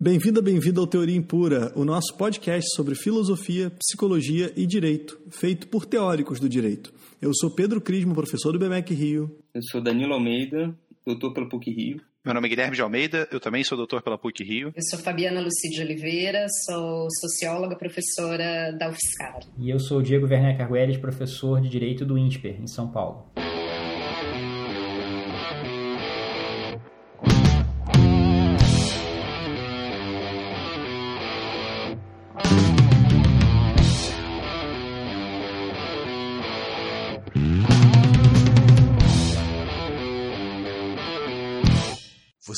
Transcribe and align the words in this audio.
Bem-vinda, 0.00 0.40
bem-vindo 0.40 0.80
ao 0.80 0.86
Teoria 0.86 1.16
Impura, 1.16 1.72
o 1.74 1.84
nosso 1.84 2.16
podcast 2.16 2.72
sobre 2.76 2.94
filosofia, 2.94 3.68
psicologia 3.68 4.52
e 4.54 4.64
direito, 4.64 5.20
feito 5.28 5.66
por 5.66 5.84
teóricos 5.84 6.38
do 6.38 6.48
direito. 6.48 6.94
Eu 7.20 7.32
sou 7.34 7.50
Pedro 7.50 7.80
Crismo, 7.80 8.14
professor 8.14 8.52
do 8.52 8.60
BMEC 8.60 8.94
Rio. 8.94 9.28
Eu 9.52 9.60
sou 9.60 9.80
Danilo 9.80 10.14
Almeida, 10.14 10.72
doutor 11.04 11.34
pela 11.34 11.48
PUC 11.48 11.72
Rio. 11.72 12.00
Meu 12.24 12.32
nome 12.32 12.46
é 12.46 12.50
Guilherme 12.50 12.76
de 12.76 12.82
Almeida, 12.82 13.26
eu 13.32 13.40
também 13.40 13.64
sou 13.64 13.76
doutor 13.76 14.00
pela 14.00 14.16
PUC 14.16 14.44
Rio. 14.44 14.72
Eu 14.72 14.82
sou 14.88 15.00
Fabiana 15.00 15.40
Lucide 15.40 15.82
Oliveira, 15.82 16.46
sou 16.64 17.08
socióloga, 17.20 17.74
professora 17.74 18.70
da 18.78 18.90
UFSCar. 18.90 19.40
E 19.58 19.68
eu 19.68 19.80
sou 19.80 20.00
Diego 20.00 20.28
Werner 20.28 20.60
Arguelles, 20.60 20.98
professor 20.98 21.60
de 21.60 21.68
Direito 21.68 22.06
do 22.06 22.16
INSPER, 22.16 22.60
em 22.62 22.68
São 22.68 22.88
Paulo. 22.92 23.32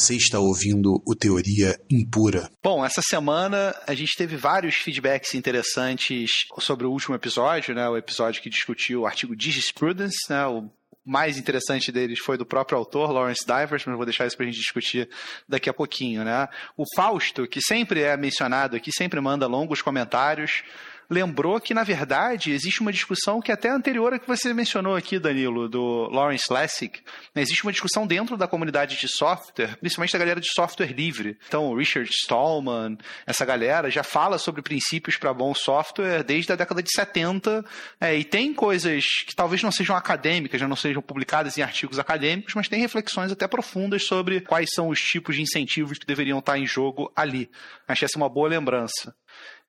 Você 0.00 0.16
está 0.16 0.38
ouvindo 0.38 1.02
o 1.06 1.14
Teoria 1.14 1.78
Impura. 1.90 2.50
Bom, 2.62 2.82
essa 2.82 3.02
semana 3.02 3.78
a 3.86 3.92
gente 3.94 4.16
teve 4.16 4.34
vários 4.34 4.76
feedbacks 4.76 5.34
interessantes 5.34 6.46
sobre 6.58 6.86
o 6.86 6.90
último 6.90 7.14
episódio, 7.14 7.74
né? 7.74 7.86
O 7.86 7.98
episódio 7.98 8.40
que 8.40 8.48
discutiu 8.48 9.02
o 9.02 9.06
artigo 9.06 9.34
Jurisprudence, 9.38 10.16
né? 10.30 10.46
O 10.46 10.70
mais 11.04 11.36
interessante 11.36 11.92
deles 11.92 12.18
foi 12.18 12.38
do 12.38 12.46
próprio 12.46 12.78
autor, 12.78 13.12
Lawrence 13.12 13.44
Divers, 13.44 13.84
mas 13.84 13.94
vou 13.94 14.06
deixar 14.06 14.26
isso 14.26 14.38
para 14.38 14.46
a 14.46 14.48
gente 14.48 14.58
discutir 14.58 15.06
daqui 15.46 15.68
a 15.68 15.74
pouquinho, 15.74 16.24
né? 16.24 16.48
O 16.78 16.84
Fausto, 16.96 17.46
que 17.46 17.60
sempre 17.60 18.00
é 18.00 18.16
mencionado 18.16 18.76
aqui, 18.76 18.90
sempre 18.90 19.20
manda 19.20 19.46
longos 19.46 19.82
comentários 19.82 20.62
lembrou 21.10 21.60
que, 21.60 21.74
na 21.74 21.82
verdade, 21.82 22.52
existe 22.52 22.80
uma 22.80 22.92
discussão 22.92 23.40
que 23.40 23.50
é 23.50 23.54
até 23.54 23.68
anterior 23.68 24.14
a 24.14 24.18
que 24.18 24.28
você 24.28 24.54
mencionou 24.54 24.94
aqui, 24.94 25.18
Danilo, 25.18 25.68
do 25.68 26.08
Lawrence 26.08 26.50
Lessig. 26.52 27.00
Existe 27.34 27.64
uma 27.64 27.72
discussão 27.72 28.06
dentro 28.06 28.36
da 28.36 28.46
comunidade 28.46 28.96
de 28.96 29.08
software, 29.08 29.76
principalmente 29.80 30.12
da 30.12 30.18
galera 30.20 30.40
de 30.40 30.48
software 30.48 30.92
livre. 30.92 31.36
Então, 31.48 31.66
o 31.66 31.76
Richard 31.76 32.08
Stallman, 32.08 32.96
essa 33.26 33.44
galera, 33.44 33.90
já 33.90 34.04
fala 34.04 34.38
sobre 34.38 34.62
princípios 34.62 35.16
para 35.16 35.34
bom 35.34 35.52
software 35.52 36.22
desde 36.22 36.52
a 36.52 36.56
década 36.56 36.80
de 36.80 36.90
70, 36.90 37.64
é, 38.00 38.16
e 38.16 38.22
tem 38.22 38.54
coisas 38.54 39.04
que 39.26 39.34
talvez 39.34 39.62
não 39.62 39.72
sejam 39.72 39.96
acadêmicas, 39.96 40.60
já 40.60 40.68
não 40.68 40.76
sejam 40.76 41.02
publicadas 41.02 41.58
em 41.58 41.62
artigos 41.62 41.98
acadêmicos, 41.98 42.54
mas 42.54 42.68
tem 42.68 42.80
reflexões 42.80 43.32
até 43.32 43.48
profundas 43.48 44.04
sobre 44.04 44.40
quais 44.40 44.70
são 44.72 44.88
os 44.88 45.00
tipos 45.00 45.34
de 45.34 45.42
incentivos 45.42 45.98
que 45.98 46.06
deveriam 46.06 46.38
estar 46.38 46.56
em 46.56 46.66
jogo 46.66 47.12
ali. 47.16 47.50
Achei 47.88 48.06
essa 48.06 48.16
uma 48.16 48.28
boa 48.28 48.48
lembrança. 48.48 49.14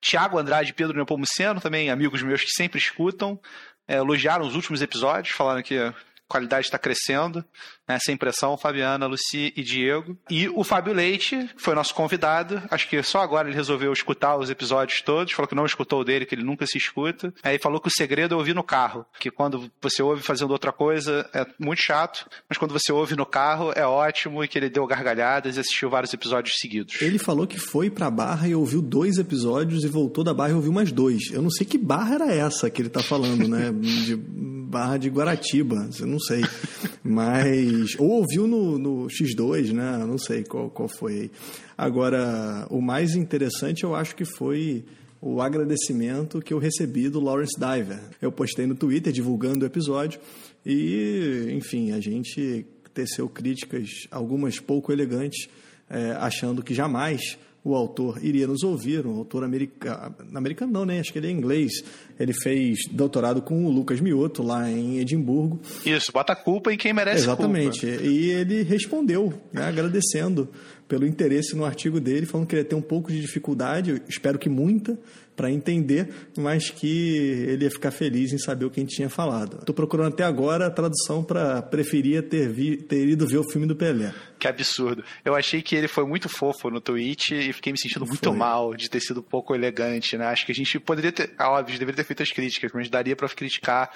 Tiago 0.02 0.40
Andrade 0.40 0.72
e 0.72 0.74
Pedro 0.74 0.98
Nepomuceno, 0.98 1.62
também 1.62 1.90
amigos 1.90 2.24
meus 2.24 2.44
que 2.44 2.50
sempre 2.50 2.80
escutam, 2.80 3.40
é, 3.88 3.98
elogiaram 3.98 4.46
os 4.46 4.56
últimos 4.56 4.82
episódios, 4.82 5.34
falaram 5.34 5.62
que 5.62 5.76
qualidade 6.32 6.66
está 6.68 6.80
crescendo 6.80 7.44
né, 7.92 7.98
sem 8.00 8.16
pressão, 8.16 8.58
Fabiana, 8.58 9.06
Luci 9.06 9.54
e 9.56 9.62
Diego. 9.62 10.18
E 10.30 10.48
o 10.48 10.64
Fábio 10.64 10.94
Leite 10.94 11.50
foi 11.58 11.76
nosso 11.76 11.94
convidado. 11.94 12.62
Acho 12.72 12.88
que 12.88 13.02
só 13.04 13.20
agora 13.20 13.48
ele 13.48 13.56
resolveu 13.56 13.92
escutar 13.92 14.38
os 14.38 14.50
episódios 14.50 15.02
todos. 15.02 15.34
Falou 15.34 15.48
que 15.48 15.56
não 15.56 15.66
escutou 15.66 16.02
o 16.02 16.04
dele, 16.04 16.26
que 16.26 16.34
ele 16.34 16.44
nunca 16.44 16.66
se 16.66 16.78
escuta. 16.78 17.34
Aí 17.44 17.60
falou 17.60 17.82
que 17.82 17.88
o 17.88 17.92
segredo 17.92 18.34
é 18.34 18.38
ouvir 18.38 18.56
no 18.56 18.64
carro. 18.64 19.06
Que 19.20 19.30
quando 19.30 19.70
você 19.82 20.02
ouve 20.02 20.22
fazendo 20.22 20.52
outra 20.52 20.72
coisa 20.72 21.30
é 21.34 21.46
muito 21.60 21.82
chato, 21.82 22.30
mas 22.48 22.58
quando 22.58 22.72
você 22.72 22.92
ouve 22.92 23.16
no 23.16 23.26
carro 23.26 23.72
é 23.76 23.86
ótimo 23.86 24.44
e 24.44 24.48
que 24.48 24.58
ele 24.58 24.70
deu 24.70 24.88
gargalhadas 24.88 25.58
e 25.58 25.60
assistiu 25.60 25.90
vários 25.90 26.14
episódios 26.14 26.56
seguidos. 26.58 27.02
Ele 27.02 27.18
falou 27.18 27.46
que 27.46 27.60
foi 27.60 27.90
pra 27.90 28.10
Barra 28.10 28.48
e 28.48 28.56
ouviu 28.56 28.82
dois 28.82 29.18
episódios 29.18 29.84
e 29.84 29.88
voltou 29.88 30.24
da 30.24 30.34
Barra 30.34 30.52
e 30.52 30.56
ouviu 30.56 30.72
mais 30.72 30.92
dois. 30.92 31.32
Eu 31.32 31.42
não 31.42 31.50
sei 31.50 31.66
que 31.66 31.78
barra 31.78 32.16
era 32.16 32.34
essa 32.34 32.70
que 32.70 32.82
ele 32.82 32.90
tá 32.90 33.02
falando, 33.02 33.48
né? 33.48 33.72
De 33.82 34.16
Barra 34.72 34.96
de 34.96 35.10
Guaratiba, 35.10 35.90
eu 36.00 36.08
não 36.08 36.20
sei. 36.20 36.42
Mas 37.04 37.94
ou 38.00 38.10
ouviu 38.10 38.48
no, 38.48 38.78
no 38.78 39.08
X2, 39.08 39.74
né? 39.74 39.98
Não 40.08 40.18
sei 40.18 40.46
qual, 40.46 40.70
qual 40.70 40.88
foi. 40.88 41.30
Agora, 41.78 42.66
o 42.70 42.82
mais 42.82 43.14
interessante 43.14 43.84
eu 43.84 43.94
acho 43.94 44.16
que 44.16 44.24
foi 44.24 44.86
o 45.22 45.42
agradecimento 45.42 46.42
que 46.42 46.54
eu 46.54 46.58
recebi 46.58 47.10
do 47.10 47.20
Lawrence 47.20 47.60
Diver. 47.60 48.00
Eu 48.22 48.32
postei 48.32 48.66
no 48.66 48.74
Twitter 48.74 49.12
divulgando 49.12 49.66
o 49.66 49.68
episódio 49.68 50.22
e, 50.66 51.50
enfim, 51.52 51.92
a 51.92 52.00
gente 52.00 52.66
teceu 52.94 53.28
críticas, 53.28 53.90
algumas 54.10 54.60
pouco 54.60 54.92
elegantes, 54.92 55.50
é, 55.90 56.12
achando 56.14 56.64
que 56.64 56.74
jamais 56.74 57.38
o 57.64 57.76
autor 57.76 58.24
iria 58.24 58.48
nos 58.48 58.64
ouvir, 58.64 59.06
um 59.06 59.18
autor 59.18 59.44
americano, 59.44 60.16
americano 60.34 60.72
não, 60.72 60.86
né? 60.86 61.00
Acho 61.00 61.14
que 61.14 61.20
ele 61.20 61.28
é 61.28 61.32
inglês. 61.32 61.84
Ele 62.20 62.34
fez 62.34 62.80
doutorado 62.92 63.42
com 63.42 63.66
o 63.66 63.70
Lucas 63.70 64.02
Mioto 64.02 64.42
lá 64.42 64.70
em 64.70 64.98
Edimburgo. 64.98 65.60
Isso, 65.86 66.12
bota 66.12 66.34
a 66.34 66.36
culpa 66.36 66.74
em 66.74 66.78
quem 66.78 66.92
merece 66.92 67.24
Exatamente. 67.24 67.86
culpa. 67.86 68.04
E 68.04 68.32
ele 68.32 68.64
respondeu, 68.64 69.34
né, 69.54 69.64
agradecendo 69.64 70.50
pelo 70.88 71.06
interesse 71.06 71.56
no 71.56 71.64
artigo 71.64 72.00
dele, 72.00 72.26
falando 72.26 72.48
que 72.48 72.56
ele 72.56 72.64
ia 72.64 72.68
ter 72.68 72.76
um 72.76 72.82
pouco 72.82 73.12
de 73.12 73.22
dificuldade, 73.22 74.02
espero 74.10 74.38
que 74.38 74.50
muita, 74.50 75.00
para 75.42 75.50
entender, 75.50 76.08
mas 76.38 76.70
que 76.70 77.18
ele 77.48 77.64
ia 77.66 77.72
ficar 77.72 77.90
feliz 77.90 78.32
em 78.32 78.38
saber 78.38 78.66
o 78.66 78.70
que 78.70 78.80
a 78.80 78.84
gente 78.84 78.96
tinha 78.96 79.10
falado. 79.10 79.58
Estou 79.58 79.74
procurando 79.74 80.14
até 80.14 80.24
agora 80.24 80.68
a 80.68 80.70
tradução 80.70 81.24
para 81.24 81.64
preferia 81.64 82.22
ter, 82.22 82.48
vi, 82.48 82.78
ter 82.78 83.08
ido 83.08 83.26
ver 83.26 83.40
o 83.40 83.44
filme 83.44 83.66
do 83.66 83.76
Pelé. 83.76 84.14
Que 84.38 84.48
absurdo. 84.48 85.04
Eu 85.26 85.34
achei 85.34 85.64
que 85.64 85.76
ele 85.76 85.88
foi 85.88 86.06
muito 86.06 86.30
fofo 86.30 86.70
no 86.70 86.80
tweet 86.80 87.34
e 87.34 87.52
fiquei 87.54 87.74
me 87.74 87.80
sentindo 87.80 88.06
muito 88.06 88.30
foi. 88.30 88.38
mal 88.38 88.76
de 88.76 88.88
ter 88.88 89.00
sido 89.00 89.24
pouco 89.24 89.56
elegante, 89.56 90.16
né? 90.16 90.28
Acho 90.28 90.46
que 90.46 90.52
a 90.52 90.56
gente 90.56 90.80
poderia 90.80 91.12
ter, 91.12 91.34
óbvio, 91.40 91.80
deveria 91.80 91.98
ter 91.98 92.04
feito 92.04 92.22
as 92.22 92.32
críticas, 92.32 92.72
mas 92.72 92.88
daria 92.88 93.16
para 93.16 93.28
criticar 93.30 93.90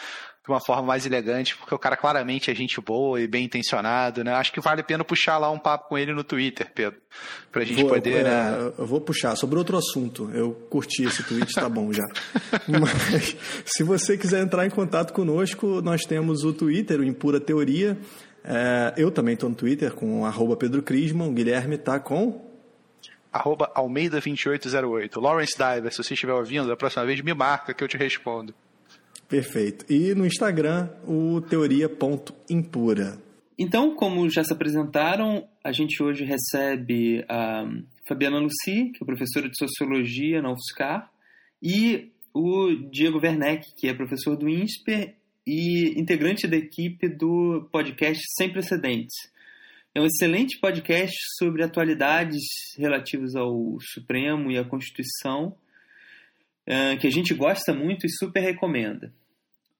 de 0.45 0.51
uma 0.51 0.59
forma 0.59 0.83
mais 0.83 1.07
elegante, 1.07 1.57
porque 1.57 1.73
o 1.73 1.79
cara 1.79 1.97
claramente 1.97 2.51
é 2.51 2.55
gente 2.55 2.79
boa 2.79 3.19
e 3.19 3.27
bem 3.27 3.45
intencionado, 3.45 4.23
né? 4.23 4.31
Acho 4.33 4.53
que 4.53 4.61
vale 4.61 4.81
a 4.81 4.83
pena 4.83 5.03
puxar 5.03 5.39
lá 5.39 5.49
um 5.49 5.57
papo 5.57 5.89
com 5.89 5.97
ele 5.97 6.13
no 6.13 6.23
Twitter, 6.23 6.71
Pedro, 6.73 6.99
pra 7.51 7.63
gente 7.63 7.81
vou, 7.81 7.89
poder, 7.89 8.17
é, 8.17 8.23
né? 8.23 8.73
Eu 8.77 8.85
vou 8.85 9.01
puxar 9.01 9.35
sobre 9.35 9.57
outro 9.57 9.75
assunto. 9.75 10.29
Eu 10.31 10.51
curti 10.69 11.03
esse 11.03 11.23
tweet, 11.23 11.51
tá 11.51 11.67
bom 11.67 11.91
já. 11.91 12.05
Mas 12.69 13.35
se 13.65 13.81
você 13.81 14.15
quiser 14.17 14.43
entrar 14.43 14.67
em 14.67 14.69
contato 14.69 15.13
conosco, 15.13 15.81
nós 15.81 16.03
temos 16.03 16.43
o 16.43 16.53
Twitter, 16.53 16.99
o 16.99 17.03
Impura 17.03 17.39
Teoria. 17.39 17.97
É, 18.43 18.93
eu 18.97 19.09
também 19.09 19.33
estou 19.33 19.49
no 19.49 19.55
Twitter 19.55 19.93
com 19.93 20.23
arroba 20.27 20.55
Pedro 20.55 20.83
Crisman, 20.83 21.27
o 21.27 21.31
Guilherme 21.31 21.79
tá 21.79 21.99
com 21.99 22.39
arroba 23.33 23.71
Almeida2808. 23.75 25.19
Lawrence 25.19 25.57
Diver, 25.57 25.91
se 25.91 25.97
você 26.03 26.13
estiver 26.13 26.33
ouvindo, 26.33 26.67
da 26.67 26.77
próxima 26.77 27.03
vez 27.03 27.19
me 27.21 27.33
marca 27.33 27.73
que 27.73 27.83
eu 27.83 27.87
te 27.87 27.97
respondo. 27.97 28.53
Perfeito. 29.27 29.85
E 29.91 30.13
no 30.13 30.25
Instagram, 30.25 30.89
o 31.07 31.41
teoria.impura. 31.41 33.17
Então, 33.57 33.95
como 33.95 34.29
já 34.29 34.43
se 34.43 34.51
apresentaram, 34.51 35.47
a 35.63 35.71
gente 35.71 36.03
hoje 36.03 36.25
recebe 36.25 37.23
a 37.29 37.65
Fabiana 38.07 38.37
Luci, 38.37 38.91
que 38.91 39.01
é 39.01 39.05
professora 39.05 39.49
de 39.49 39.57
Sociologia 39.57 40.41
na 40.41 40.51
UFSCar, 40.51 41.09
e 41.63 42.11
o 42.33 42.75
Diego 42.91 43.17
Werneck, 43.17 43.73
que 43.77 43.87
é 43.87 43.93
professor 43.93 44.35
do 44.35 44.49
INSPER 44.49 45.15
e 45.47 45.97
integrante 45.99 46.47
da 46.47 46.57
equipe 46.57 47.07
do 47.07 47.67
podcast 47.71 48.21
Sem 48.35 48.51
Precedentes. 48.51 49.15
É 49.93 50.01
um 50.01 50.05
excelente 50.05 50.59
podcast 50.59 51.15
sobre 51.37 51.63
atualidades 51.63 52.43
relativas 52.77 53.33
ao 53.35 53.77
Supremo 53.79 54.51
e 54.51 54.57
à 54.57 54.65
Constituição, 54.65 55.55
que 56.99 57.07
a 57.07 57.11
gente 57.11 57.33
gosta 57.33 57.73
muito 57.73 58.05
e 58.05 58.09
super 58.09 58.41
recomenda. 58.41 59.13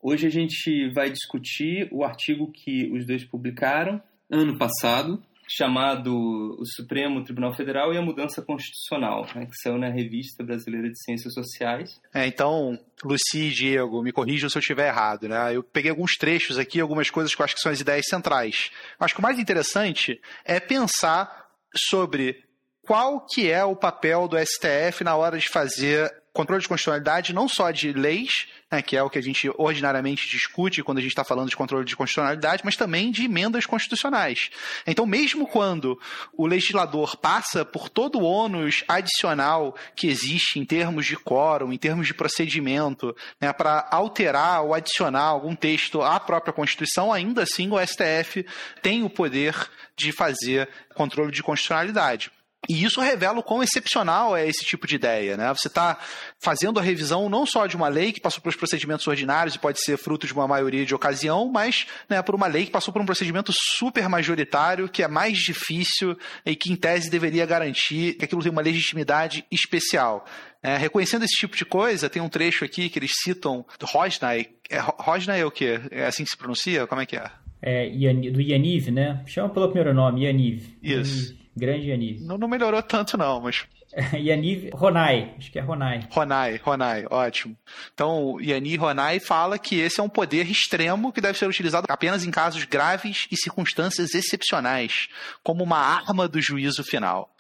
Hoje 0.02 0.28
a 0.28 0.30
gente 0.30 0.92
vai 0.94 1.10
discutir 1.10 1.90
o 1.92 2.04
artigo 2.04 2.52
que 2.52 2.92
os 2.92 3.08
dois 3.08 3.24
publicaram 3.26 4.00
ano 4.30 4.58
passado, 4.58 5.24
chamado 5.48 6.12
O 6.60 6.66
Supremo 6.76 7.24
Tribunal 7.24 7.54
Federal 7.56 7.94
e 7.94 7.98
a 7.98 8.02
Mudança 8.02 8.42
Constitucional, 8.42 9.28
né, 9.36 9.46
que 9.46 9.56
saiu 9.62 9.78
na 9.78 9.90
Revista 9.90 10.44
Brasileira 10.44 10.90
de 10.90 11.00
Ciências 11.04 11.34
Sociais. 11.34 12.00
É, 12.14 12.26
então, 12.26 12.80
Luci 13.04 13.48
e 13.48 13.52
Diego, 13.52 14.02
me 14.02 14.12
corrijam 14.12 14.50
se 14.50 14.58
eu 14.58 14.60
estiver 14.60 14.88
errado. 14.88 15.28
Né? 15.28 15.56
Eu 15.56 15.64
peguei 15.64 15.92
alguns 15.92 16.16
trechos 16.18 16.58
aqui, 16.58 16.80
algumas 16.80 17.10
coisas 17.10 17.34
que 17.34 17.42
eu 17.42 17.44
acho 17.44 17.56
que 17.56 17.62
são 17.62 17.72
as 17.72 17.82
ideias 17.82 18.06
centrais. 18.08 18.72
Acho 19.00 19.14
que 19.14 19.20
o 19.20 19.24
mais 19.24 19.40
interessante 19.40 20.20
é 20.44 20.60
pensar 20.60 21.48
sobre 21.76 22.44
qual 22.82 23.26
que 23.26 23.50
é 23.50 23.64
o 23.64 23.76
papel 23.76 24.28
do 24.28 24.38
STF 24.38 25.04
na 25.04 25.16
hora 25.16 25.38
de 25.38 25.50
fazer 25.50 26.12
controle 26.36 26.62
de 26.62 26.68
constitucionalidade 26.68 27.34
não 27.34 27.48
só 27.48 27.72
de 27.72 27.94
leis, 27.94 28.48
né, 28.70 28.82
que 28.82 28.98
é 28.98 29.02
o 29.02 29.10
que 29.10 29.18
a 29.18 29.24
gente 29.24 29.50
ordinariamente 29.58 30.28
discute 30.28 30.84
quando 30.84 30.98
a 30.98 31.02
gente 31.02 31.12
está 31.12 31.24
falando 31.24 31.50
de 31.50 31.56
controle 31.56 31.86
de 31.86 31.96
constitucionalidade, 31.96 32.62
mas 32.66 32.76
também 32.76 33.10
de 33.10 33.24
emendas 33.24 33.66
constitucionais. 33.66 34.50
Então, 34.86 35.06
mesmo 35.06 35.48
quando 35.48 35.98
o 36.34 36.46
legislador 36.46 37.16
passa 37.16 37.64
por 37.64 37.88
todo 37.88 38.20
o 38.20 38.24
ônus 38.24 38.84
adicional 38.86 39.76
que 39.96 40.08
existe 40.08 40.60
em 40.60 40.66
termos 40.66 41.06
de 41.06 41.16
quórum, 41.16 41.72
em 41.72 41.78
termos 41.78 42.06
de 42.06 42.14
procedimento, 42.14 43.16
né, 43.40 43.54
para 43.54 43.88
alterar 43.90 44.62
ou 44.62 44.74
adicionar 44.74 45.24
algum 45.24 45.56
texto 45.56 46.02
à 46.02 46.20
própria 46.20 46.54
Constituição, 46.54 47.14
ainda 47.14 47.44
assim 47.44 47.72
o 47.72 47.80
STF 47.80 48.46
tem 48.82 49.04
o 49.04 49.10
poder 49.10 49.56
de 49.96 50.12
fazer 50.12 50.68
controle 50.94 51.32
de 51.32 51.42
constitucionalidade. 51.42 52.30
E 52.70 52.84
isso 52.84 53.02
revela 53.02 53.40
o 53.40 53.44
quão 53.44 53.62
excepcional 53.62 54.36
é 54.36 54.48
esse 54.48 54.66
tipo 54.66 54.88
de 54.88 54.96
ideia. 54.96 55.38
Né? 55.38 55.54
Você 55.54 55.68
está 55.68 55.98
fazendo 56.40 56.80
a 56.80 56.84
revisão 56.84 57.30
não 57.30 57.46
só 57.46 57.68
de 57.68 57.76
uma 57.76 57.88
lei 57.88 58.12
que 58.12 58.22
passou 58.22 58.42
pelos 58.42 58.56
procedimentos 58.56 59.08
ordinários 59.08 59.56
e 59.56 59.60
pode 59.60 59.82
ser 59.82 59.98
fruto 59.98 60.28
de 60.28 60.34
uma 60.34 60.48
maioria 60.48 60.86
de 60.86 60.96
ocasião, 60.96 61.50
mas 61.52 61.86
né, 62.10 62.22
por 62.22 62.36
uma 62.36 62.48
lei 62.48 62.66
que 62.66 62.72
passou 62.72 62.94
por 62.94 63.02
um 63.02 63.06
procedimento 63.06 63.52
super 63.78 64.08
majoritário, 64.10 64.90
que 64.90 65.04
é 65.04 65.08
mais 65.08 65.38
difícil 65.38 66.18
e 66.46 66.56
que, 66.56 66.72
em 66.72 66.76
tese, 66.76 67.10
deveria 67.10 67.46
garantir 67.46 68.16
que 68.16 68.26
aquilo 68.26 68.42
tem 68.42 68.52
uma 68.52 68.62
legitimidade 68.62 69.46
especial. 69.52 70.26
É, 70.62 70.78
reconhecendo 70.78 71.24
esse 71.24 71.36
tipo 71.36 71.56
de 71.56 71.64
coisa, 71.64 72.10
tem 72.10 72.22
um 72.22 72.30
trecho 72.30 72.66
aqui 72.66 72.90
que 72.90 72.98
eles 72.98 73.12
citam 73.24 73.64
do 73.80 73.86
Rosnay. 73.86 74.50
É, 74.70 74.80
Rosnay 74.80 75.42
é 75.42 75.46
o 75.46 75.52
quê? 75.52 75.80
É 75.92 76.06
assim 76.06 76.24
que 76.24 76.30
se 76.32 76.38
pronuncia? 76.38 76.88
Como 76.88 77.02
é 77.02 77.06
que 77.06 77.16
é? 77.16 77.30
É, 77.62 77.88
do 78.32 78.42
Yaniv, 78.42 78.92
né? 78.92 79.24
Chama 79.28 79.50
pelo 79.50 79.68
primeiro 79.68 79.94
nome, 79.94 80.26
Yaniv. 80.26 80.76
Isso. 80.82 81.34
Yaniv. 81.34 81.45
Grande 81.56 81.90
Yaniv. 81.90 82.22
Não, 82.22 82.38
não 82.38 82.48
melhorou 82.48 82.82
tanto, 82.82 83.18
não, 83.18 83.42
mas. 83.42 83.66
Yaniv 84.14 84.70
Ronai, 84.74 85.34
acho 85.38 85.52
que 85.52 85.58
é 85.58 85.62
Ronai. 85.62 86.02
Ronai, 86.12 86.58
Ronai, 86.58 87.06
ótimo. 87.10 87.58
Então, 87.94 88.38
Yaniv 88.42 88.82
Ronai 88.82 89.20
fala 89.20 89.58
que 89.58 89.80
esse 89.80 90.00
é 90.00 90.04
um 90.04 90.10
poder 90.10 90.50
extremo 90.50 91.14
que 91.14 91.22
deve 91.22 91.38
ser 91.38 91.48
utilizado 91.48 91.88
apenas 91.90 92.26
em 92.26 92.32
casos 92.32 92.66
graves 92.66 93.28
e 93.32 93.38
circunstâncias 93.38 94.14
excepcionais, 94.14 95.08
como 95.42 95.64
uma 95.64 95.78
arma 95.78 96.28
do 96.28 96.42
juízo 96.42 96.84
final. 96.84 97.34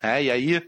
É, 0.00 0.22
e 0.22 0.30
aí, 0.30 0.62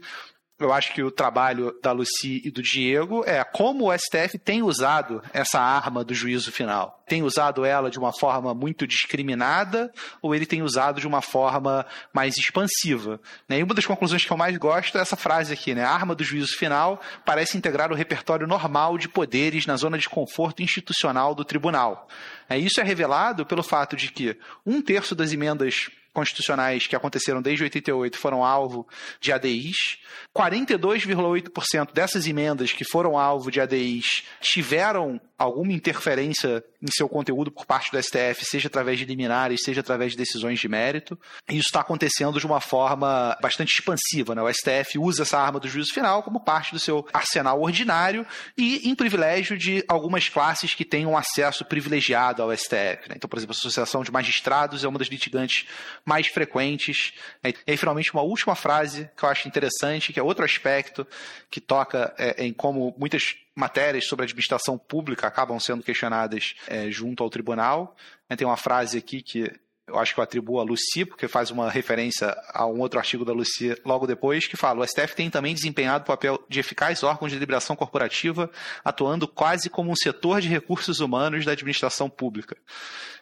eu 0.65 0.73
acho 0.73 0.93
que 0.93 1.03
o 1.03 1.11
trabalho 1.11 1.75
da 1.81 1.91
Lucy 1.91 2.41
e 2.43 2.51
do 2.51 2.61
Diego 2.61 3.23
é 3.25 3.43
como 3.43 3.89
o 3.89 3.97
STF 3.97 4.37
tem 4.37 4.61
usado 4.63 5.21
essa 5.33 5.59
arma 5.59 6.03
do 6.03 6.13
juízo 6.13 6.51
final. 6.51 7.03
Tem 7.07 7.23
usado 7.23 7.65
ela 7.65 7.91
de 7.91 7.99
uma 7.99 8.13
forma 8.13 8.53
muito 8.53 8.87
discriminada 8.87 9.91
ou 10.21 10.33
ele 10.33 10.45
tem 10.45 10.61
usado 10.61 11.01
de 11.01 11.07
uma 11.07 11.21
forma 11.21 11.85
mais 12.13 12.37
expansiva? 12.37 13.19
Né? 13.49 13.59
E 13.59 13.63
uma 13.63 13.73
das 13.73 13.85
conclusões 13.85 14.23
que 14.23 14.31
eu 14.31 14.37
mais 14.37 14.57
gosto 14.57 14.97
é 14.97 15.01
essa 15.01 15.15
frase 15.15 15.53
aqui, 15.53 15.75
né? 15.75 15.83
A 15.83 15.91
arma 15.91 16.15
do 16.15 16.23
juízo 16.23 16.57
final 16.57 17.01
parece 17.25 17.57
integrar 17.57 17.91
o 17.91 17.95
repertório 17.95 18.47
normal 18.47 18.97
de 18.97 19.09
poderes 19.09 19.65
na 19.65 19.75
zona 19.75 19.97
de 19.97 20.07
conforto 20.07 20.63
institucional 20.63 21.35
do 21.35 21.43
tribunal. 21.43 22.07
É, 22.47 22.57
isso 22.57 22.79
é 22.79 22.83
revelado 22.83 23.45
pelo 23.45 23.63
fato 23.63 23.95
de 23.95 24.11
que 24.11 24.37
um 24.65 24.81
terço 24.81 25.15
das 25.15 25.33
emendas 25.33 25.89
constitucionais 26.13 26.87
que 26.87 26.95
aconteceram 26.95 27.41
desde 27.41 27.63
88 27.63 28.17
foram 28.17 28.43
alvo 28.43 28.87
de 29.19 29.31
ADIs. 29.31 29.99
42,8% 30.35 31.93
dessas 31.93 32.27
emendas 32.27 32.71
que 32.71 32.83
foram 32.83 33.17
alvo 33.17 33.51
de 33.51 33.59
ADIs 33.59 34.23
tiveram 34.41 35.19
alguma 35.37 35.73
interferência 35.73 36.63
em 36.81 36.91
seu 36.91 37.09
conteúdo 37.09 37.51
por 37.51 37.65
parte 37.65 37.91
do 37.91 38.01
STF, 38.01 38.45
seja 38.45 38.67
através 38.67 38.99
de 38.99 39.05
liminares, 39.05 39.61
seja 39.63 39.81
através 39.81 40.11
de 40.11 40.17
decisões 40.17 40.59
de 40.59 40.67
mérito. 40.67 41.19
E 41.49 41.57
isso 41.57 41.67
está 41.67 41.81
acontecendo 41.81 42.39
de 42.39 42.45
uma 42.45 42.59
forma 42.59 43.37
bastante 43.41 43.73
expansiva. 43.73 44.35
Né? 44.35 44.41
O 44.41 44.51
STF 44.51 44.99
usa 44.99 45.23
essa 45.23 45.39
arma 45.39 45.59
do 45.59 45.67
juízo 45.67 45.93
final 45.93 46.23
como 46.23 46.39
parte 46.39 46.71
do 46.71 46.79
seu 46.79 47.05
arsenal 47.11 47.61
ordinário 47.61 48.25
e 48.57 48.89
em 48.89 48.95
privilégio 48.95 49.57
de 49.57 49.83
algumas 49.87 50.29
classes 50.29 50.73
que 50.73 50.85
têm 50.85 51.05
um 51.05 51.17
acesso 51.17 51.65
privilegiado 51.65 52.41
ao 52.41 52.55
STF. 52.55 53.09
Né? 53.09 53.15
Então, 53.15 53.29
por 53.29 53.37
exemplo, 53.37 53.55
a 53.55 53.57
Associação 53.57 54.03
de 54.03 54.11
Magistrados 54.11 54.83
é 54.83 54.87
uma 54.87 54.99
das 54.99 55.07
litigantes 55.07 55.67
mais 56.05 56.27
frequentes. 56.27 57.13
E 57.43 57.53
aí, 57.67 57.77
finalmente, 57.77 58.13
uma 58.13 58.21
última 58.21 58.55
frase 58.55 59.09
que 59.15 59.23
eu 59.23 59.29
acho 59.29 59.47
interessante, 59.47 60.13
que 60.13 60.19
é 60.19 60.23
outro 60.23 60.45
aspecto 60.45 61.05
que 61.49 61.59
toca 61.59 62.13
é, 62.17 62.43
em 62.43 62.53
como 62.53 62.95
muitas 62.97 63.35
matérias 63.55 64.07
sobre 64.07 64.23
administração 64.23 64.77
pública 64.77 65.27
acabam 65.27 65.59
sendo 65.59 65.83
questionadas 65.83 66.55
é, 66.67 66.89
junto 66.89 67.23
ao 67.23 67.29
tribunal. 67.29 67.95
Tem 68.37 68.47
uma 68.47 68.57
frase 68.57 68.97
aqui 68.97 69.21
que 69.21 69.51
eu 69.91 69.99
acho 69.99 70.13
que 70.13 70.19
eu 70.19 70.23
atribuo 70.23 70.59
a 70.59 70.63
Lucy, 70.63 71.05
porque 71.05 71.27
faz 71.27 71.51
uma 71.51 71.69
referência 71.69 72.35
a 72.53 72.65
um 72.65 72.79
outro 72.79 72.97
artigo 72.97 73.25
da 73.25 73.33
Lucy 73.33 73.75
logo 73.85 74.07
depois, 74.07 74.47
que 74.47 74.55
fala: 74.55 74.81
o 74.81 74.87
STF 74.87 75.15
tem 75.15 75.29
também 75.29 75.53
desempenhado 75.53 76.03
o 76.03 76.07
papel 76.07 76.41
de 76.47 76.59
eficaz 76.59 77.03
órgão 77.03 77.27
de 77.27 77.35
deliberação 77.35 77.75
corporativa, 77.75 78.49
atuando 78.83 79.27
quase 79.27 79.69
como 79.69 79.91
um 79.91 79.95
setor 79.95 80.39
de 80.39 80.47
recursos 80.47 80.99
humanos 81.01 81.45
da 81.45 81.51
administração 81.51 82.09
pública. 82.09 82.55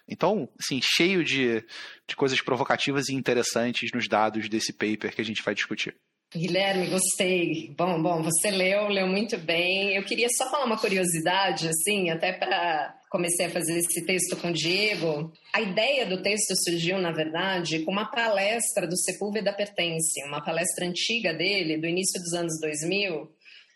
Então, 0.09 0.49
assim, 0.59 0.79
cheio 0.81 1.23
de, 1.23 1.63
de 2.07 2.15
coisas 2.15 2.41
provocativas 2.41 3.09
e 3.09 3.15
interessantes 3.15 3.91
nos 3.93 4.07
dados 4.07 4.49
desse 4.49 4.73
paper 4.73 5.13
que 5.13 5.21
a 5.21 5.25
gente 5.25 5.43
vai 5.43 5.53
discutir. 5.53 5.95
Guilherme, 6.31 6.89
gostei. 6.89 7.73
Bom, 7.75 8.01
bom, 8.01 8.21
você 8.21 8.51
leu, 8.51 8.87
leu 8.87 9.07
muito 9.07 9.35
bem. 9.37 9.95
Eu 9.95 10.03
queria 10.03 10.27
só 10.29 10.49
falar 10.49 10.65
uma 10.65 10.77
curiosidade, 10.77 11.67
assim, 11.67 12.11
até 12.11 12.33
para 12.33 12.95
comecei 13.09 13.47
a 13.47 13.49
fazer 13.49 13.79
esse 13.79 14.05
texto 14.05 14.37
com 14.37 14.49
o 14.49 14.53
Diego. 14.53 15.33
A 15.51 15.61
ideia 15.61 16.05
do 16.05 16.21
texto 16.21 16.53
surgiu, 16.63 16.99
na 16.99 17.11
verdade, 17.11 17.79
com 17.79 17.91
uma 17.91 18.05
palestra 18.05 18.87
do 18.87 18.95
Sepúlveda 18.95 19.51
Pertence, 19.51 20.23
uma 20.27 20.43
palestra 20.43 20.85
antiga 20.85 21.33
dele, 21.33 21.79
do 21.79 21.87
início 21.87 22.21
dos 22.21 22.33
anos 22.33 22.59
2000, 22.61 23.27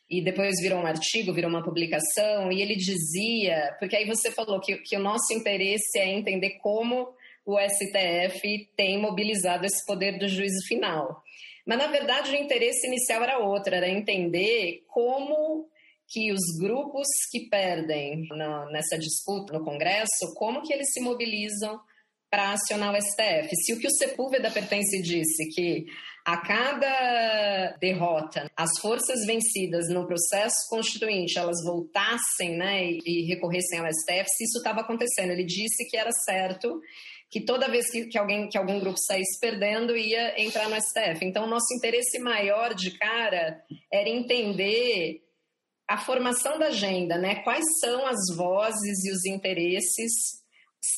e 0.10 0.24
depois 0.24 0.62
virou 0.62 0.80
um 0.80 0.86
artigo, 0.86 1.34
virou 1.34 1.50
uma 1.50 1.64
publicação, 1.64 2.52
e 2.52 2.62
ele 2.62 2.76
dizia, 2.76 3.76
porque 3.80 3.96
aí 3.96 4.06
você 4.06 4.32
falou 4.32 4.60
que, 4.60 4.78
que 4.78 4.96
o 4.96 5.00
nosso 5.00 5.34
interesse 5.34 5.98
é 5.98 6.12
entender 6.12 6.58
como 6.62 7.14
o 7.46 7.58
STF 7.60 8.70
tem 8.76 8.98
mobilizado 8.98 9.66
esse 9.66 9.86
poder 9.86 10.18
do 10.18 10.28
juízo 10.28 10.66
final. 10.68 11.22
Mas, 11.66 11.78
na 11.78 11.88
verdade, 11.88 12.32
o 12.32 12.36
interesse 12.36 12.88
inicial 12.88 13.24
era 13.24 13.40
outro, 13.40 13.74
era 13.74 13.90
entender 13.90 14.84
como 14.88 15.68
que 16.08 16.32
os 16.32 16.42
grupos 16.60 17.08
que 17.32 17.50
perdem 17.50 18.28
no, 18.30 18.70
nessa 18.72 18.98
disputa 18.98 19.54
no 19.54 19.64
Congresso, 19.64 20.34
como 20.36 20.62
que 20.62 20.74
eles 20.74 20.92
se 20.92 21.02
mobilizam 21.02 21.80
para 22.30 22.52
acionar 22.52 22.94
o 22.94 23.02
STF. 23.02 23.56
Se 23.56 23.74
o 23.74 23.80
que 23.80 23.88
o 23.88 23.92
Sepúlveda 23.92 24.52
Pertence 24.52 25.02
disse, 25.02 25.50
que 25.54 25.86
a 26.25 26.38
cada 26.38 27.75
derrota, 27.80 28.50
as 28.56 28.80
forças 28.80 29.25
vencidas 29.25 29.90
no 29.90 30.08
processo 30.08 30.56
constituinte, 30.70 31.38
elas 31.38 31.62
voltassem 31.66 32.56
né, 32.58 32.92
e, 33.06 33.25
recorressem 33.28 33.80
ao 33.80 33.88
STF, 33.88 34.30
se 34.30 34.46
isso 34.46 34.58
estava 34.60 34.81
acontecendo. 34.81 35.31
Ele 35.31 35.44
disse 35.44 35.86
que 35.90 35.98
era 35.98 36.12
certo 36.25 36.81
que 37.30 37.42
toda 37.42 37.70
vez 37.70 37.90
que, 37.90 38.06
que, 38.06 38.18
alguém, 38.18 38.48
que 38.48 38.58
algum 38.58 38.80
grupo 38.80 38.98
saísse 39.00 39.40
perdendo, 39.40 39.98
ia 39.98 40.40
entrar 40.42 40.70
no 40.70 40.75
STF. 40.75 41.25
Então, 41.25 41.46
o 41.46 41.50
nosso 41.50 41.74
interesse 41.75 42.20
maior 42.20 42.74
de 42.74 42.92
cara 42.92 43.62
era 43.92 44.08
entender 44.08 45.22
a 45.88 45.98
formação 45.98 46.58
da 46.58 46.68
agenda, 46.68 47.18
né? 47.18 47.44
Quais 47.44 47.66
são 47.81 48.06
as 48.06 48.36
vozes 48.36 49.04
e 49.04 49.12
os 49.12 49.26
interesses 49.26 50.43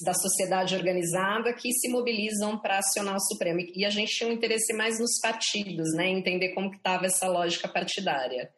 da 0.03 0.13
sociedade 0.13 0.75
organizada 0.75 1.53
que 1.53 1.71
se 1.71 1.89
mobilizam 1.89 2.57
para 2.59 2.79
acionar 2.79 3.15
o 3.15 3.21
Supremo. 3.21 3.59
E 3.75 3.85
a 3.85 3.89
gente 3.89 4.11
tinha 4.11 4.29
um 4.29 4.33
interesse 4.33 4.73
mais 4.73 4.99
nos 4.99 5.19
partidos, 5.21 5.93
né? 5.93 6.09
Entender 6.09 6.49
como 6.53 6.71
que 6.71 6.77
estava 6.77 7.05
essa 7.05 7.27
lógica 7.27 7.67
partidária. 7.67 8.49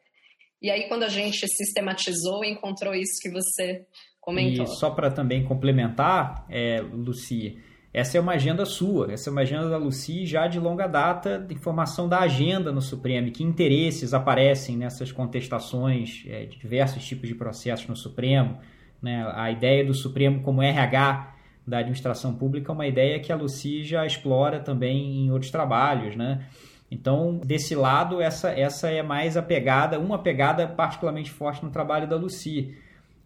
E 0.61 0.71
aí, 0.71 0.87
quando 0.87 1.03
a 1.03 1.09
gente 1.09 1.47
sistematizou, 1.47 2.43
encontrou 2.43 2.93
isso 2.95 3.19
que 3.21 3.29
você 3.29 3.85
comentou. 4.19 4.65
E 4.65 4.67
só 4.67 4.89
para 4.89 5.11
também 5.11 5.43
complementar, 5.43 6.45
é, 6.49 6.81
Luci, 6.81 7.61
essa 7.93 8.17
é 8.17 8.21
uma 8.21 8.33
agenda 8.33 8.65
sua, 8.65 9.11
essa 9.11 9.29
é 9.29 9.31
uma 9.31 9.41
agenda 9.41 9.69
da 9.69 9.77
Luci 9.77 10.25
já 10.25 10.47
de 10.47 10.59
longa 10.59 10.87
data, 10.87 11.39
de 11.39 11.55
formação 11.55 12.07
da 12.07 12.19
agenda 12.19 12.71
no 12.71 12.81
Supremo, 12.81 13.31
que 13.31 13.43
interesses 13.43 14.13
aparecem 14.13 14.77
nessas 14.77 15.11
contestações 15.11 16.23
é, 16.27 16.45
de 16.45 16.57
diversos 16.57 17.05
tipos 17.05 17.27
de 17.27 17.35
processos 17.35 17.87
no 17.87 17.95
Supremo. 17.95 18.59
Né? 19.01 19.29
A 19.35 19.51
ideia 19.51 19.85
do 19.85 19.93
Supremo 19.93 20.41
como 20.41 20.61
RH 20.61 21.35
da 21.65 21.79
administração 21.79 22.33
pública 22.33 22.71
é 22.71 22.73
uma 22.73 22.87
ideia 22.87 23.19
que 23.19 23.31
a 23.31 23.35
Luci 23.35 23.83
já 23.83 24.05
explora 24.05 24.59
também 24.59 25.25
em 25.25 25.31
outros 25.31 25.51
trabalhos, 25.51 26.15
né? 26.15 26.45
Então, 26.89 27.41
desse 27.43 27.75
lado, 27.75 28.21
essa, 28.21 28.49
essa 28.49 28.89
é 28.89 29.03
mais 29.03 29.35
a 29.35 29.41
pegada, 29.41 29.99
uma 29.99 30.19
pegada 30.19 30.65
particularmente 30.65 31.29
forte 31.29 31.63
no 31.63 31.69
trabalho 31.69 32.07
da 32.07 32.15
Luci. 32.15 32.73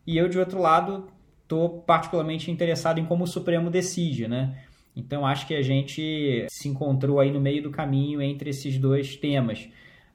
E 0.07 0.17
eu, 0.17 0.27
de 0.27 0.39
outro 0.39 0.59
lado, 0.59 1.07
estou 1.43 1.81
particularmente 1.81 2.49
interessado 2.49 2.99
em 2.99 3.05
como 3.05 3.25
o 3.25 3.27
Supremo 3.27 3.69
decide, 3.69 4.27
né? 4.27 4.57
Então, 4.95 5.25
acho 5.25 5.45
que 5.45 5.53
a 5.53 5.61
gente 5.61 6.47
se 6.49 6.67
encontrou 6.67 7.19
aí 7.19 7.31
no 7.31 7.39
meio 7.39 7.61
do 7.61 7.69
caminho 7.69 8.21
entre 8.21 8.49
esses 8.49 8.79
dois 8.79 9.15
temas. 9.15 9.69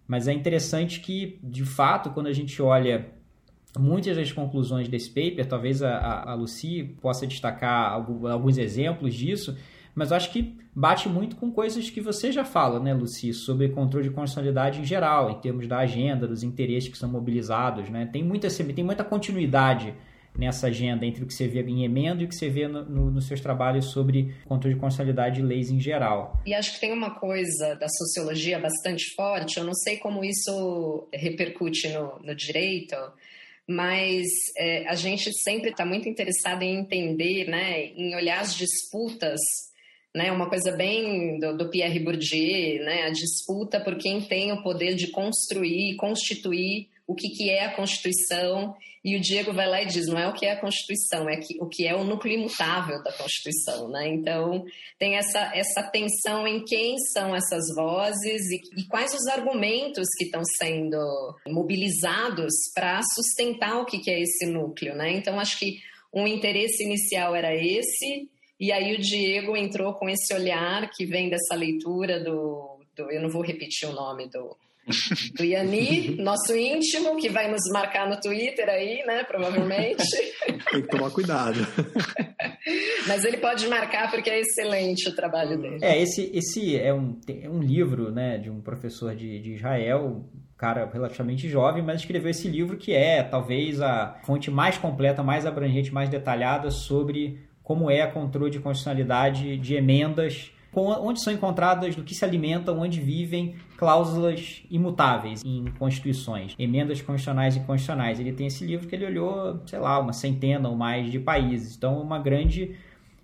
Mas 0.08 0.26
é 0.26 0.32
interessante 0.32 1.00
que, 1.00 1.38
de 1.42 1.64
fato, 1.64 2.10
quando 2.10 2.26
a 2.26 2.32
gente 2.32 2.60
olha 2.60 3.06
muitas 3.78 4.16
das 4.16 4.32
conclusões 4.32 4.88
desse 4.88 5.08
paper, 5.08 5.46
talvez 5.46 5.82
a, 5.82 6.22
a, 6.30 6.34
Lucy 6.34 6.96
possa 7.00 7.26
destacar 7.26 7.92
alguns 7.92 8.58
exemplos 8.58 9.14
disso, 9.14 9.56
mas 9.94 10.12
acho 10.12 10.30
que 10.30 10.56
bate 10.74 11.08
muito 11.08 11.36
com 11.36 11.50
coisas 11.50 11.88
que 11.88 12.02
você 12.02 12.30
já 12.30 12.44
fala, 12.44 12.78
né, 12.78 12.92
Luci, 12.92 13.32
sobre 13.32 13.70
controle 13.70 14.08
de 14.08 14.14
constitucionalidade 14.14 14.80
em 14.80 14.84
geral, 14.84 15.30
em 15.30 15.40
termos 15.40 15.66
da 15.66 15.78
agenda, 15.78 16.26
dos 16.26 16.42
interesses 16.42 16.90
que 16.90 16.98
são 16.98 17.08
mobilizados, 17.08 17.88
né? 17.88 18.06
Tem 18.12 18.22
muita, 18.22 18.48
tem 18.50 18.84
muita 18.84 19.02
continuidade 19.02 19.94
nessa 20.38 20.66
agenda 20.66 21.06
entre 21.06 21.24
o 21.24 21.26
que 21.26 21.32
você 21.32 21.48
vê 21.48 21.62
em 21.62 21.84
emenda 21.84 22.22
e 22.22 22.26
o 22.26 22.28
que 22.28 22.34
você 22.34 22.48
vê 22.48 22.68
no, 22.68 22.84
no, 22.84 23.10
nos 23.10 23.26
seus 23.26 23.40
trabalhos 23.40 23.86
sobre 23.86 24.34
controle 24.44 24.74
de 24.74 24.80
constitucionalidade 24.80 25.36
de 25.36 25.42
leis 25.42 25.70
em 25.70 25.80
geral. 25.80 26.40
E 26.44 26.54
acho 26.54 26.74
que 26.74 26.80
tem 26.80 26.92
uma 26.92 27.18
coisa 27.18 27.74
da 27.76 27.88
sociologia 27.88 28.58
bastante 28.58 29.14
forte, 29.14 29.58
eu 29.58 29.64
não 29.64 29.74
sei 29.74 29.96
como 29.96 30.24
isso 30.24 31.08
repercute 31.12 31.88
no, 31.88 32.18
no 32.22 32.34
direito, 32.34 32.94
mas 33.68 34.26
é, 34.56 34.88
a 34.88 34.94
gente 34.94 35.32
sempre 35.42 35.70
está 35.70 35.84
muito 35.84 36.08
interessado 36.08 36.62
em 36.62 36.78
entender, 36.78 37.48
né, 37.48 37.86
em 37.96 38.14
olhar 38.14 38.40
as 38.40 38.54
disputas 38.54 39.40
né? 40.16 40.32
Uma 40.32 40.48
coisa 40.48 40.72
bem 40.72 41.38
do, 41.38 41.58
do 41.58 41.68
Pierre 41.68 42.00
Bourdieu, 42.00 42.82
né? 42.86 43.02
A 43.02 43.10
disputa 43.10 43.78
por 43.78 43.98
quem 43.98 44.22
tem 44.22 44.50
o 44.50 44.62
poder 44.62 44.94
de 44.94 45.08
construir, 45.08 45.94
constituir 45.96 46.88
o 47.06 47.14
que, 47.14 47.28
que 47.28 47.50
é 47.50 47.64
a 47.64 47.74
Constituição, 47.74 48.74
e 49.04 49.16
o 49.16 49.20
Diego 49.20 49.52
vai 49.52 49.68
lá 49.68 49.80
e 49.80 49.86
diz, 49.86 50.08
não 50.08 50.18
é 50.18 50.26
o 50.26 50.32
que 50.32 50.44
é 50.44 50.50
a 50.50 50.60
Constituição, 50.60 51.28
é 51.30 51.38
o 51.60 51.68
que 51.68 51.86
é 51.86 51.94
o 51.94 52.02
núcleo 52.02 52.34
imutável 52.34 53.00
da 53.04 53.12
Constituição, 53.12 53.88
né? 53.88 54.08
Então, 54.08 54.64
tem 54.98 55.14
essa, 55.14 55.52
essa 55.54 55.84
tensão 55.84 56.44
em 56.44 56.64
quem 56.64 56.98
são 57.12 57.32
essas 57.32 57.72
vozes 57.76 58.50
e, 58.50 58.80
e 58.80 58.84
quais 58.88 59.14
os 59.14 59.28
argumentos 59.28 60.08
que 60.18 60.24
estão 60.24 60.42
sendo 60.58 60.98
mobilizados 61.46 62.52
para 62.74 63.00
sustentar 63.14 63.78
o 63.78 63.86
que, 63.86 64.00
que 64.00 64.10
é 64.10 64.20
esse 64.20 64.44
núcleo, 64.46 64.96
né? 64.96 65.12
Então, 65.12 65.38
acho 65.38 65.56
que 65.60 65.78
um 66.12 66.26
interesse 66.26 66.82
inicial 66.82 67.36
era 67.36 67.54
esse, 67.54 68.28
e 68.58 68.72
aí 68.72 68.92
o 68.96 68.98
Diego 68.98 69.56
entrou 69.56 69.94
com 69.94 70.08
esse 70.08 70.34
olhar 70.34 70.90
que 70.90 71.06
vem 71.06 71.28
dessa 71.28 71.54
leitura 71.54 72.18
do, 72.18 72.80
do 72.96 73.08
eu 73.12 73.22
não 73.22 73.28
vou 73.28 73.42
repetir 73.42 73.88
o 73.88 73.92
nome 73.92 74.28
do 74.28 74.56
do 75.36 75.44
Yanni, 75.44 76.16
nosso 76.16 76.56
íntimo, 76.56 77.16
que 77.16 77.28
vai 77.28 77.50
nos 77.50 77.62
marcar 77.72 78.08
no 78.08 78.20
Twitter 78.20 78.68
aí, 78.68 79.04
né? 79.06 79.24
Provavelmente. 79.24 80.04
Tem 80.70 80.82
que 80.82 80.88
tomar 80.88 81.10
cuidado. 81.10 81.58
Mas 83.06 83.24
ele 83.24 83.38
pode 83.38 83.66
marcar 83.68 84.10
porque 84.10 84.30
é 84.30 84.40
excelente 84.40 85.08
o 85.08 85.14
trabalho 85.14 85.60
dele. 85.60 85.78
É, 85.82 86.00
esse, 86.00 86.30
esse 86.32 86.76
é, 86.76 86.92
um, 86.92 87.18
é 87.28 87.48
um 87.48 87.60
livro, 87.60 88.10
né, 88.10 88.38
de 88.38 88.50
um 88.50 88.60
professor 88.60 89.14
de, 89.14 89.40
de 89.40 89.54
Israel, 89.54 90.24
cara 90.56 90.88
relativamente 90.92 91.48
jovem, 91.48 91.82
mas 91.82 92.00
escreveu 92.00 92.30
esse 92.30 92.48
livro 92.48 92.76
que 92.76 92.92
é 92.92 93.22
talvez 93.22 93.80
a 93.80 94.18
fonte 94.24 94.50
mais 94.50 94.78
completa, 94.78 95.22
mais 95.22 95.46
abrangente, 95.46 95.92
mais 95.92 96.08
detalhada 96.08 96.70
sobre 96.70 97.46
como 97.62 97.90
é 97.90 98.02
a 98.02 98.10
controle 98.10 98.50
de 98.50 98.60
constitucionalidade 98.60 99.56
de 99.58 99.74
emendas 99.74 100.52
onde 100.76 101.20
são 101.20 101.32
encontradas, 101.32 101.96
do 101.96 102.02
que 102.02 102.14
se 102.14 102.24
alimentam, 102.24 102.78
onde 102.78 103.00
vivem 103.00 103.56
cláusulas 103.76 104.62
imutáveis 104.70 105.42
em 105.44 105.64
constituições, 105.78 106.54
emendas 106.58 107.00
constitucionais 107.00 107.56
e 107.56 107.60
constitucionais. 107.60 108.20
Ele 108.20 108.32
tem 108.32 108.46
esse 108.46 108.64
livro 108.64 108.86
que 108.86 108.94
ele 108.94 109.06
olhou, 109.06 109.60
sei 109.66 109.78
lá, 109.78 109.98
uma 109.98 110.12
centena 110.12 110.68
ou 110.68 110.76
mais 110.76 111.10
de 111.10 111.18
países. 111.18 111.76
Então, 111.76 112.00
uma 112.00 112.18
grande 112.18 112.76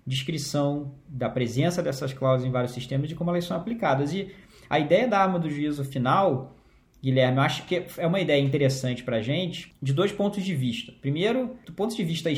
descrição 0.05 0.93
da 1.07 1.29
presença 1.29 1.81
dessas 1.81 2.13
cláusulas 2.13 2.47
em 2.47 2.51
vários 2.51 2.73
sistemas 2.73 3.09
e 3.11 3.15
como 3.15 3.29
elas 3.29 3.45
são 3.45 3.55
aplicadas. 3.55 4.13
E 4.13 4.33
a 4.69 4.79
ideia 4.79 5.07
da 5.07 5.19
arma 5.19 5.39
do 5.39 5.49
juízo 5.49 5.83
final, 5.83 6.55
Guilherme, 7.01 7.37
eu 7.37 7.43
acho 7.43 7.65
que 7.65 7.85
é 7.97 8.07
uma 8.07 8.19
ideia 8.19 8.41
interessante 8.41 9.03
para 9.03 9.21
gente 9.21 9.73
de 9.81 9.93
dois 9.93 10.11
pontos 10.11 10.43
de 10.43 10.55
vista. 10.55 10.91
Primeiro, 11.01 11.55
do 11.65 11.73
ponto 11.73 11.95
de 11.95 12.03
vista 12.03 12.29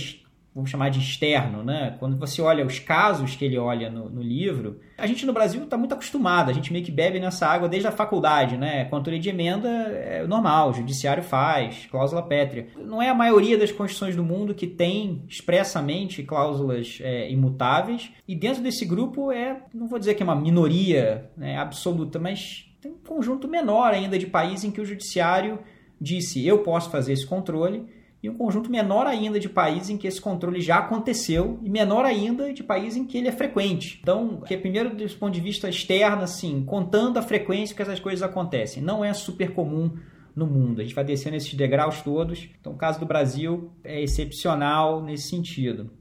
vamos 0.55 0.69
chamar 0.69 0.87
de 0.87 0.99
externo, 0.99 1.61
né? 1.61 1.97
Quando 1.99 2.17
você 2.17 2.41
olha 2.41 2.65
os 2.65 2.79
casos 2.79 3.35
que 3.35 3.43
ele 3.43 3.57
olha 3.57 3.89
no, 3.89 4.09
no 4.09 4.21
livro, 4.21 4.79
a 4.97 5.05
gente 5.05 5.25
no 5.25 5.33
Brasil 5.33 5.61
está 5.61 5.77
muito 5.77 5.93
acostumado, 5.93 6.49
a 6.49 6.53
gente 6.53 6.71
meio 6.71 6.85
que 6.85 6.91
bebe 6.91 7.19
nessa 7.19 7.45
água 7.45 7.67
desde 7.67 7.89
a 7.89 7.91
faculdade, 7.91 8.55
né? 8.55 8.85
Controle 8.85 9.19
de 9.19 9.27
emenda 9.27 9.67
é 9.67 10.25
normal, 10.25 10.69
o 10.69 10.73
judiciário 10.73 11.21
faz, 11.21 11.85
cláusula 11.91 12.23
pétrea. 12.23 12.67
Não 12.77 13.01
é 13.01 13.09
a 13.09 13.13
maioria 13.13 13.57
das 13.57 13.69
constituições 13.73 14.15
do 14.15 14.23
mundo 14.23 14.55
que 14.55 14.65
tem 14.65 15.23
expressamente 15.27 16.23
cláusulas 16.23 16.99
é, 17.01 17.29
imutáveis, 17.29 18.11
e 18.25 18.33
dentro 18.33 18.63
desse 18.63 18.85
grupo 18.85 19.33
é, 19.33 19.61
não 19.73 19.87
vou 19.87 19.99
dizer 19.99 20.13
que 20.13 20.23
é 20.23 20.25
uma 20.25 20.37
minoria 20.37 21.29
né, 21.35 21.57
absoluta, 21.57 22.17
mas 22.17 22.65
tem 22.79 22.93
um 22.93 22.97
conjunto 23.05 23.45
menor 23.45 23.93
ainda 23.93 24.17
de 24.17 24.27
países 24.27 24.63
em 24.63 24.71
que 24.71 24.79
o 24.79 24.85
judiciário 24.85 25.59
disse 25.99 26.45
eu 26.47 26.59
posso 26.59 26.89
fazer 26.89 27.11
esse 27.11 27.25
controle 27.25 27.85
e 28.25 28.29
um 28.29 28.35
conjunto 28.35 28.71
menor 28.71 29.05
ainda 29.05 29.39
de 29.39 29.47
países 29.47 29.91
em 29.91 29.97
que 29.97 30.07
esse 30.07 30.19
controle 30.19 30.59
já 30.59 30.77
aconteceu 30.77 31.59
e 31.63 31.69
menor 31.69 32.05
ainda 32.05 32.51
de 32.51 32.63
países 32.63 32.97
em 32.97 33.05
que 33.05 33.19
ele 33.19 33.27
é 33.27 33.31
frequente. 33.31 33.99
Então, 34.01 34.41
que 34.41 34.55
é 34.55 34.57
primeiro 34.57 34.95
do 34.95 35.07
ponto 35.15 35.33
de 35.33 35.39
vista 35.39 35.69
externo, 35.69 36.23
assim, 36.23 36.63
contando 36.65 37.17
a 37.17 37.21
frequência 37.21 37.75
que 37.75 37.83
essas 37.83 37.99
coisas 37.99 38.23
acontecem, 38.23 38.81
não 38.81 39.05
é 39.05 39.13
super 39.13 39.51
comum 39.53 39.91
no 40.35 40.47
mundo. 40.47 40.81
A 40.81 40.83
gente 40.83 40.95
vai 40.95 41.03
descendo 41.03 41.35
esses 41.35 41.53
degraus 41.53 42.01
todos. 42.01 42.49
Então, 42.59 42.73
o 42.73 42.77
caso 42.77 42.99
do 42.99 43.05
Brasil 43.05 43.71
é 43.83 44.01
excepcional 44.01 45.03
nesse 45.03 45.29
sentido. 45.29 45.91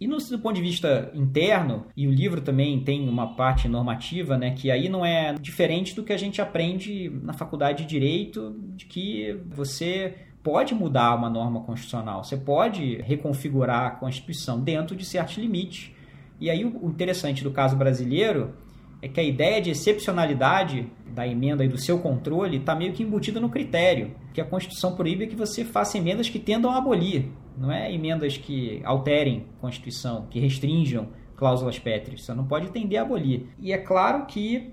E 0.00 0.06
no, 0.06 0.16
do 0.16 0.38
ponto 0.38 0.56
de 0.56 0.62
vista 0.62 1.12
interno, 1.14 1.86
e 1.94 2.08
o 2.08 2.10
livro 2.10 2.40
também 2.40 2.82
tem 2.82 3.06
uma 3.06 3.36
parte 3.36 3.68
normativa, 3.68 4.36
né, 4.36 4.52
que 4.52 4.70
aí 4.70 4.88
não 4.88 5.04
é 5.04 5.34
diferente 5.34 5.94
do 5.94 6.02
que 6.02 6.12
a 6.12 6.16
gente 6.16 6.40
aprende 6.40 7.08
na 7.22 7.32
faculdade 7.32 7.84
de 7.84 7.88
direito, 7.88 8.58
de 8.74 8.86
que 8.86 9.38
você 9.46 10.14
pode 10.42 10.74
mudar 10.74 11.14
uma 11.14 11.30
norma 11.30 11.60
constitucional, 11.60 12.24
você 12.24 12.36
pode 12.36 12.96
reconfigurar 13.02 13.86
a 13.86 13.90
Constituição 13.90 14.60
dentro 14.60 14.96
de 14.96 15.04
certos 15.04 15.38
limites. 15.38 15.92
E 16.40 16.50
aí 16.50 16.64
o 16.64 16.88
interessante 16.88 17.44
do 17.44 17.50
caso 17.50 17.76
brasileiro 17.76 18.54
é 19.00 19.08
que 19.08 19.20
a 19.20 19.22
ideia 19.22 19.60
de 19.60 19.70
excepcionalidade 19.70 20.86
da 21.06 21.26
emenda 21.26 21.64
e 21.64 21.68
do 21.68 21.78
seu 21.78 21.98
controle 21.98 22.58
está 22.58 22.74
meio 22.74 22.92
que 22.92 23.02
embutida 23.02 23.40
no 23.40 23.48
critério, 23.48 24.14
que 24.32 24.40
a 24.40 24.44
Constituição 24.44 24.94
proíbe 24.94 25.26
que 25.26 25.36
você 25.36 25.64
faça 25.64 25.98
emendas 25.98 26.28
que 26.28 26.38
tendam 26.38 26.70
a 26.70 26.78
abolir, 26.78 27.28
não 27.56 27.70
é 27.70 27.92
emendas 27.92 28.36
que 28.36 28.80
alterem 28.84 29.46
a 29.58 29.60
Constituição, 29.60 30.26
que 30.30 30.40
restringam 30.40 31.08
cláusulas 31.36 31.78
pétreas, 31.78 32.24
você 32.24 32.32
não 32.32 32.46
pode 32.46 32.70
tender 32.70 32.98
a 33.00 33.02
abolir. 33.02 33.48
E 33.58 33.72
é 33.72 33.78
claro 33.78 34.26
que 34.26 34.72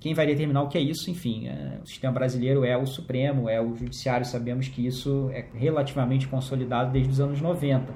quem 0.00 0.14
vai 0.14 0.26
determinar 0.26 0.62
o 0.62 0.68
que 0.68 0.78
é 0.78 0.80
isso, 0.80 1.10
enfim, 1.10 1.46
é, 1.46 1.78
o 1.82 1.86
sistema 1.86 2.14
brasileiro 2.14 2.64
é 2.64 2.76
o 2.76 2.86
Supremo, 2.86 3.48
é 3.48 3.60
o 3.60 3.76
Judiciário, 3.76 4.24
sabemos 4.24 4.66
que 4.66 4.86
isso 4.86 5.30
é 5.30 5.44
relativamente 5.54 6.26
consolidado 6.26 6.90
desde 6.90 7.12
os 7.12 7.20
anos 7.20 7.40
90. 7.40 7.92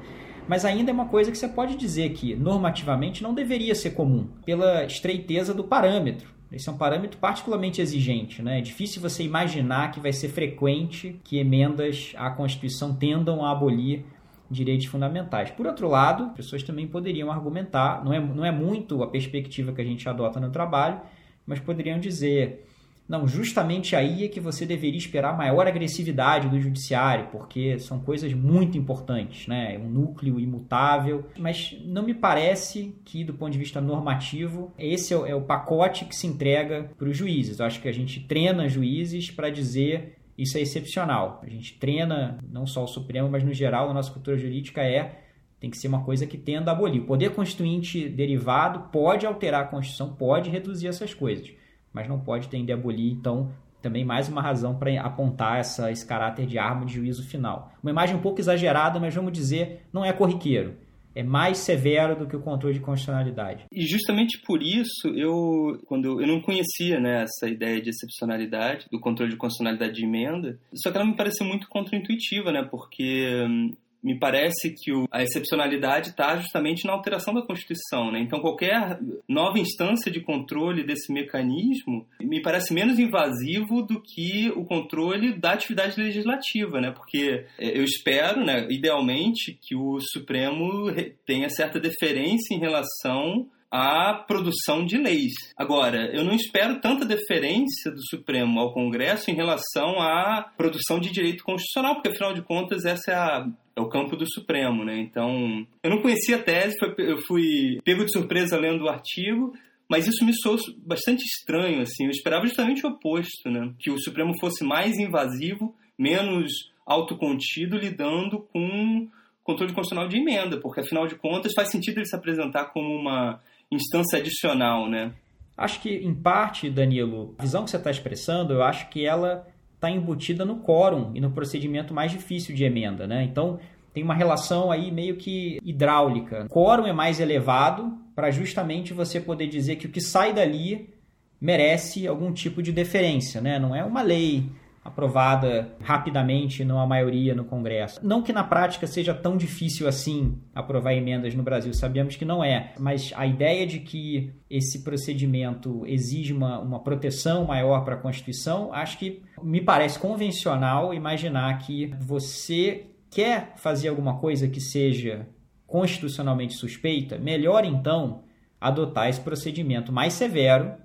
Mas 0.47 0.67
ainda 0.67 0.91
é 0.91 0.95
uma 0.95 1.09
coisa 1.09 1.33
que 1.33 1.39
você 1.39 1.49
pode 1.49 1.77
dizer 1.77 2.11
que 2.11 2.37
normativamente 2.37 3.23
não 3.23 3.33
deveria 3.33 3.75
ser 3.75 3.91
comum, 3.91 4.29
pela 4.45 4.85
estreiteza 4.85 5.55
do 5.55 5.65
parâmetro. 5.65 6.29
Esse 6.53 6.69
é 6.69 6.73
um 6.73 6.77
parâmetro 6.77 7.19
particularmente 7.19 7.81
exigente. 7.81 8.43
Né? 8.43 8.59
É 8.59 8.61
difícil 8.61 9.01
você 9.01 9.25
imaginar 9.25 9.91
que 9.91 9.99
vai 9.99 10.13
ser 10.13 10.29
frequente 10.29 11.19
que 11.25 11.39
emendas 11.39 12.13
à 12.17 12.31
Constituição 12.31 12.95
tendam 12.95 13.43
a 13.43 13.51
abolir 13.51 14.05
direitos 14.51 14.87
fundamentais. 14.87 15.51
Por 15.51 15.67
outro 15.67 15.89
lado, 15.89 16.31
pessoas 16.37 16.63
também 16.63 16.87
poderiam 16.87 17.33
argumentar, 17.33 18.05
não 18.05 18.13
é, 18.13 18.21
não 18.21 18.45
é 18.45 18.53
muito 18.53 19.03
a 19.03 19.07
perspectiva 19.07 19.73
que 19.73 19.81
a 19.81 19.85
gente 19.85 20.07
adota 20.07 20.39
no 20.39 20.51
trabalho, 20.51 21.01
mas 21.47 21.61
poderiam 21.61 21.99
dizer: 21.99 22.67
não, 23.07 23.29
justamente 23.29 23.95
aí 23.95 24.25
é 24.25 24.29
que 24.29 24.41
você 24.41 24.65
deveria 24.65 24.99
esperar 24.99 25.37
maior 25.37 25.67
agressividade 25.67 26.49
do 26.49 26.59
judiciário, 26.59 27.29
porque 27.31 27.79
são 27.79 28.01
coisas 28.01 28.33
muito 28.33 28.79
importantes, 28.79 29.47
né? 29.47 29.79
Um 29.79 29.89
núcleo 29.89 30.41
imutável. 30.41 31.27
Mas 31.39 31.77
não 31.85 32.03
me 32.03 32.15
parece 32.15 32.95
que, 33.05 33.23
do 33.23 33.35
ponto 33.35 33.53
de 33.53 33.59
vista 33.59 33.81
normativo, 33.81 34.73
esse 34.79 35.13
é 35.13 35.17
o, 35.17 35.27
é 35.27 35.41
pacote 35.41 36.07
que 36.07 36.17
se 36.17 36.27
entrega 36.27 36.91
para 36.97 37.09
os 37.09 37.17
juízes. 37.17 37.59
Eu 37.59 37.67
acho 37.67 37.81
que 37.81 37.89
a 37.89 37.93
gente 37.93 38.21
treina 38.21 38.69
juízes 38.69 39.31
para 39.31 39.51
dizer 39.51 40.17
isso 40.37 40.57
é 40.57 40.63
excepcional. 40.63 41.41
A 41.43 41.49
gente 41.49 41.75
treina 41.79 42.39
não 42.51 42.67
só 42.67 42.85
o 42.85 42.89
Supremo, 42.89 43.29
mas 43.29 43.45
no 43.45 43.53
geral, 43.53 43.89
na 43.89 43.95
nossa 43.95 44.11
cultura 44.11 44.37
jurídica 44.37 44.83
é 44.83 45.24
tem 45.61 45.71
que 45.71 45.79
ser 45.79 45.89
uma 45.89 46.05
coisa 46.05 46.27
que 46.27 46.37
tenda 46.37 46.71
a 46.71 46.75
abolir. 46.75 47.03
O 47.03 47.07
poder 47.07 47.35
constituinte 47.35 48.09
derivado 48.09 48.91
pode 48.91 49.27
alterar 49.27 49.63
a 49.63 49.67
Constituição, 49.67 50.15
pode 50.15 50.51
reduzir 50.51 50.89
essas 50.89 51.15
coisas, 51.15 51.51
mas 51.93 52.09
não 52.09 52.21
pode 52.21 52.49
tender 52.49 52.77
a 52.77 52.79
abolir. 52.79 53.13
Então, 53.13 53.51
também 53.85 54.05
mais 54.05 54.31
uma 54.31 54.41
razão 54.41 54.79
para 54.79 54.99
apontar 55.03 55.59
essa, 55.59 55.93
esse 55.93 56.07
caráter 56.07 56.47
de 56.47 56.59
arma 56.59 56.87
de 56.87 56.95
juízo 56.95 57.29
final. 57.29 57.73
Uma 57.83 57.91
imagem 57.91 58.17
um 58.17 58.21
pouco 58.21 58.41
exagerada, 58.41 58.99
mas 58.99 59.15
vamos 59.15 59.33
dizer, 59.33 59.83
não 59.93 60.05
é 60.05 60.13
corriqueiro. 60.13 60.77
É 61.15 61.23
mais 61.23 61.59
severo 61.59 62.17
do 62.17 62.27
que 62.27 62.35
o 62.35 62.41
controle 62.41 62.75
de 62.75 62.81
constitucionalidade. 62.81 63.67
E 63.71 63.87
justamente 63.87 64.41
por 64.45 64.63
isso, 64.63 65.09
eu 65.15 65.81
quando 65.87 66.21
eu, 66.21 66.27
não 66.27 66.41
conhecia 66.41 66.99
né, 66.99 67.23
essa 67.23 67.49
ideia 67.49 67.81
de 67.81 67.91
excepcionalidade, 67.91 68.87
do 68.91 68.99
controle 68.99 69.31
de 69.31 69.37
constitucionalidade 69.37 69.95
de 69.95 70.05
emenda, 70.05 70.59
só 70.75 70.91
que 70.91 70.97
ela 70.97 71.07
me 71.07 71.15
pareceu 71.15 71.47
muito 71.47 71.69
contraintuitiva, 71.69 72.51
né? 72.51 72.67
Porque 72.69 73.45
hum, 73.47 73.73
me 74.05 74.19
parece 74.19 74.75
que 74.77 74.93
o, 74.93 75.09
a 75.11 75.23
excepcionalidade 75.23 76.11
está 76.11 76.37
justamente 76.37 76.85
na 76.85 76.93
alteração 76.93 77.33
da 77.33 77.41
Constituição. 77.41 78.13
Né? 78.13 78.21
Então, 78.21 78.39
qualquer 78.39 78.99
nova 79.27 79.59
instância 79.59 80.13
de 80.13 80.21
controle 80.21 80.85
desse 80.85 81.11
mecanismo 81.11 82.07
me 82.21 82.43
parece 82.43 82.75
menos 82.75 82.99
invasivo 82.99 83.81
do 83.81 84.03
que 84.03 84.51
o 84.55 84.65
controle 84.67 85.33
da 85.33 85.53
atividade 85.53 85.99
legislativa, 85.99 86.83
né? 86.83 86.91
porque 86.91 87.47
é, 87.59 87.79
eu 87.79 87.83
espero, 87.83 88.45
né, 88.45 88.67
idealmente, 88.69 89.59
que 89.63 89.75
o 89.75 89.99
Supremo 90.13 90.93
tenha 91.25 91.49
certa 91.49 91.81
deferência 91.81 92.55
em 92.55 92.59
relação 92.59 93.49
à 93.75 94.15
produção 94.15 94.87
de 94.87 94.97
leis. 94.97 95.33
Agora, 95.57 96.09
eu 96.15 96.23
não 96.23 96.33
espero 96.33 96.81
tanta 96.81 97.05
deferência 97.05 97.91
do 97.91 98.01
Supremo 98.09 98.61
ao 98.61 98.73
Congresso 98.73 99.33
em 99.33 99.35
relação 99.35 100.01
à 100.01 100.49
produção 100.57 101.01
de 101.01 101.11
direito 101.11 101.43
constitucional, 101.43 101.95
porque 101.95 102.11
afinal 102.11 102.33
de 102.33 102.41
contas 102.41 102.85
essa 102.85 103.11
é, 103.11 103.15
a, 103.17 103.49
é 103.75 103.81
o 103.81 103.89
campo 103.89 104.15
do 104.15 104.31
Supremo, 104.33 104.85
né? 104.85 104.97
Então, 105.01 105.67
eu 105.83 105.91
não 105.91 106.01
conhecia 106.01 106.37
a 106.37 106.43
tese, 106.43 106.77
eu 106.99 107.19
fui 107.23 107.81
pego 107.85 108.05
de 108.05 108.13
surpresa 108.13 108.57
lendo 108.57 108.85
o 108.85 108.89
artigo, 108.89 109.53
mas 109.91 110.07
isso 110.07 110.25
me 110.25 110.33
soou 110.33 110.57
bastante 110.87 111.25
estranho, 111.25 111.83
assim. 111.83 112.05
Eu 112.05 112.11
esperava 112.11 112.47
justamente 112.47 112.87
o 112.87 112.91
oposto, 112.91 113.51
né? 113.51 113.73
Que 113.81 113.91
o 113.91 113.99
Supremo 113.99 114.39
fosse 114.39 114.63
mais 114.63 114.97
invasivo, 115.01 115.75
menos 115.99 116.71
autocontido, 116.87 117.77
lidando 117.77 118.39
com 118.53 119.09
controle 119.43 119.75
constitucional 119.75 120.09
de 120.09 120.17
emenda, 120.17 120.61
porque 120.61 120.81
afinal 120.81 121.09
de 121.09 121.17
contas 121.17 121.53
faz 121.57 121.71
sentido 121.71 121.99
ele 121.99 122.07
se 122.07 122.15
apresentar 122.15 122.67
como 122.67 122.95
uma 122.95 123.41
instância 123.75 124.19
adicional, 124.19 124.89
né? 124.89 125.13
Acho 125.57 125.81
que, 125.81 125.95
em 125.95 126.15
parte, 126.15 126.69
Danilo, 126.69 127.35
a 127.39 127.43
visão 127.43 127.65
que 127.65 127.71
você 127.71 127.77
está 127.77 127.91
expressando, 127.91 128.53
eu 128.53 128.63
acho 128.63 128.89
que 128.89 129.07
ela 129.07 129.47
está 129.75 129.91
embutida 129.91 130.45
no 130.45 130.61
quórum 130.61 131.13
e 131.15 131.21
no 131.21 131.31
procedimento 131.31 131.95
mais 131.95 132.11
difícil 132.11 132.55
de 132.55 132.65
emenda, 132.65 133.07
né? 133.07 133.23
Então, 133.23 133.61
tem 133.93 134.03
uma 134.03 134.15
relação 134.15 134.73
aí 134.73 134.91
meio 134.91 135.17
que 135.17 135.61
hidráulica. 135.63 136.47
O 136.47 136.49
quórum 136.49 136.87
é 136.87 136.93
mais 136.93 137.21
elevado 137.21 137.97
para 138.15 138.31
justamente 138.31 138.93
você 138.93 139.21
poder 139.21 139.47
dizer 139.47 139.77
que 139.77 139.87
o 139.87 139.91
que 139.91 140.01
sai 140.01 140.33
dali 140.33 140.93
merece 141.41 142.07
algum 142.07 142.33
tipo 142.33 142.63
de 142.63 142.73
deferência, 142.73 143.41
né? 143.41 143.59
Não 143.59 143.75
é 143.75 143.85
uma 143.85 144.03
lei 144.03 144.51
aprovada 144.85 145.75
rapidamente 145.81 146.63
numa 146.63 146.87
maioria 146.87 147.35
no 147.35 147.45
Congresso. 147.45 148.07
Não 148.07 148.23
que 148.23 148.33
na 148.33 148.45
prática 148.45 148.87
seja 148.87 149.15
tão 149.15 149.37
difícil 149.37 149.89
assim 149.89 150.39
aprovar 150.55 150.93
emendas 150.93 151.35
no 151.35 151.43
Brasil, 151.43 151.73
sabemos 151.73 152.17
que 152.17 152.25
não 152.25 152.45
é, 152.45 152.75
mas 152.79 153.11
a 153.17 153.27
ideia 153.27 153.67
de 153.67 153.81
que 153.81 154.35
esse 154.51 154.85
procedimento 154.85 155.85
exige 155.87 156.35
uma, 156.35 156.59
uma 156.59 156.81
proteção 156.81 157.47
maior 157.47 157.85
para 157.85 157.95
a 157.95 157.99
Constituição, 157.99 158.73
acho 158.73 158.99
que 158.99 159.23
me 159.43 159.63
parece 159.63 159.99
convencional 159.99 160.93
imaginar 160.93 161.59
que 161.59 161.87
você 161.99 162.87
quer 163.11 163.55
fazer 163.57 163.89
alguma 163.89 164.19
coisa 164.19 164.49
que 164.49 164.61
seja 164.61 165.27
constitucionalmente 165.67 166.55
suspeita, 166.55 167.19
melhor 167.19 167.65
então 167.65 168.23
adotar 168.61 169.09
esse 169.09 169.21
procedimento 169.21 169.93
mais 169.93 170.13
severo 170.13 170.84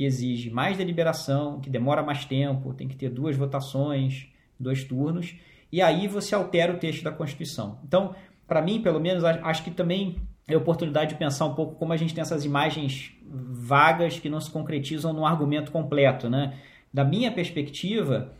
que 0.00 0.06
exige 0.06 0.48
mais 0.48 0.78
deliberação, 0.78 1.60
que 1.60 1.68
demora 1.68 2.02
mais 2.02 2.24
tempo, 2.24 2.72
tem 2.72 2.88
que 2.88 2.96
ter 2.96 3.10
duas 3.10 3.36
votações, 3.36 4.28
dois 4.58 4.82
turnos, 4.82 5.36
e 5.70 5.82
aí 5.82 6.08
você 6.08 6.34
altera 6.34 6.72
o 6.72 6.78
texto 6.78 7.04
da 7.04 7.12
Constituição. 7.12 7.78
Então, 7.86 8.14
para 8.48 8.62
mim, 8.62 8.80
pelo 8.80 8.98
menos, 8.98 9.22
acho 9.22 9.62
que 9.62 9.70
também 9.70 10.16
é 10.48 10.56
oportunidade 10.56 11.10
de 11.10 11.16
pensar 11.16 11.44
um 11.44 11.54
pouco 11.54 11.74
como 11.74 11.92
a 11.92 11.98
gente 11.98 12.14
tem 12.14 12.22
essas 12.22 12.46
imagens 12.46 13.12
vagas 13.28 14.18
que 14.18 14.30
não 14.30 14.40
se 14.40 14.50
concretizam 14.50 15.12
no 15.12 15.26
argumento 15.26 15.70
completo, 15.70 16.30
né? 16.30 16.58
Da 16.90 17.04
minha 17.04 17.30
perspectiva, 17.30 18.32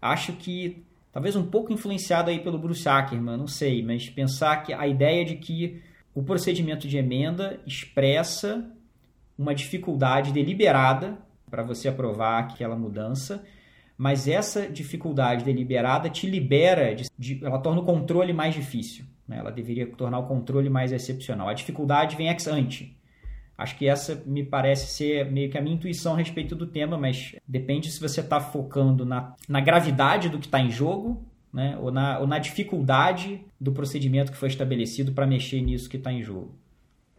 acho 0.00 0.34
que 0.34 0.84
talvez 1.12 1.34
um 1.34 1.46
pouco 1.46 1.72
influenciado 1.72 2.30
aí 2.30 2.38
pelo 2.38 2.60
Bruce 2.60 2.88
Ackerman, 2.88 3.36
não 3.36 3.48
sei, 3.48 3.82
mas 3.82 4.08
pensar 4.08 4.58
que 4.58 4.72
a 4.72 4.86
ideia 4.86 5.24
de 5.24 5.34
que 5.34 5.82
o 6.14 6.22
procedimento 6.22 6.86
de 6.86 6.96
emenda 6.96 7.58
expressa 7.66 8.70
uma 9.38 9.54
dificuldade 9.54 10.32
deliberada 10.32 11.16
para 11.48 11.62
você 11.62 11.88
aprovar 11.88 12.40
aquela 12.40 12.76
mudança, 12.76 13.44
mas 13.96 14.28
essa 14.28 14.68
dificuldade 14.68 15.44
deliberada 15.44 16.10
te 16.10 16.28
libera, 16.28 16.94
de, 16.94 17.08
de, 17.18 17.44
ela 17.44 17.58
torna 17.58 17.80
o 17.80 17.84
controle 17.84 18.32
mais 18.32 18.54
difícil. 18.54 19.04
Né? 19.26 19.38
Ela 19.38 19.50
deveria 19.50 19.86
tornar 19.86 20.18
o 20.18 20.26
controle 20.26 20.68
mais 20.68 20.92
excepcional. 20.92 21.48
A 21.48 21.54
dificuldade 21.54 22.16
vem 22.16 22.28
ex 22.28 22.46
ante. 22.46 22.96
Acho 23.56 23.76
que 23.76 23.88
essa 23.88 24.22
me 24.24 24.44
parece 24.44 24.86
ser 24.86 25.30
meio 25.30 25.50
que 25.50 25.58
a 25.58 25.60
minha 25.60 25.74
intuição 25.74 26.14
a 26.14 26.16
respeito 26.16 26.54
do 26.54 26.66
tema, 26.66 26.96
mas 26.96 27.34
depende 27.46 27.90
se 27.90 28.00
você 28.00 28.20
está 28.20 28.40
focando 28.40 29.04
na, 29.04 29.34
na 29.48 29.60
gravidade 29.60 30.28
do 30.28 30.38
que 30.38 30.46
está 30.46 30.60
em 30.60 30.70
jogo 30.70 31.26
né? 31.52 31.76
ou, 31.80 31.90
na, 31.90 32.20
ou 32.20 32.26
na 32.26 32.38
dificuldade 32.38 33.40
do 33.60 33.72
procedimento 33.72 34.30
que 34.30 34.38
foi 34.38 34.48
estabelecido 34.48 35.12
para 35.12 35.26
mexer 35.26 35.60
nisso 35.60 35.88
que 35.88 35.96
está 35.96 36.12
em 36.12 36.22
jogo. 36.22 36.54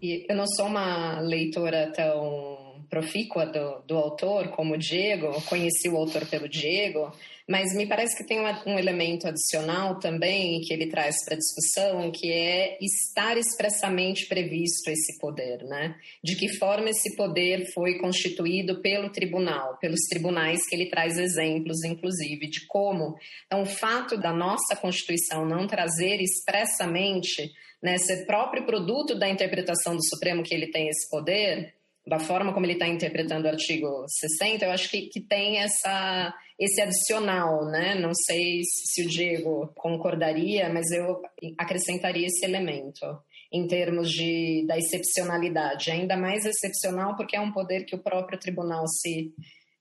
E 0.02 0.26
eu 0.30 0.36
não 0.36 0.48
sou 0.48 0.66
uma 0.66 1.20
leitora 1.20 1.92
tão 1.94 2.60
profícua 2.90 3.46
do, 3.46 3.82
do 3.88 3.98
autor 3.98 4.50
como 4.50 4.74
o 4.74 4.78
Diego, 4.78 5.42
conheci 5.44 5.88
o 5.88 5.96
autor 5.96 6.26
pelo 6.26 6.50
Diego, 6.50 7.14
mas 7.48 7.76
me 7.76 7.88
parece 7.88 8.16
que 8.16 8.24
tem 8.24 8.40
um 8.40 8.78
elemento 8.78 9.28
adicional 9.28 10.00
também 10.00 10.62
que 10.62 10.72
ele 10.72 10.88
traz 10.88 11.16
para 11.26 11.34
a 11.34 11.38
discussão, 11.38 12.12
que 12.12 12.32
é 12.32 12.78
estar 12.80 13.38
expressamente 13.38 14.28
previsto 14.28 14.90
esse 14.90 15.18
poder, 15.20 15.64
né? 15.64 15.96
De 16.24 16.36
que 16.36 16.48
forma 16.58 16.90
esse 16.90 17.16
poder 17.16 17.66
foi 17.74 17.98
constituído 17.98 18.82
pelo 18.82 19.10
tribunal, 19.10 19.78
pelos 19.80 20.02
tribunais 20.10 20.60
que 20.68 20.76
ele 20.76 20.90
traz 20.90 21.18
exemplos, 21.18 21.84
inclusive, 21.84 22.48
de 22.48 22.68
como. 22.68 23.16
Então, 23.48 23.64
o 23.64 23.66
fato 23.66 24.16
da 24.16 24.32
nossa 24.32 24.76
Constituição 24.76 25.44
não 25.44 25.66
trazer 25.66 26.22
expressamente 26.22 27.52
né, 27.82 27.98
ser 27.98 28.26
próprio 28.26 28.66
produto 28.66 29.16
da 29.16 29.30
interpretação 29.30 29.96
do 29.96 30.06
Supremo 30.06 30.44
que 30.44 30.54
ele 30.54 30.72
tem 30.72 30.88
esse 30.90 31.10
poder, 31.10 31.74
da 32.08 32.20
forma 32.20 32.54
como 32.54 32.66
ele 32.66 32.74
está 32.74 32.88
interpretando 32.88 33.46
o 33.46 33.50
artigo 33.50 34.06
60, 34.08 34.66
eu 34.66 34.72
acho 34.72 34.90
que, 34.90 35.08
que 35.10 35.22
tem 35.22 35.60
essa, 35.60 36.34
esse 36.58 36.82
adicional, 36.82 37.66
né? 37.66 37.96
Não 37.96 38.12
sei 38.14 38.62
se 38.64 39.04
o 39.04 39.08
Diego 39.08 39.72
concordaria, 39.76 40.70
mas 40.70 40.90
eu 40.92 41.22
acrescentaria 41.58 42.26
esse 42.26 42.44
elemento 42.44 43.06
em 43.52 43.68
termos 43.68 44.12
de, 44.12 44.66
da 44.68 44.78
excepcionalidade. 44.78 45.92
Ainda 45.92 46.18
mais 46.18 46.46
excepcional 46.46 47.16
porque 47.16 47.36
é 47.36 47.42
um 47.42 47.52
poder 47.52 47.84
que 47.86 47.96
o 47.96 48.04
próprio 48.04 48.40
tribunal 48.40 48.88
se, 48.88 49.32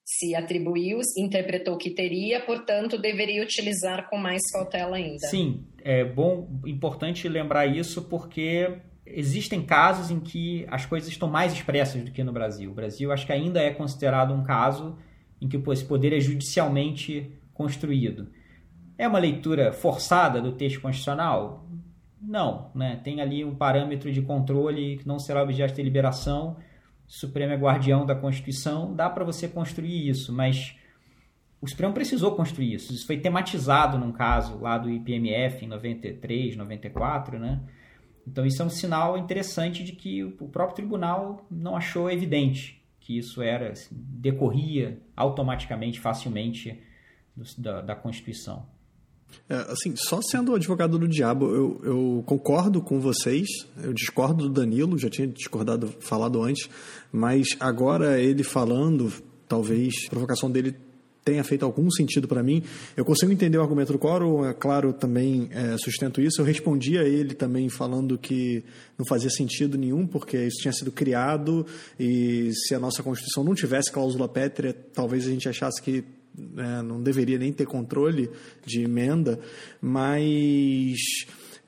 se 0.08 0.34
atribuiu, 0.34 1.00
interpretou 1.18 1.76
que 1.76 1.90
teria, 1.90 2.40
portanto, 2.40 2.96
deveria 2.96 3.42
utilizar 3.42 4.08
com 4.08 4.16
mais 4.16 4.40
cautela 4.50 4.96
ainda. 4.96 5.28
Sim, 5.28 5.66
é 5.84 6.02
bom, 6.02 6.48
importante 6.66 7.28
lembrar 7.28 7.66
isso 7.66 8.00
porque 8.00 8.78
existem 9.04 9.60
casos 9.60 10.10
em 10.10 10.18
que 10.18 10.64
as 10.70 10.86
coisas 10.86 11.10
estão 11.10 11.28
mais 11.28 11.52
expressas 11.52 12.02
do 12.02 12.10
que 12.10 12.24
no 12.24 12.32
Brasil. 12.32 12.70
O 12.70 12.74
Brasil 12.74 13.12
acho 13.12 13.26
que 13.26 13.32
ainda 13.32 13.60
é 13.60 13.70
considerado 13.70 14.32
um 14.32 14.42
caso 14.42 14.96
em 15.42 15.46
que 15.46 15.58
esse 15.70 15.84
poder 15.84 16.14
é 16.14 16.20
judicialmente 16.20 17.30
construído. 17.52 18.28
É 18.96 19.06
uma 19.06 19.18
leitura 19.18 19.74
forçada 19.74 20.40
do 20.40 20.52
texto 20.52 20.80
constitucional? 20.80 21.68
Não, 22.20 22.70
né? 22.74 22.98
Tem 23.04 23.20
ali 23.20 23.44
um 23.44 23.54
parâmetro 23.54 24.10
de 24.10 24.22
controle 24.22 24.96
que 24.96 25.06
não 25.06 25.18
será 25.18 25.42
objeto 25.42 25.72
de 25.72 25.76
deliberação. 25.76 26.56
Supremo 27.08 27.52
é 27.52 27.56
guardião 27.56 28.06
da 28.06 28.14
Constituição, 28.14 28.94
dá 28.94 29.08
para 29.08 29.24
você 29.24 29.48
construir 29.48 30.08
isso, 30.08 30.32
mas 30.32 30.76
o 31.60 31.66
Supremo 31.66 31.92
precisou 31.92 32.36
construir 32.36 32.74
isso. 32.74 32.92
Isso 32.92 33.06
foi 33.06 33.18
tematizado 33.18 33.98
num 33.98 34.12
caso 34.12 34.58
lá 34.58 34.78
do 34.78 34.90
IPMF 34.90 35.64
em 35.64 35.68
93, 35.68 36.54
94, 36.54 37.38
né? 37.38 37.60
Então 38.26 38.44
isso 38.44 38.60
é 38.62 38.64
um 38.64 38.70
sinal 38.70 39.16
interessante 39.16 39.82
de 39.82 39.92
que 39.92 40.22
o 40.22 40.48
próprio 40.48 40.76
tribunal 40.76 41.46
não 41.50 41.74
achou 41.74 42.10
evidente 42.10 42.78
que 43.08 43.16
isso 43.16 43.40
era 43.40 43.70
assim, 43.70 43.96
decorria 43.98 45.00
automaticamente, 45.16 45.98
facilmente 45.98 46.78
da, 47.56 47.80
da, 47.80 47.96
Constituição. 47.96 48.66
É, 49.48 49.54
assim, 49.72 49.94
só 49.96 50.20
sendo 50.20 50.54
advogado 50.54 50.98
do 50.98 51.08
diabo, 51.08 51.46
eu, 51.46 51.80
eu, 51.82 52.24
concordo 52.26 52.82
com 52.82 53.00
vocês, 53.00 53.48
eu 53.82 53.94
discordo 53.94 54.48
do 54.48 54.50
Danilo, 54.50 54.98
já 54.98 55.08
tinha 55.08 55.26
discordado, 55.26 55.88
falado 56.00 56.42
antes, 56.42 56.68
mas 57.10 57.48
agora 57.58 58.20
ele 58.20 58.42
falando, 58.42 59.10
talvez 59.48 59.94
a 60.06 60.10
provocação 60.10 60.50
dele 60.50 60.76
tenha 61.28 61.44
feito 61.44 61.64
algum 61.64 61.90
sentido 61.90 62.26
para 62.26 62.42
mim. 62.42 62.62
Eu 62.96 63.04
consigo 63.04 63.30
entender 63.30 63.58
o 63.58 63.62
argumento 63.62 63.92
do 63.92 63.98
Coro, 63.98 64.46
é 64.46 64.54
claro, 64.54 64.94
também 64.94 65.48
é, 65.50 65.76
sustento 65.76 66.22
isso. 66.22 66.40
Eu 66.40 66.44
respondi 66.44 66.96
a 66.96 67.04
ele 67.04 67.34
também 67.34 67.68
falando 67.68 68.16
que 68.16 68.64
não 68.98 69.04
fazia 69.04 69.28
sentido 69.28 69.76
nenhum, 69.76 70.06
porque 70.06 70.38
isso 70.38 70.62
tinha 70.62 70.72
sido 70.72 70.90
criado 70.90 71.66
e 72.00 72.50
se 72.54 72.74
a 72.74 72.78
nossa 72.78 73.02
Constituição 73.02 73.44
não 73.44 73.54
tivesse 73.54 73.92
cláusula 73.92 74.26
pétrea, 74.26 74.74
talvez 74.94 75.26
a 75.26 75.30
gente 75.30 75.48
achasse 75.48 75.82
que 75.82 76.02
é, 76.56 76.82
não 76.82 77.02
deveria 77.02 77.38
nem 77.38 77.52
ter 77.52 77.66
controle 77.66 78.30
de 78.64 78.82
emenda, 78.82 79.38
mas 79.80 80.96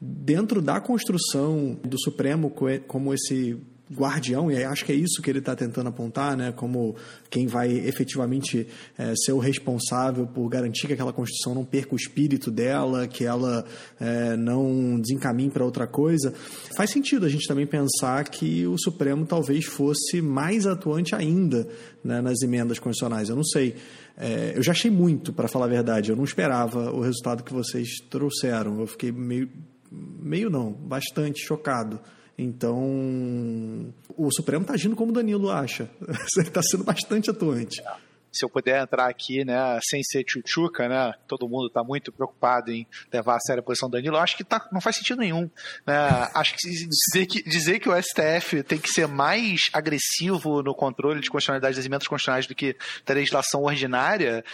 dentro 0.01 0.62
da 0.62 0.81
construção 0.81 1.79
do 1.85 2.01
Supremo 2.01 2.53
como 2.87 3.12
esse 3.12 3.59
guardião, 3.92 4.50
e 4.50 4.62
acho 4.62 4.85
que 4.85 4.92
é 4.92 4.94
isso 4.94 5.20
que 5.20 5.29
ele 5.29 5.40
está 5.40 5.57
tentando 5.57 5.88
apontar, 5.88 6.37
né, 6.37 6.53
como 6.53 6.94
quem 7.29 7.46
vai 7.46 7.70
efetivamente 7.70 8.66
é, 8.96 9.14
ser 9.16 9.33
o 9.33 9.38
responsável 9.38 10.26
por 10.26 10.48
garantir 10.48 10.87
que 10.87 10.92
aquela 10.92 11.12
Constituição 11.12 11.55
não 11.55 11.64
perca 11.64 11.94
o 11.94 11.96
espírito 11.96 12.50
dela, 12.50 13.09
que 13.09 13.24
ela 13.24 13.64
é, 14.00 14.37
não 14.37 15.00
desencaminhe 15.00 15.50
para 15.50 15.64
outra 15.64 15.87
coisa. 15.87 16.33
Faz 16.76 16.90
sentido 16.90 17.26
a 17.26 17.29
gente 17.29 17.48
também 17.48 17.66
pensar 17.66 18.29
que 18.29 18.66
o 18.66 18.79
Supremo 18.79 19.26
talvez 19.26 19.64
fosse 19.64 20.22
mais 20.22 20.66
atuante 20.66 21.14
ainda 21.14 21.66
né, 22.05 22.20
nas 22.20 22.42
emendas 22.42 22.79
constitucionais. 22.79 23.29
Eu 23.29 23.37
não 23.37 23.44
sei. 23.44 23.76
É, 24.16 24.53
eu 24.55 24.62
já 24.62 24.72
achei 24.72 24.90
muito, 24.90 25.33
para 25.33 25.48
falar 25.48 25.66
a 25.66 25.68
verdade. 25.68 26.11
Eu 26.11 26.16
não 26.16 26.24
esperava 26.24 26.92
o 26.92 27.00
resultado 27.00 27.42
que 27.42 27.53
vocês 27.53 27.88
trouxeram. 28.09 28.81
Eu 28.81 28.87
fiquei 28.87 29.11
meio. 29.11 29.48
meio 29.90 30.48
não, 30.50 30.72
bastante 30.72 31.44
chocado. 31.44 32.00
Então, 32.42 33.92
o 34.16 34.33
Supremo 34.33 34.62
está 34.62 34.72
agindo 34.72 34.96
como 34.96 35.11
o 35.11 35.14
Danilo 35.14 35.50
acha. 35.50 35.90
Está 36.40 36.62
sendo 36.62 36.85
bastante 36.85 37.29
atuante. 37.29 37.83
Se 38.33 38.44
eu 38.44 38.48
puder 38.48 38.81
entrar 38.81 39.11
aqui, 39.11 39.44
né, 39.44 39.79
sem 39.83 40.03
ser 40.03 40.24
tchutchuca, 40.24 40.88
né, 40.88 41.12
todo 41.26 41.48
mundo 41.48 41.66
está 41.66 41.83
muito 41.83 42.12
preocupado 42.12 42.70
em 42.70 42.87
levar 43.12 43.37
a 43.37 43.40
sério 43.40 43.61
a 43.61 43.64
posição 43.64 43.90
do 43.90 43.92
Danilo, 43.92 44.16
eu 44.16 44.20
acho 44.20 44.37
que 44.37 44.44
tá, 44.44 44.68
não 44.72 44.81
faz 44.81 44.96
sentido 44.96 45.18
nenhum. 45.18 45.50
Né? 45.85 45.94
Acho 46.33 46.55
que 46.57 46.68
dizer, 46.70 47.26
que 47.26 47.42
dizer 47.42 47.81
que 47.81 47.88
o 47.88 48.03
STF 48.03 48.62
tem 48.62 48.79
que 48.79 48.88
ser 48.88 49.09
mais 49.09 49.68
agressivo 49.72 50.62
no 50.62 50.74
controle 50.74 51.20
de 51.20 51.29
constitucionalidade 51.29 51.76
das 51.76 51.85
emendas 51.85 52.07
constitucionais 52.07 52.46
do 52.46 52.55
que 52.55 52.76
da 53.05 53.14
legislação 53.14 53.64
ordinária 53.64 54.44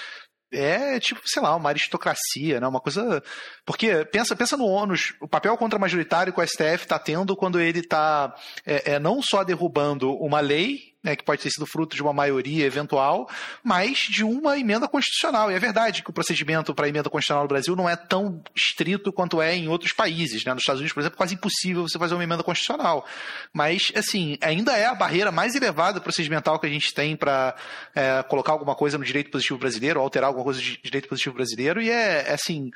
é 0.52 0.98
tipo, 1.00 1.20
sei 1.24 1.42
lá, 1.42 1.54
uma 1.56 1.68
aristocracia, 1.68 2.60
né? 2.60 2.66
Uma 2.66 2.80
coisa. 2.80 3.22
Porque 3.64 4.04
pensa, 4.06 4.36
pensa 4.36 4.56
no 4.56 4.66
ônus, 4.66 5.14
o 5.20 5.28
papel 5.28 5.56
contra-majoritário 5.56 6.32
que 6.32 6.40
o 6.40 6.46
STF 6.46 6.84
está 6.84 6.98
tendo 6.98 7.36
quando 7.36 7.60
ele 7.60 7.80
está 7.80 8.34
é, 8.64 8.92
é, 8.92 8.98
não 8.98 9.20
só 9.22 9.42
derrubando 9.42 10.12
uma 10.12 10.40
lei, 10.40 10.95
né, 11.06 11.14
que 11.14 11.22
pode 11.22 11.40
ter 11.40 11.50
sido 11.50 11.64
fruto 11.64 11.94
de 11.94 12.02
uma 12.02 12.12
maioria 12.12 12.66
eventual, 12.66 13.30
mas 13.62 13.98
de 13.98 14.24
uma 14.24 14.58
emenda 14.58 14.88
constitucional. 14.88 15.52
E 15.52 15.54
é 15.54 15.58
verdade 15.58 16.02
que 16.02 16.10
o 16.10 16.12
procedimento 16.12 16.74
para 16.74 16.88
emenda 16.88 17.08
constitucional 17.08 17.44
no 17.44 17.48
Brasil 17.48 17.76
não 17.76 17.88
é 17.88 17.94
tão 17.94 18.42
estrito 18.54 19.12
quanto 19.12 19.40
é 19.40 19.54
em 19.54 19.68
outros 19.68 19.92
países. 19.92 20.44
Né? 20.44 20.52
Nos 20.52 20.62
Estados 20.62 20.80
Unidos, 20.80 20.92
por 20.92 21.00
exemplo, 21.00 21.14
é 21.14 21.18
quase 21.18 21.34
impossível 21.34 21.82
você 21.88 21.96
fazer 21.96 22.14
uma 22.14 22.24
emenda 22.24 22.42
constitucional. 22.42 23.06
Mas, 23.52 23.92
assim, 23.94 24.36
ainda 24.40 24.76
é 24.76 24.86
a 24.86 24.94
barreira 24.96 25.30
mais 25.30 25.54
elevada 25.54 26.00
procedimental 26.00 26.58
que 26.58 26.66
a 26.66 26.70
gente 26.70 26.92
tem 26.92 27.14
para 27.14 27.54
é, 27.94 28.24
colocar 28.24 28.50
alguma 28.50 28.74
coisa 28.74 28.98
no 28.98 29.04
direito 29.04 29.30
positivo 29.30 29.60
brasileiro, 29.60 30.00
ou 30.00 30.04
alterar 30.04 30.26
alguma 30.26 30.44
coisa 30.44 30.60
de 30.60 30.76
direito 30.82 31.08
positivo 31.08 31.36
brasileiro, 31.36 31.80
e 31.80 31.88
é, 31.88 32.24
é 32.28 32.32
assim 32.32 32.72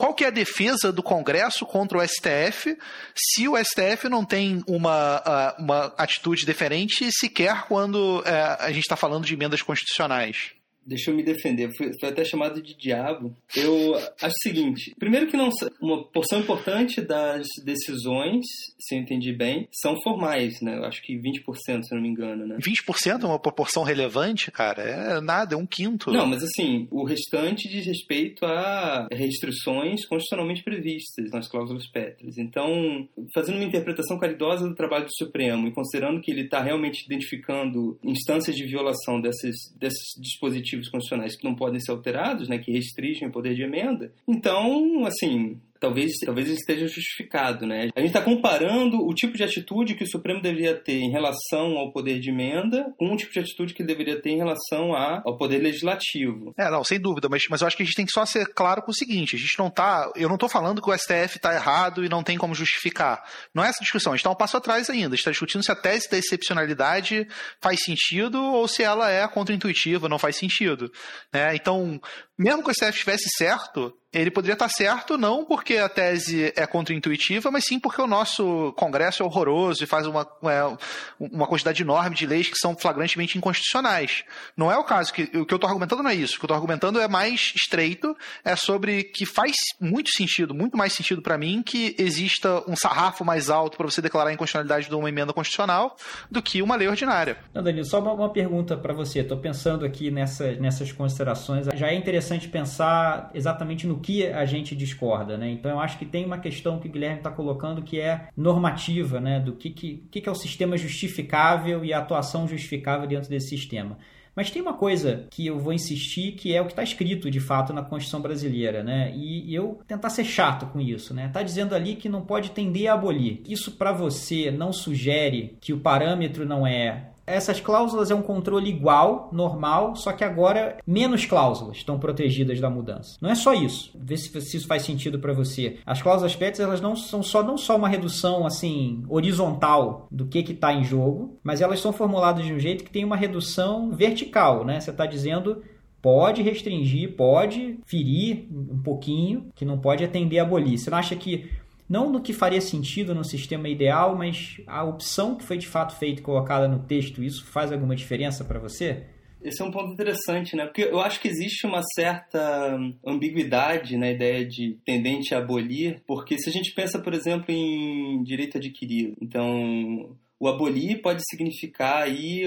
qual 0.00 0.14
que 0.14 0.24
é 0.24 0.28
a 0.28 0.30
defesa 0.30 0.90
do 0.90 1.02
Congresso 1.02 1.66
contra 1.66 1.98
o 1.98 2.00
STF 2.02 2.74
se 3.14 3.46
o 3.46 3.54
STF 3.62 4.08
não 4.08 4.24
tem 4.24 4.64
uma, 4.66 5.22
ah, 5.22 5.56
uma 5.58 5.94
atitude 5.98 6.46
diferente 6.46 7.10
sequer 7.12 7.66
quando 7.66 8.22
é, 8.24 8.56
a 8.58 8.72
gente 8.72 8.84
está 8.84 8.96
falando 8.96 9.26
de 9.26 9.34
emendas 9.34 9.60
constitucionais? 9.60 10.52
Deixa 10.84 11.10
eu 11.10 11.14
me 11.14 11.22
defender, 11.22 11.70
foi, 11.76 11.92
foi, 12.00 12.08
até 12.08 12.24
chamado 12.24 12.62
de 12.62 12.76
diabo. 12.76 13.36
Eu 13.54 13.94
acho 13.94 14.34
o 14.34 14.42
seguinte: 14.42 14.94
primeiro, 14.98 15.26
que 15.26 15.36
não 15.36 15.50
uma 15.80 16.04
porção 16.04 16.40
importante 16.40 17.00
das 17.00 17.46
decisões, 17.64 18.44
se 18.78 18.94
eu 18.94 19.00
entendi 19.00 19.32
bem, 19.32 19.68
são 19.72 20.00
formais, 20.02 20.60
né? 20.60 20.78
Eu 20.78 20.84
acho 20.84 21.02
que 21.02 21.16
20%, 21.16 21.82
se 21.82 21.94
eu 21.94 21.96
não 21.96 22.02
me 22.02 22.08
engano, 22.08 22.46
né? 22.46 22.56
20% 22.56 23.22
é 23.22 23.26
uma 23.26 23.38
proporção 23.38 23.82
relevante, 23.82 24.50
cara? 24.50 24.82
É 24.82 25.20
nada, 25.20 25.54
é 25.54 25.58
um 25.58 25.66
quinto. 25.66 26.10
Não, 26.10 26.26
mas 26.26 26.42
assim, 26.42 26.88
o 26.90 27.04
restante 27.04 27.68
diz 27.68 27.86
respeito 27.86 28.44
a 28.44 29.08
restrições 29.12 30.06
constitucionalmente 30.06 30.62
previstas 30.62 31.30
nas 31.30 31.48
cláusulas 31.48 31.86
pétreas. 31.90 32.38
Então, 32.38 33.08
fazendo 33.34 33.56
uma 33.56 33.64
interpretação 33.64 34.18
caridosa 34.18 34.68
do 34.68 34.74
trabalho 34.74 35.04
do 35.04 35.14
Supremo 35.16 35.68
e 35.68 35.72
considerando 35.72 36.20
que 36.20 36.30
ele 36.30 36.42
está 36.42 36.62
realmente 36.62 37.04
identificando 37.04 37.98
instâncias 38.02 38.56
de 38.56 38.66
violação 38.66 39.20
desses, 39.20 39.56
desses 39.78 40.20
dispositivos 40.20 40.69
dispositivos 40.70 40.88
constitucionais 40.88 41.36
que 41.36 41.44
não 41.44 41.54
podem 41.54 41.80
ser 41.80 41.90
alterados, 41.90 42.48
né, 42.48 42.58
que 42.58 42.72
restringem 42.72 43.28
o 43.28 43.32
poder 43.32 43.54
de 43.54 43.62
emenda. 43.62 44.12
Então, 44.26 45.04
assim, 45.04 45.60
talvez, 45.80 46.12
talvez 46.24 46.48
esteja 46.48 46.86
justificado, 46.86 47.66
né? 47.66 47.88
A 47.96 48.00
gente 48.00 48.10
está 48.10 48.20
comparando 48.20 48.98
o 48.98 49.14
tipo 49.14 49.36
de 49.36 49.42
atitude 49.42 49.94
que 49.94 50.04
o 50.04 50.10
Supremo 50.10 50.42
deveria 50.42 50.74
ter 50.74 51.00
em 51.00 51.10
relação 51.10 51.78
ao 51.78 51.90
poder 51.90 52.20
de 52.20 52.30
emenda 52.30 52.92
com 52.98 53.12
o 53.12 53.16
tipo 53.16 53.32
de 53.32 53.40
atitude 53.40 53.72
que 53.72 53.82
ele 53.82 53.88
deveria 53.88 54.20
ter 54.20 54.30
em 54.30 54.36
relação 54.36 54.94
a, 54.94 55.22
ao 55.24 55.36
poder 55.36 55.58
legislativo. 55.58 56.52
É, 56.58 56.70
não, 56.70 56.84
sem 56.84 57.00
dúvida, 57.00 57.28
mas, 57.28 57.46
mas 57.48 57.62
eu 57.62 57.66
acho 57.66 57.76
que 57.76 57.82
a 57.82 57.86
gente 57.86 57.96
tem 57.96 58.06
que 58.06 58.12
só 58.12 58.26
ser 58.26 58.46
claro 58.54 58.82
com 58.82 58.90
o 58.90 58.94
seguinte, 58.94 59.36
a 59.36 59.38
gente 59.38 59.58
não 59.58 59.70
tá, 59.70 60.10
eu 60.14 60.28
não 60.28 60.36
estou 60.36 60.48
falando 60.48 60.82
que 60.82 60.90
o 60.90 60.96
STF 60.96 61.36
está 61.36 61.54
errado 61.54 62.04
e 62.04 62.08
não 62.08 62.22
tem 62.22 62.36
como 62.36 62.54
justificar. 62.54 63.24
Não 63.54 63.64
é 63.64 63.68
essa 63.68 63.82
discussão, 63.82 64.12
a 64.12 64.16
gente 64.16 64.20
está 64.20 64.30
um 64.30 64.36
passo 64.36 64.56
atrás 64.56 64.90
ainda, 64.90 65.14
está 65.14 65.30
discutindo 65.30 65.64
se 65.64 65.72
a 65.72 65.76
tese 65.76 66.10
da 66.10 66.18
excepcionalidade 66.18 67.26
faz 67.60 67.82
sentido 67.82 68.42
ou 68.42 68.68
se 68.68 68.82
ela 68.82 69.10
é 69.10 69.26
contra-intuitiva, 69.26 70.08
não 70.08 70.18
faz 70.18 70.36
sentido. 70.36 70.92
Né? 71.32 71.54
Então, 71.54 72.00
mesmo 72.40 72.62
que 72.62 72.70
o 72.70 72.74
STF 72.74 72.90
estivesse 72.92 73.28
certo, 73.36 73.94
ele 74.12 74.30
poderia 74.30 74.54
estar 74.54 74.68
certo 74.68 75.16
não 75.16 75.44
porque 75.44 75.76
a 75.76 75.88
tese 75.88 76.52
é 76.56 76.66
contra-intuitiva, 76.66 77.50
mas 77.50 77.64
sim 77.64 77.78
porque 77.78 78.00
o 78.00 78.06
nosso 78.06 78.72
Congresso 78.72 79.22
é 79.22 79.26
horroroso 79.26 79.84
e 79.84 79.86
faz 79.86 80.06
uma, 80.06 80.26
é, 80.44 80.76
uma 81.20 81.46
quantidade 81.46 81.82
enorme 81.82 82.16
de 82.16 82.26
leis 82.26 82.48
que 82.48 82.56
são 82.56 82.74
flagrantemente 82.76 83.38
inconstitucionais. 83.38 84.24
Não 84.56 84.72
é 84.72 84.76
o 84.76 84.84
caso. 84.84 85.12
Que, 85.12 85.24
o 85.36 85.44
que 85.44 85.54
eu 85.54 85.56
estou 85.56 85.68
argumentando 85.68 86.02
não 86.02 86.10
é 86.10 86.14
isso. 86.14 86.36
O 86.36 86.38
que 86.38 86.44
eu 86.44 86.46
estou 86.46 86.56
argumentando 86.56 86.98
é 86.98 87.06
mais 87.06 87.52
estreito, 87.54 88.16
é 88.42 88.56
sobre 88.56 89.04
que 89.04 89.26
faz 89.26 89.54
muito 89.78 90.10
sentido, 90.10 90.54
muito 90.54 90.76
mais 90.76 90.92
sentido 90.92 91.22
para 91.22 91.36
mim, 91.36 91.62
que 91.62 91.94
exista 91.98 92.64
um 92.68 92.74
sarrafo 92.74 93.22
mais 93.22 93.50
alto 93.50 93.76
para 93.76 93.86
você 93.88 94.00
declarar 94.00 94.30
a 94.30 94.32
inconstitucionalidade 94.32 94.88
de 94.88 94.94
uma 94.94 95.08
emenda 95.08 95.32
constitucional 95.32 95.94
do 96.30 96.42
que 96.42 96.62
uma 96.62 96.74
lei 96.74 96.88
ordinária. 96.88 97.36
Não, 97.54 97.62
Danilo, 97.62 97.84
só 97.84 98.00
uma, 98.00 98.12
uma 98.12 98.32
pergunta 98.32 98.76
para 98.76 98.94
você. 98.94 99.20
Estou 99.20 99.36
pensando 99.36 99.84
aqui 99.84 100.10
nessa, 100.10 100.52
nessas 100.54 100.90
considerações. 100.90 101.66
Já 101.74 101.88
é 101.88 101.94
interessante 101.94 102.29
pensar 102.48 103.30
exatamente 103.34 103.86
no 103.86 103.98
que 103.98 104.26
a 104.26 104.44
gente 104.44 104.74
discorda, 104.76 105.36
né? 105.36 105.50
Então 105.50 105.70
eu 105.70 105.80
acho 105.80 105.98
que 105.98 106.04
tem 106.04 106.24
uma 106.24 106.38
questão 106.38 106.78
que 106.78 106.88
o 106.88 106.90
Guilherme 106.90 107.18
está 107.18 107.30
colocando 107.30 107.82
que 107.82 108.00
é 108.00 108.28
normativa, 108.36 109.20
né? 109.20 109.40
Do 109.40 109.52
que, 109.52 109.70
que, 109.70 110.20
que 110.20 110.28
é 110.28 110.32
o 110.32 110.34
sistema 110.34 110.76
justificável 110.76 111.84
e 111.84 111.92
a 111.92 111.98
atuação 111.98 112.46
justificável 112.46 113.06
dentro 113.06 113.28
desse 113.28 113.48
sistema. 113.48 113.96
Mas 114.34 114.50
tem 114.50 114.62
uma 114.62 114.74
coisa 114.74 115.26
que 115.30 115.46
eu 115.46 115.58
vou 115.58 115.72
insistir, 115.72 116.32
que 116.32 116.54
é 116.54 116.60
o 116.60 116.64
que 116.64 116.72
está 116.72 116.82
escrito 116.82 117.30
de 117.30 117.40
fato 117.40 117.72
na 117.72 117.82
Constituição 117.82 118.20
brasileira, 118.20 118.82
né? 118.82 119.12
E 119.14 119.52
eu 119.54 119.80
tentar 119.86 120.08
ser 120.10 120.24
chato 120.24 120.66
com 120.66 120.80
isso, 120.80 121.12
né? 121.12 121.28
Tá 121.32 121.42
dizendo 121.42 121.74
ali 121.74 121.96
que 121.96 122.08
não 122.08 122.22
pode 122.22 122.50
tender 122.52 122.88
a 122.88 122.94
abolir. 122.94 123.42
Isso 123.46 123.72
para 123.72 123.92
você 123.92 124.50
não 124.50 124.72
sugere 124.72 125.56
que 125.60 125.72
o 125.72 125.80
parâmetro 125.80 126.46
não 126.46 126.66
é 126.66 127.10
essas 127.30 127.60
cláusulas 127.60 128.10
é 128.10 128.14
um 128.14 128.22
controle 128.22 128.68
igual, 128.68 129.28
normal, 129.32 129.96
só 129.96 130.12
que 130.12 130.24
agora 130.24 130.78
menos 130.86 131.24
cláusulas 131.24 131.78
estão 131.78 131.98
protegidas 131.98 132.60
da 132.60 132.70
mudança. 132.70 133.16
Não 133.20 133.30
é 133.30 133.34
só 133.34 133.54
isso. 133.54 133.90
Vê 133.94 134.16
se, 134.16 134.40
se 134.40 134.56
isso 134.56 134.66
faz 134.66 134.82
sentido 134.82 135.18
para 135.18 135.32
você. 135.32 135.78
As 135.86 136.02
cláusulas 136.02 136.36
PETs 136.36 136.60
elas 136.60 136.80
não 136.80 136.96
são 136.96 137.22
só 137.22 137.42
não 137.42 137.56
só 137.56 137.76
uma 137.76 137.88
redução 137.88 138.46
assim 138.46 139.04
horizontal 139.08 140.06
do 140.10 140.26
que 140.26 140.42
que 140.42 140.52
está 140.52 140.72
em 140.72 140.84
jogo, 140.84 141.38
mas 141.42 141.60
elas 141.60 141.80
são 141.80 141.92
formuladas 141.92 142.44
de 142.44 142.52
um 142.52 142.58
jeito 142.58 142.84
que 142.84 142.90
tem 142.90 143.04
uma 143.04 143.16
redução 143.16 143.90
vertical, 143.90 144.64
né? 144.64 144.80
Você 144.80 144.90
está 144.90 145.06
dizendo 145.06 145.62
pode 146.02 146.42
restringir, 146.42 147.14
pode 147.14 147.78
ferir 147.84 148.46
um 148.50 148.78
pouquinho, 148.82 149.46
que 149.54 149.64
não 149.64 149.78
pode 149.78 150.04
atender 150.04 150.38
a 150.38 150.42
abolir. 150.42 150.78
Você 150.78 150.90
não 150.90 150.98
acha 150.98 151.14
que 151.14 151.50
não 151.90 152.08
no 152.08 152.22
que 152.22 152.32
faria 152.32 152.60
sentido 152.60 153.12
no 153.12 153.24
sistema 153.24 153.68
ideal, 153.68 154.16
mas 154.16 154.62
a 154.64 154.84
opção 154.84 155.34
que 155.34 155.42
foi 155.42 155.58
de 155.58 155.66
fato 155.66 155.98
feita 155.98 156.20
e 156.20 156.24
colocada 156.24 156.68
no 156.68 156.78
texto, 156.84 157.20
isso 157.20 157.44
faz 157.44 157.72
alguma 157.72 157.96
diferença 157.96 158.44
para 158.44 158.60
você? 158.60 159.06
Esse 159.42 159.60
é 159.60 159.64
um 159.64 159.72
ponto 159.72 159.92
interessante, 159.92 160.54
né? 160.54 160.66
Porque 160.66 160.82
eu 160.82 161.00
acho 161.00 161.18
que 161.20 161.26
existe 161.26 161.66
uma 161.66 161.82
certa 161.94 162.78
ambiguidade 163.04 163.96
na 163.96 164.08
ideia 164.08 164.46
de 164.46 164.78
tendente 164.84 165.34
a 165.34 165.38
abolir, 165.38 166.00
porque 166.06 166.38
se 166.38 166.48
a 166.48 166.52
gente 166.52 166.72
pensa, 166.74 167.00
por 167.00 167.12
exemplo, 167.12 167.46
em 167.48 168.22
direito 168.22 168.58
adquirido, 168.58 169.16
então 169.20 170.16
o 170.38 170.46
abolir 170.46 171.02
pode 171.02 171.22
significar 171.28 172.02
aí 172.04 172.42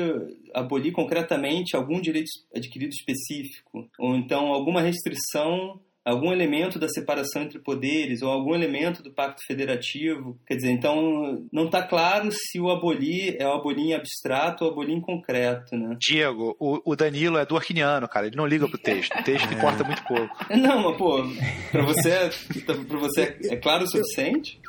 abolir 0.53 0.91
concretamente 0.93 1.75
algum 1.75 1.99
direito 1.99 2.29
adquirido 2.55 2.91
específico, 2.91 3.89
ou 3.99 4.15
então 4.15 4.53
alguma 4.53 4.81
restrição 4.81 5.81
algum 6.05 6.31
elemento 6.31 6.77
da 6.77 6.87
separação 6.89 7.43
entre 7.43 7.59
poderes 7.59 8.21
ou 8.21 8.29
algum 8.29 8.53
elemento 8.53 9.01
do 9.01 9.11
pacto 9.11 9.41
federativo. 9.47 10.37
Quer 10.45 10.55
dizer, 10.55 10.71
então 10.71 11.45
não 11.51 11.65
está 11.65 11.81
claro 11.81 12.29
se 12.31 12.59
o 12.59 12.69
abolir 12.69 13.37
é 13.39 13.47
o 13.47 13.53
abolir 13.53 13.87
em 13.87 13.93
abstrato 13.93 14.63
ou 14.63 14.69
o 14.69 14.73
abolir 14.73 14.95
em 14.95 15.01
concreto, 15.01 15.75
né? 15.77 15.95
Diego, 15.99 16.55
o, 16.59 16.91
o 16.91 16.95
Danilo 16.95 17.37
é 17.37 17.45
do 17.45 17.55
Arquiniano, 17.55 18.07
cara. 18.07 18.27
Ele 18.27 18.35
não 18.35 18.45
liga 18.45 18.67
pro 18.67 18.77
texto. 18.77 19.17
O 19.17 19.23
texto 19.23 19.47
é. 19.51 19.53
importa 19.53 19.83
muito 19.83 20.03
pouco. 20.03 20.35
Não, 20.49 20.83
mas 20.83 20.97
pô, 20.97 21.23
para 21.71 21.83
você, 21.83 22.29
pra 22.65 22.99
você 22.99 23.37
é 23.49 23.55
claro 23.55 23.83
o 23.83 23.87
suficiente? 23.89 24.59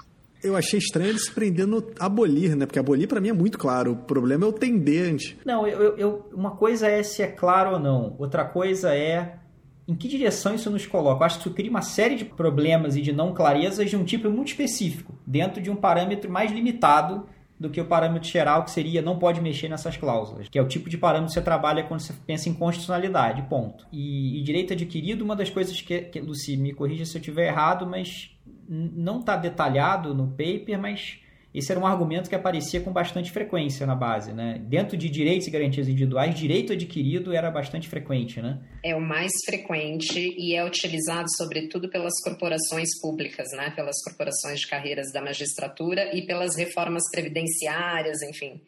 Eu 0.42 0.54
achei 0.54 0.78
estranho 0.78 1.08
ele 1.08 1.18
se 1.18 1.32
prender 1.32 1.66
no 1.66 1.82
abolir, 1.98 2.54
né? 2.54 2.66
Porque 2.66 2.78
abolir 2.78 3.08
para 3.08 3.18
mim 3.18 3.30
é 3.30 3.32
muito 3.32 3.58
claro. 3.58 3.92
O 3.92 3.96
problema 3.96 4.44
é 4.44 4.48
o 4.48 4.52
tendente. 4.52 5.38
Não, 5.42 5.66
eu, 5.66 5.96
eu, 5.96 6.28
uma 6.34 6.54
coisa 6.54 6.86
é 6.86 7.02
se 7.02 7.22
é 7.22 7.26
claro 7.26 7.72
ou 7.72 7.78
não. 7.78 8.14
Outra 8.18 8.44
coisa 8.44 8.94
é 8.94 9.38
em 9.86 9.94
que 9.94 10.08
direção 10.08 10.54
isso 10.54 10.70
nos 10.70 10.86
coloca? 10.86 11.22
Eu 11.22 11.26
acho 11.26 11.36
que 11.36 11.46
isso 11.46 11.54
cria 11.54 11.70
uma 11.70 11.82
série 11.82 12.16
de 12.16 12.24
problemas 12.24 12.96
e 12.96 13.02
de 13.02 13.12
não 13.12 13.34
clarezas 13.34 13.90
de 13.90 13.96
um 13.96 14.04
tipo 14.04 14.30
muito 14.30 14.48
específico, 14.48 15.14
dentro 15.26 15.62
de 15.62 15.70
um 15.70 15.76
parâmetro 15.76 16.30
mais 16.30 16.50
limitado 16.50 17.26
do 17.58 17.70
que 17.70 17.80
o 17.80 17.84
parâmetro 17.84 18.28
geral, 18.28 18.64
que 18.64 18.70
seria 18.70 19.00
não 19.00 19.18
pode 19.18 19.40
mexer 19.40 19.68
nessas 19.68 19.96
cláusulas, 19.96 20.48
que 20.48 20.58
é 20.58 20.62
o 20.62 20.68
tipo 20.68 20.90
de 20.90 20.98
parâmetro 20.98 21.28
que 21.28 21.34
você 21.34 21.42
trabalha 21.42 21.84
quando 21.84 22.00
você 22.00 22.12
pensa 22.26 22.48
em 22.48 22.54
constitucionalidade, 22.54 23.42
ponto. 23.42 23.86
E, 23.92 24.40
e 24.40 24.42
direito 24.42 24.72
adquirido, 24.72 25.24
uma 25.24 25.36
das 25.36 25.50
coisas 25.50 25.80
que, 25.80 26.00
que 26.02 26.20
Luci, 26.20 26.56
me 26.56 26.72
corrija 26.72 27.04
se 27.04 27.16
eu 27.16 27.20
estiver 27.20 27.48
errado, 27.48 27.86
mas 27.86 28.30
não 28.68 29.20
está 29.20 29.36
detalhado 29.36 30.14
no 30.14 30.28
paper, 30.28 30.78
mas 30.78 31.18
esse 31.54 31.70
era 31.70 31.80
um 31.80 31.86
argumento 31.86 32.28
que 32.28 32.34
aparecia 32.34 32.80
com 32.80 32.92
bastante 32.92 33.30
frequência 33.30 33.86
na 33.86 33.94
base, 33.94 34.32
né? 34.32 34.60
Dentro 34.66 34.96
de 34.96 35.08
direitos 35.08 35.46
e 35.46 35.50
garantias 35.52 35.88
individuais, 35.88 36.34
direito 36.34 36.72
adquirido 36.72 37.32
era 37.32 37.48
bastante 37.48 37.88
frequente, 37.88 38.42
né? 38.42 38.58
É 38.84 38.96
o 38.96 39.00
mais 39.00 39.30
frequente 39.46 40.18
e 40.36 40.56
é 40.56 40.64
utilizado 40.64 41.28
sobretudo 41.36 41.88
pelas 41.88 42.20
corporações 42.24 42.88
públicas, 43.00 43.46
né? 43.52 43.70
Pelas 43.70 44.02
corporações 44.02 44.60
de 44.60 44.66
carreiras 44.66 45.12
da 45.12 45.22
magistratura 45.22 46.10
e 46.12 46.26
pelas 46.26 46.56
reformas 46.56 47.04
previdenciárias, 47.12 48.20
enfim. 48.22 48.60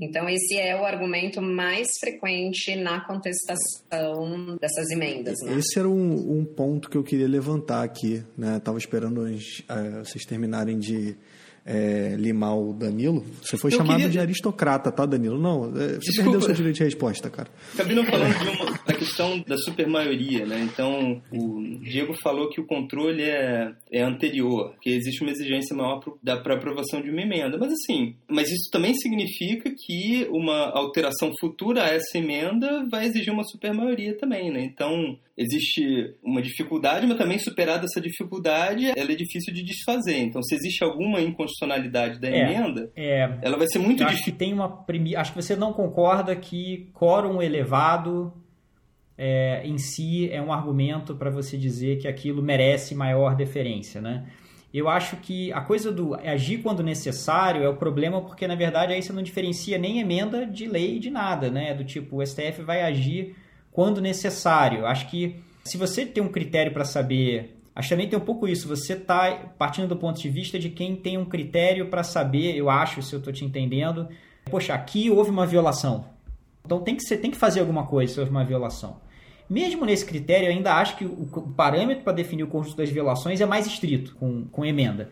Então, 0.00 0.26
esse 0.28 0.56
é 0.56 0.74
o 0.74 0.84
argumento 0.84 1.40
mais 1.40 1.86
frequente 2.00 2.74
na 2.76 3.04
contestação 3.04 4.56
dessas 4.58 4.90
emendas. 4.90 5.38
Né? 5.42 5.58
Esse 5.58 5.78
era 5.78 5.88
um, 5.88 6.38
um, 6.38 6.44
ponto 6.44 6.88
que 6.88 6.96
eu 6.96 7.04
queria 7.04 7.28
levantar 7.28 7.84
aqui. 7.84 8.24
Né? 8.36 8.56
Estava 8.56 8.78
esperando 8.78 9.22
uh, 9.22 10.04
vocês 10.04 10.24
terminarem 10.24 10.78
de 10.78 11.14
é, 11.64 12.14
limar 12.18 12.56
o 12.56 12.72
Danilo, 12.72 13.24
você 13.40 13.56
foi 13.56 13.72
eu 13.72 13.76
chamado 13.76 13.96
queria... 13.96 14.10
de 14.10 14.18
aristocrata, 14.18 14.90
tá, 14.90 15.06
Danilo? 15.06 15.38
Não, 15.38 15.66
é, 15.66 15.94
você 15.94 15.98
Desculpa. 15.98 16.22
perdeu 16.22 16.40
seu 16.42 16.54
direito 16.54 16.76
de 16.76 16.84
resposta, 16.84 17.30
cara. 17.30 17.48
Acabei 17.74 17.94
não 17.94 18.04
falando 18.04 18.38
de 18.38 18.48
uma, 18.48 18.78
questão 19.02 19.40
da 19.46 19.56
supermaioria, 19.56 20.46
né? 20.46 20.60
Então, 20.62 21.20
o 21.32 21.60
Diego 21.82 22.14
falou 22.14 22.48
que 22.48 22.60
o 22.60 22.66
controle 22.66 23.22
é, 23.22 23.72
é 23.90 24.02
anterior, 24.02 24.74
que 24.80 24.90
existe 24.90 25.22
uma 25.22 25.30
exigência 25.30 25.76
maior 25.76 26.00
para 26.00 26.54
aprovação 26.54 27.00
de 27.02 27.10
uma 27.10 27.20
emenda. 27.20 27.58
Mas 27.58 27.72
assim, 27.72 28.14
mas 28.28 28.50
isso 28.50 28.70
também 28.70 28.94
significa 28.94 29.70
que 29.70 30.26
uma 30.30 30.70
alteração 30.70 31.30
futura 31.40 31.84
a 31.84 31.88
essa 31.88 32.16
emenda 32.16 32.86
vai 32.90 33.06
exigir 33.06 33.32
uma 33.32 33.44
supermaioria 33.44 34.16
também, 34.16 34.50
né? 34.50 34.62
Então, 34.62 35.18
existe 35.36 36.14
uma 36.22 36.40
dificuldade, 36.40 37.06
mas 37.06 37.18
também 37.18 37.38
superada 37.38 37.86
essa 37.86 38.00
dificuldade, 38.00 38.86
ela 38.96 39.12
é 39.12 39.14
difícil 39.14 39.52
de 39.52 39.64
desfazer. 39.64 40.18
Então, 40.18 40.42
se 40.42 40.54
existe 40.54 40.84
alguma 40.84 41.20
inconstitucionalidade 41.20 42.20
da 42.20 42.28
é, 42.28 42.38
emenda, 42.38 42.90
é, 42.96 43.38
ela 43.42 43.56
vai 43.56 43.66
ser 43.66 43.78
muito 43.78 43.98
difícil. 43.98 44.20
Acho 44.20 44.24
que 44.24 44.32
tem 44.32 44.52
uma 44.52 44.68
primi... 44.68 45.16
acho 45.16 45.32
que 45.32 45.42
você 45.42 45.56
não 45.56 45.72
concorda 45.72 46.34
que 46.36 46.90
quórum 46.92 47.42
elevado 47.42 48.32
é, 49.16 49.62
em 49.64 49.78
si 49.78 50.30
é 50.30 50.40
um 50.40 50.52
argumento 50.52 51.14
para 51.14 51.30
você 51.30 51.56
dizer 51.56 51.98
que 51.98 52.08
aquilo 52.08 52.42
merece 52.42 52.94
maior 52.94 53.34
deferência, 53.34 54.00
né? 54.00 54.26
Eu 54.72 54.88
acho 54.88 55.16
que 55.16 55.52
a 55.52 55.60
coisa 55.60 55.92
do 55.92 56.14
agir 56.14 56.62
quando 56.62 56.82
necessário 56.82 57.62
é 57.62 57.68
o 57.68 57.76
problema 57.76 58.22
porque, 58.22 58.46
na 58.46 58.54
verdade, 58.54 58.94
aí 58.94 59.02
você 59.02 59.12
não 59.12 59.22
diferencia 59.22 59.76
nem 59.76 60.00
emenda 60.00 60.46
de 60.46 60.66
lei 60.66 60.98
de 60.98 61.10
nada, 61.10 61.50
né? 61.50 61.74
Do 61.74 61.84
tipo, 61.84 62.16
o 62.16 62.26
STF 62.26 62.62
vai 62.62 62.82
agir 62.82 63.36
quando 63.70 64.00
necessário. 64.00 64.86
Acho 64.86 65.08
que 65.08 65.36
se 65.62 65.76
você 65.76 66.06
tem 66.06 66.22
um 66.22 66.28
critério 66.28 66.72
para 66.72 66.84
saber. 66.84 67.58
Acho 67.74 67.88
que 67.88 67.94
também 67.94 68.08
tem 68.08 68.18
um 68.18 68.24
pouco 68.24 68.48
isso. 68.48 68.66
Você 68.68 68.94
está 68.94 69.52
partindo 69.58 69.88
do 69.88 69.96
ponto 69.96 70.20
de 70.20 70.28
vista 70.28 70.58
de 70.58 70.70
quem 70.70 70.96
tem 70.96 71.18
um 71.18 71.24
critério 71.24 71.88
para 71.88 72.02
saber, 72.02 72.56
eu 72.56 72.70
acho, 72.70 73.02
se 73.02 73.14
eu 73.14 73.18
estou 73.18 73.32
te 73.32 73.44
entendendo. 73.44 74.08
Poxa, 74.50 74.74
aqui 74.74 75.10
houve 75.10 75.30
uma 75.30 75.46
violação. 75.46 76.11
Então 76.64 76.80
tem 76.80 76.94
que, 76.94 77.02
você 77.02 77.16
tem 77.16 77.30
que 77.30 77.36
fazer 77.36 77.60
alguma 77.60 77.86
coisa 77.86 78.12
se 78.12 78.20
houve 78.20 78.30
uma 78.30 78.44
violação. 78.44 79.00
Mesmo 79.48 79.84
nesse 79.84 80.06
critério, 80.06 80.46
eu 80.46 80.52
ainda 80.52 80.74
acho 80.74 80.96
que 80.96 81.04
o 81.04 81.26
parâmetro 81.56 82.04
para 82.04 82.12
definir 82.12 82.44
o 82.44 82.46
conjunto 82.46 82.76
das 82.76 82.88
violações 82.88 83.40
é 83.40 83.46
mais 83.46 83.66
estrito, 83.66 84.14
com, 84.16 84.44
com 84.46 84.64
emenda. 84.64 85.10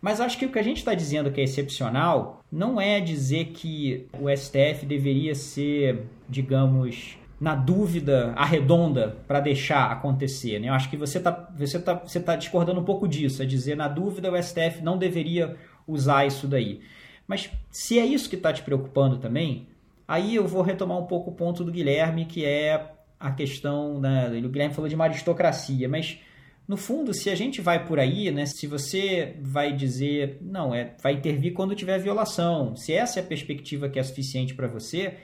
Mas 0.00 0.20
acho 0.20 0.38
que 0.38 0.46
o 0.46 0.50
que 0.50 0.58
a 0.58 0.62
gente 0.62 0.78
está 0.78 0.94
dizendo 0.94 1.30
que 1.30 1.40
é 1.40 1.44
excepcional 1.44 2.42
não 2.50 2.80
é 2.80 3.00
dizer 3.00 3.46
que 3.46 4.06
o 4.18 4.28
STF 4.34 4.86
deveria 4.86 5.34
ser, 5.34 6.04
digamos, 6.28 7.18
na 7.40 7.54
dúvida 7.54 8.32
arredonda 8.36 9.16
para 9.26 9.40
deixar 9.40 9.90
acontecer. 9.90 10.58
Né? 10.58 10.68
Eu 10.68 10.74
acho 10.74 10.90
que 10.90 10.96
você 10.96 11.18
está 11.18 11.48
você 11.56 11.78
tá, 11.78 11.94
você 11.94 12.20
tá 12.20 12.36
discordando 12.36 12.80
um 12.80 12.84
pouco 12.84 13.06
disso, 13.06 13.42
é 13.42 13.46
dizer 13.46 13.76
na 13.76 13.88
dúvida 13.88 14.30
o 14.30 14.42
STF 14.42 14.82
não 14.82 14.98
deveria 14.98 15.56
usar 15.86 16.26
isso 16.26 16.46
daí. 16.46 16.80
Mas 17.26 17.50
se 17.70 17.98
é 17.98 18.04
isso 18.04 18.28
que 18.28 18.36
está 18.36 18.52
te 18.52 18.62
preocupando 18.62 19.18
também, 19.18 19.68
aí 20.10 20.34
eu 20.34 20.44
vou 20.44 20.60
retomar 20.60 20.98
um 20.98 21.06
pouco 21.06 21.30
o 21.30 21.34
ponto 21.34 21.62
do 21.62 21.70
Guilherme, 21.70 22.24
que 22.24 22.44
é 22.44 22.94
a 23.18 23.30
questão, 23.30 24.00
né, 24.00 24.26
o 24.44 24.48
Guilherme 24.48 24.74
falou 24.74 24.88
de 24.88 24.96
uma 24.96 25.04
aristocracia, 25.04 25.88
mas 25.88 26.18
no 26.66 26.76
fundo, 26.76 27.14
se 27.14 27.30
a 27.30 27.34
gente 27.36 27.60
vai 27.60 27.86
por 27.86 28.00
aí, 28.00 28.28
né, 28.32 28.44
se 28.44 28.66
você 28.66 29.36
vai 29.40 29.72
dizer, 29.72 30.38
não, 30.40 30.74
é, 30.74 30.96
vai 31.00 31.12
intervir 31.12 31.52
quando 31.52 31.76
tiver 31.76 31.96
violação, 32.00 32.74
se 32.74 32.92
essa 32.92 33.20
é 33.20 33.22
a 33.22 33.26
perspectiva 33.26 33.88
que 33.88 34.00
é 34.00 34.02
suficiente 34.02 34.52
para 34.52 34.66
você, 34.66 35.14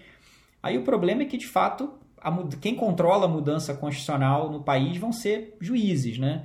aí 0.62 0.78
o 0.78 0.84
problema 0.84 1.22
é 1.22 1.24
que 1.24 1.36
de 1.36 1.48
fato 1.48 1.92
a, 2.20 2.32
quem 2.60 2.76
controla 2.76 3.24
a 3.24 3.28
mudança 3.28 3.74
constitucional 3.74 4.52
no 4.52 4.62
país 4.62 4.96
vão 4.98 5.10
ser 5.10 5.56
juízes, 5.60 6.16
né? 6.16 6.44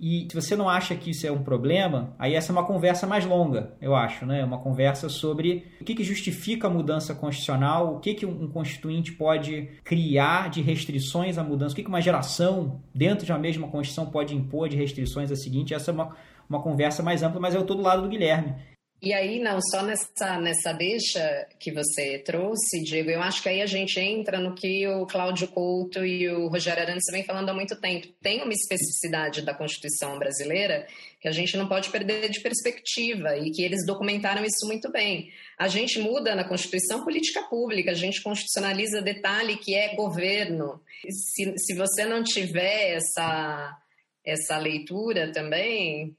E 0.00 0.26
se 0.30 0.34
você 0.34 0.56
não 0.56 0.68
acha 0.68 0.94
que 0.94 1.10
isso 1.10 1.26
é 1.26 1.32
um 1.32 1.42
problema, 1.42 2.14
aí 2.18 2.34
essa 2.34 2.50
é 2.50 2.54
uma 2.54 2.64
conversa 2.64 3.06
mais 3.06 3.26
longa, 3.26 3.74
eu 3.80 3.94
acho, 3.94 4.24
né? 4.24 4.44
Uma 4.44 4.58
conversa 4.58 5.08
sobre 5.08 5.66
o 5.80 5.84
que, 5.84 5.94
que 5.94 6.04
justifica 6.04 6.66
a 6.66 6.70
mudança 6.70 7.14
constitucional, 7.14 7.96
o 7.96 8.00
que, 8.00 8.14
que 8.14 8.26
um 8.26 8.48
constituinte 8.48 9.12
pode 9.12 9.68
criar 9.84 10.48
de 10.48 10.62
restrições 10.62 11.36
à 11.36 11.44
mudança, 11.44 11.72
o 11.72 11.76
que, 11.76 11.82
que 11.82 11.88
uma 11.88 12.00
geração 12.00 12.80
dentro 12.94 13.26
de 13.26 13.32
uma 13.32 13.38
mesma 13.38 13.68
Constituição 13.68 14.06
pode 14.06 14.34
impor 14.34 14.68
de 14.68 14.76
restrições 14.76 15.30
a 15.30 15.36
seguinte. 15.36 15.74
Essa 15.74 15.90
é 15.90 15.94
uma, 15.94 16.16
uma 16.48 16.60
conversa 16.60 17.02
mais 17.02 17.22
ampla, 17.22 17.40
mas 17.40 17.54
eu 17.54 17.60
estou 17.60 17.76
do 17.76 17.82
lado 17.82 18.02
do 18.02 18.08
Guilherme. 18.08 18.54
E 19.02 19.14
aí, 19.14 19.40
não, 19.40 19.58
só 19.62 19.82
nessa, 19.82 20.38
nessa 20.38 20.74
deixa 20.74 21.48
que 21.58 21.72
você 21.72 22.18
trouxe, 22.18 22.82
Diego, 22.82 23.08
eu 23.08 23.22
acho 23.22 23.42
que 23.42 23.48
aí 23.48 23.62
a 23.62 23.66
gente 23.66 23.98
entra 23.98 24.38
no 24.38 24.54
que 24.54 24.86
o 24.86 25.06
Cláudio 25.06 25.48
Couto 25.48 26.04
e 26.04 26.28
o 26.28 26.48
Rogério 26.48 26.82
Arantes 26.82 27.10
vem 27.10 27.24
falando 27.24 27.48
há 27.48 27.54
muito 27.54 27.80
tempo. 27.80 28.08
Tem 28.20 28.42
uma 28.42 28.52
especificidade 28.52 29.40
da 29.40 29.54
Constituição 29.54 30.18
brasileira 30.18 30.86
que 31.18 31.28
a 31.28 31.32
gente 31.32 31.56
não 31.56 31.66
pode 31.66 31.88
perder 31.88 32.28
de 32.28 32.40
perspectiva 32.40 33.38
e 33.38 33.50
que 33.50 33.62
eles 33.62 33.86
documentaram 33.86 34.44
isso 34.44 34.66
muito 34.66 34.92
bem. 34.92 35.30
A 35.58 35.66
gente 35.66 35.98
muda 35.98 36.34
na 36.34 36.44
Constituição 36.44 37.02
política 37.02 37.42
pública, 37.44 37.92
a 37.92 37.94
gente 37.94 38.22
constitucionaliza 38.22 39.00
detalhe 39.00 39.56
que 39.56 39.74
é 39.74 39.94
governo. 39.94 40.78
Se, 41.08 41.54
se 41.56 41.74
você 41.74 42.04
não 42.04 42.22
tiver 42.22 42.96
essa, 42.96 43.78
essa 44.22 44.58
leitura 44.58 45.32
também, 45.32 46.14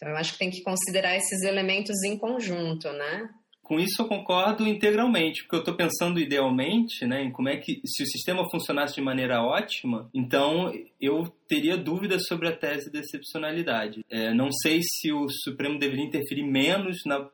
então, 0.00 0.08
eu 0.08 0.16
acho 0.16 0.32
que 0.32 0.38
tem 0.38 0.50
que 0.50 0.62
considerar 0.62 1.14
esses 1.14 1.42
elementos 1.42 2.02
em 2.04 2.16
conjunto, 2.16 2.90
né? 2.90 3.28
Com 3.62 3.78
isso 3.78 4.00
eu 4.00 4.08
concordo 4.08 4.66
integralmente, 4.66 5.42
porque 5.42 5.56
eu 5.56 5.60
estou 5.60 5.76
pensando 5.76 6.18
idealmente, 6.18 7.06
né, 7.06 7.22
em 7.22 7.30
como 7.30 7.50
é 7.50 7.56
que 7.58 7.80
se 7.84 8.02
o 8.02 8.06
sistema 8.06 8.48
funcionasse 8.50 8.94
de 8.94 9.02
maneira 9.02 9.42
ótima, 9.42 10.10
então 10.12 10.72
eu 11.00 11.32
teria 11.46 11.76
dúvidas 11.76 12.26
sobre 12.26 12.48
a 12.48 12.56
tese 12.56 12.90
da 12.90 12.98
excepcionalidade. 12.98 14.04
É, 14.10 14.34
não 14.34 14.50
sei 14.50 14.80
se 14.82 15.12
o 15.12 15.28
Supremo 15.28 15.78
deveria 15.78 16.06
interferir 16.06 16.42
menos 16.42 17.04
na, 17.04 17.28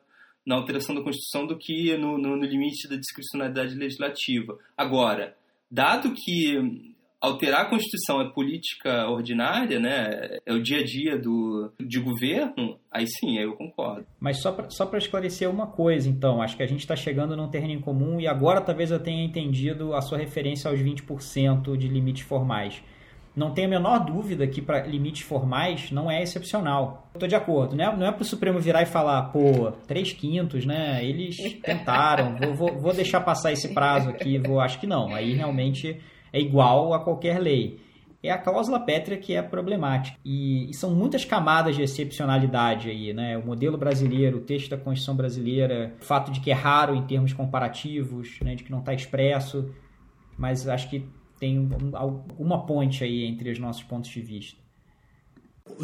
na 0.45 0.57
alteração 0.57 0.95
da 0.95 1.03
Constituição 1.03 1.47
do 1.47 1.57
que 1.57 1.97
no, 1.97 2.19
no, 2.19 2.37
no 2.37 2.45
limite 2.45 2.87
da 2.87 2.97
discricionalidade 2.97 3.75
legislativa. 3.75 4.59
Agora, 4.77 5.35
dado 5.71 6.13
que 6.13 6.96
alterar 7.21 7.63
a 7.63 7.65
Constituição 7.71 8.21
é 8.21 8.31
política 8.31 9.09
ordinária, 9.09 9.81
né? 9.81 10.39
É 10.45 10.53
o 10.53 10.63
dia 10.63 10.81
a 10.81 10.85
dia 10.85 11.19
do, 11.19 11.73
de 11.81 11.99
governo, 11.99 12.79
aí 12.91 13.07
sim, 13.07 13.39
aí 13.39 13.45
eu 13.45 13.57
concordo. 13.57 14.07
Mas 14.21 14.41
só 14.41 14.53
para 14.53 14.71
só 14.71 14.91
esclarecer 14.97 15.51
uma 15.51 15.67
coisa, 15.67 16.09
então, 16.09 16.43
acho 16.43 16.57
que 16.57 16.63
a 16.63 16.67
gente 16.67 16.81
está 16.81 16.97
chegando 16.97 17.37
num 17.37 17.49
terreno 17.49 17.73
em 17.73 17.81
comum 17.81 18.21
e 18.21 18.27
agora 18.27 18.61
talvez 18.61 18.91
eu 18.91 19.01
tenha 19.01 19.25
entendido 19.25 19.95
a 19.95 20.01
sua 20.01 20.19
referência 20.19 20.71
aos 20.71 20.81
20% 20.81 21.77
de 21.77 21.89
limites 21.89 22.23
formais. 22.23 22.83
Não 23.35 23.51
tenho 23.51 23.67
a 23.67 23.71
menor 23.71 23.99
dúvida 23.99 24.47
que 24.47 24.63
para 24.63 24.87
limites 24.87 25.21
formais 25.21 25.91
não 25.91 26.11
é 26.11 26.23
excepcional. 26.23 27.11
Estou 27.13 27.29
de 27.29 27.35
acordo, 27.35 27.77
né? 27.77 27.95
Não 27.95 28.07
é 28.07 28.11
para 28.11 28.23
o 28.23 28.25
Supremo 28.25 28.59
virar 28.59 28.81
e 28.81 28.87
falar, 28.87 29.25
pô, 29.25 29.73
três 29.87 30.11
quintos, 30.11 30.65
né? 30.65 31.05
Eles 31.05 31.37
tentaram, 31.63 32.35
vou, 32.37 32.55
vou, 32.55 32.81
vou 32.81 32.95
deixar 32.95 33.21
passar 33.21 33.53
esse 33.53 33.75
prazo 33.75 34.09
aqui, 34.09 34.39
vou, 34.39 34.59
acho 34.59 34.81
que 34.81 34.87
não. 34.87 35.15
Aí 35.15 35.35
realmente 35.35 36.01
é 36.37 36.41
igual 36.41 36.93
a 36.93 37.01
qualquer 37.03 37.39
lei. 37.39 37.81
É 38.23 38.31
a 38.31 38.39
cláusula 38.39 38.81
pétrea 38.81 39.17
que 39.17 39.35
é 39.35 39.41
problemática. 39.41 40.19
E, 40.25 40.69
e, 40.71 40.75
são 40.75 40.95
muitas 40.95 41.25
camadas 41.25 41.77
de 41.77 41.83
excepcionalidade 41.83 42.91
aí, 42.91 43.15
né? 43.15 43.39
O 43.39 43.47
modelo 43.47 43.79
brasileiro, 43.79 44.39
o 44.39 44.41
texto 44.41 44.71
da 44.71 44.77
Constituição 44.77 45.17
brasileira, 45.17 45.95
o 46.01 46.05
fato 46.05 46.31
de 46.31 46.41
que 46.41 46.51
é 46.51 46.55
raro 46.55 46.95
em 46.95 47.07
termos 47.07 47.33
comparativos, 47.33 48.39
né? 48.43 48.55
de 48.55 48.65
que 48.65 48.71
não 48.71 48.81
está 48.81 48.93
expresso, 48.93 49.71
mas 50.37 50.67
acho 50.69 50.91
que 50.91 51.09
tem 51.39 51.59
um, 51.59 51.69
uma 52.39 52.67
ponte 52.67 53.05
aí 53.05 53.25
entre 53.25 53.51
os 53.51 53.59
nossos 53.59 53.83
pontos 53.85 54.11
de 54.11 54.21
vista. 54.21 54.59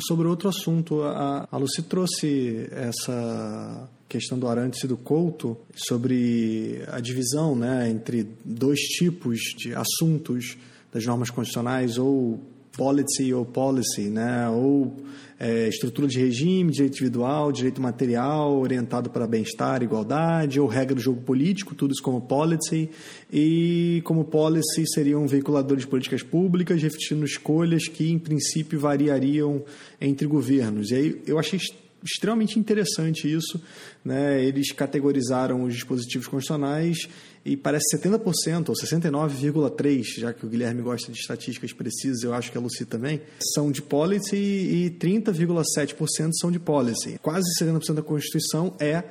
Sobre 0.06 0.26
outro 0.26 0.48
assunto, 0.48 1.02
a, 1.02 1.46
a 1.50 1.56
Lucy 1.56 1.82
trouxe 1.82 2.68
essa 2.72 3.88
questão 4.12 4.38
do 4.38 4.46
Arantes 4.46 4.84
e 4.84 4.86
do 4.86 4.96
Couto 4.96 5.56
sobre 5.74 6.82
a 6.88 7.00
divisão 7.00 7.56
né, 7.56 7.88
entre 7.88 8.28
dois 8.44 8.78
tipos 8.78 9.38
de 9.56 9.74
assuntos 9.74 10.58
das 10.92 11.06
normas 11.06 11.30
constitucionais, 11.30 11.96
ou 11.96 12.38
policy 12.76 13.32
ou 13.32 13.46
policy, 13.46 14.10
né, 14.10 14.48
ou 14.50 14.96
é, 15.40 15.66
estrutura 15.66 16.06
de 16.06 16.18
regime, 16.18 16.70
direito 16.70 16.92
individual, 16.92 17.50
direito 17.50 17.80
material, 17.80 18.58
orientado 18.58 19.08
para 19.08 19.26
bem-estar, 19.26 19.82
igualdade, 19.82 20.60
ou 20.60 20.66
regra 20.66 20.94
do 20.94 21.00
jogo 21.00 21.22
político, 21.22 21.74
tudo 21.74 21.92
isso 21.92 22.02
como 22.02 22.20
policy, 22.20 22.90
e 23.32 24.02
como 24.04 24.24
policy 24.24 24.84
seriam 24.92 25.26
veiculadores 25.26 25.84
de 25.84 25.90
políticas 25.90 26.22
públicas, 26.22 26.82
refletindo 26.82 27.24
escolhas 27.24 27.88
que, 27.88 28.10
em 28.10 28.18
princípio, 28.18 28.78
variariam 28.78 29.64
entre 29.98 30.26
governos. 30.26 30.90
E 30.90 30.94
aí 30.94 31.22
eu 31.26 31.38
achei 31.38 31.58
extremamente 32.04 32.58
interessante 32.58 33.32
isso. 33.32 33.60
Né? 34.04 34.44
Eles 34.44 34.72
categorizaram 34.72 35.62
os 35.64 35.74
dispositivos 35.74 36.26
constitucionais 36.26 37.08
e 37.44 37.56
parece 37.56 37.96
70% 37.96 38.68
ou 38.68 38.74
69,3%, 38.74 40.04
já 40.18 40.32
que 40.32 40.46
o 40.46 40.48
Guilherme 40.48 40.82
gosta 40.82 41.10
de 41.10 41.18
estatísticas 41.18 41.72
precisas, 41.72 42.22
eu 42.22 42.32
acho 42.32 42.52
que 42.52 42.58
a 42.58 42.60
Lucy 42.60 42.84
também, 42.84 43.20
são 43.54 43.70
de 43.70 43.82
policy 43.82 44.36
e 44.36 44.90
30,7% 44.98 46.30
são 46.40 46.50
de 46.50 46.58
policy. 46.58 47.18
Quase 47.20 47.46
70% 47.60 47.94
da 47.94 48.02
Constituição 48.02 48.74
é, 48.78 49.02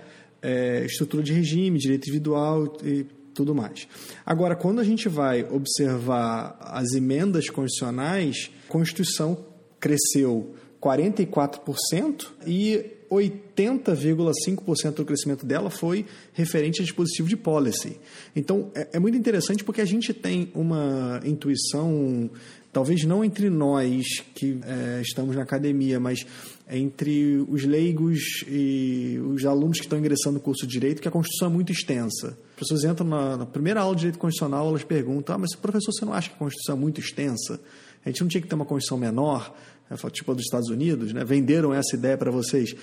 é 0.42 0.86
estrutura 0.86 1.24
de 1.24 1.34
regime, 1.34 1.78
direito 1.78 2.08
individual 2.08 2.78
e 2.84 3.06
tudo 3.34 3.56
mais. 3.56 3.88
Agora, 4.26 4.56
quando 4.56 4.80
a 4.80 4.84
gente 4.84 5.10
vai 5.10 5.44
observar 5.44 6.58
as 6.62 6.94
emendas 6.94 7.50
constitucionais, 7.50 8.52
a 8.68 8.72
Constituição 8.72 9.46
cresceu 9.80 10.56
44% 10.82 12.28
e 12.46 12.98
80,5% 13.12 14.96
do 14.96 15.06
crescimento 15.06 15.46
dela 15.46 15.70
foi 15.70 16.06
referente 16.34 16.82
a 16.82 16.86
dispositivo 16.86 17.28
de 17.28 17.36
policy. 17.36 18.00
Então, 18.34 18.72
é, 18.74 18.88
é 18.94 19.00
muito 19.00 19.18
interessante 19.18 19.66
porque 19.66 19.82
a 19.82 19.86
gente 19.86 20.14
tem 20.14 20.50
uma 20.56 21.20
intuição, 21.26 22.30
talvez 22.72 23.04
não 23.04 23.24
entre 23.24 23.50
nós 23.50 24.06
que 24.34 24.60
é, 24.64 25.02
estamos 25.02 25.36
na 25.36 25.44
academia, 25.44 26.00
mas 26.00 26.26
entre 26.70 27.46
os 27.50 27.66
leigos 27.66 28.46
e 28.48 29.20
os 29.26 29.46
alunos 29.46 29.78
que 29.78 29.84
estão 29.84 30.00
ingressando 30.00 30.36
no 30.36 30.40
curso 30.40 30.66
de 30.66 30.72
Direito, 30.72 31.02
que 31.02 31.08
a 31.08 31.12
Constituição 31.12 31.50
é 31.50 31.52
muito 31.52 31.74
extensa. 31.74 32.38
As 32.54 32.60
pessoas 32.60 32.86
entram 32.86 33.06
na, 33.06 33.36
na 33.36 33.46
primeira 33.46 33.82
aula 33.82 33.94
de 33.94 34.00
Direito 34.02 34.20
Constitucional, 34.20 34.70
elas 34.70 34.86
perguntam, 34.86 35.36
ah, 35.36 35.38
mas 35.38 35.54
professor, 35.54 35.92
você 35.92 36.06
não 36.06 36.14
acha 36.14 36.30
que 36.30 36.36
a 36.36 36.40
Constituição 36.40 36.78
é 36.78 36.80
muito 36.80 37.02
extensa? 37.02 37.60
A 38.06 38.10
gente 38.10 38.22
não 38.22 38.28
tinha 38.30 38.42
que 38.42 38.48
ter 38.48 38.56
uma 38.56 38.66
Constituição 38.66 38.98
menor? 38.98 39.54
É, 39.92 40.10
tipo 40.10 40.32
a 40.32 40.36
dos 40.36 40.46
Estados 40.46 40.70
Unidos, 40.70 41.12
né? 41.14 41.26
venderam 41.26 41.74
essa 41.74 41.96
ideia 41.96 42.18
para 42.18 42.32
vocês. 42.32 42.74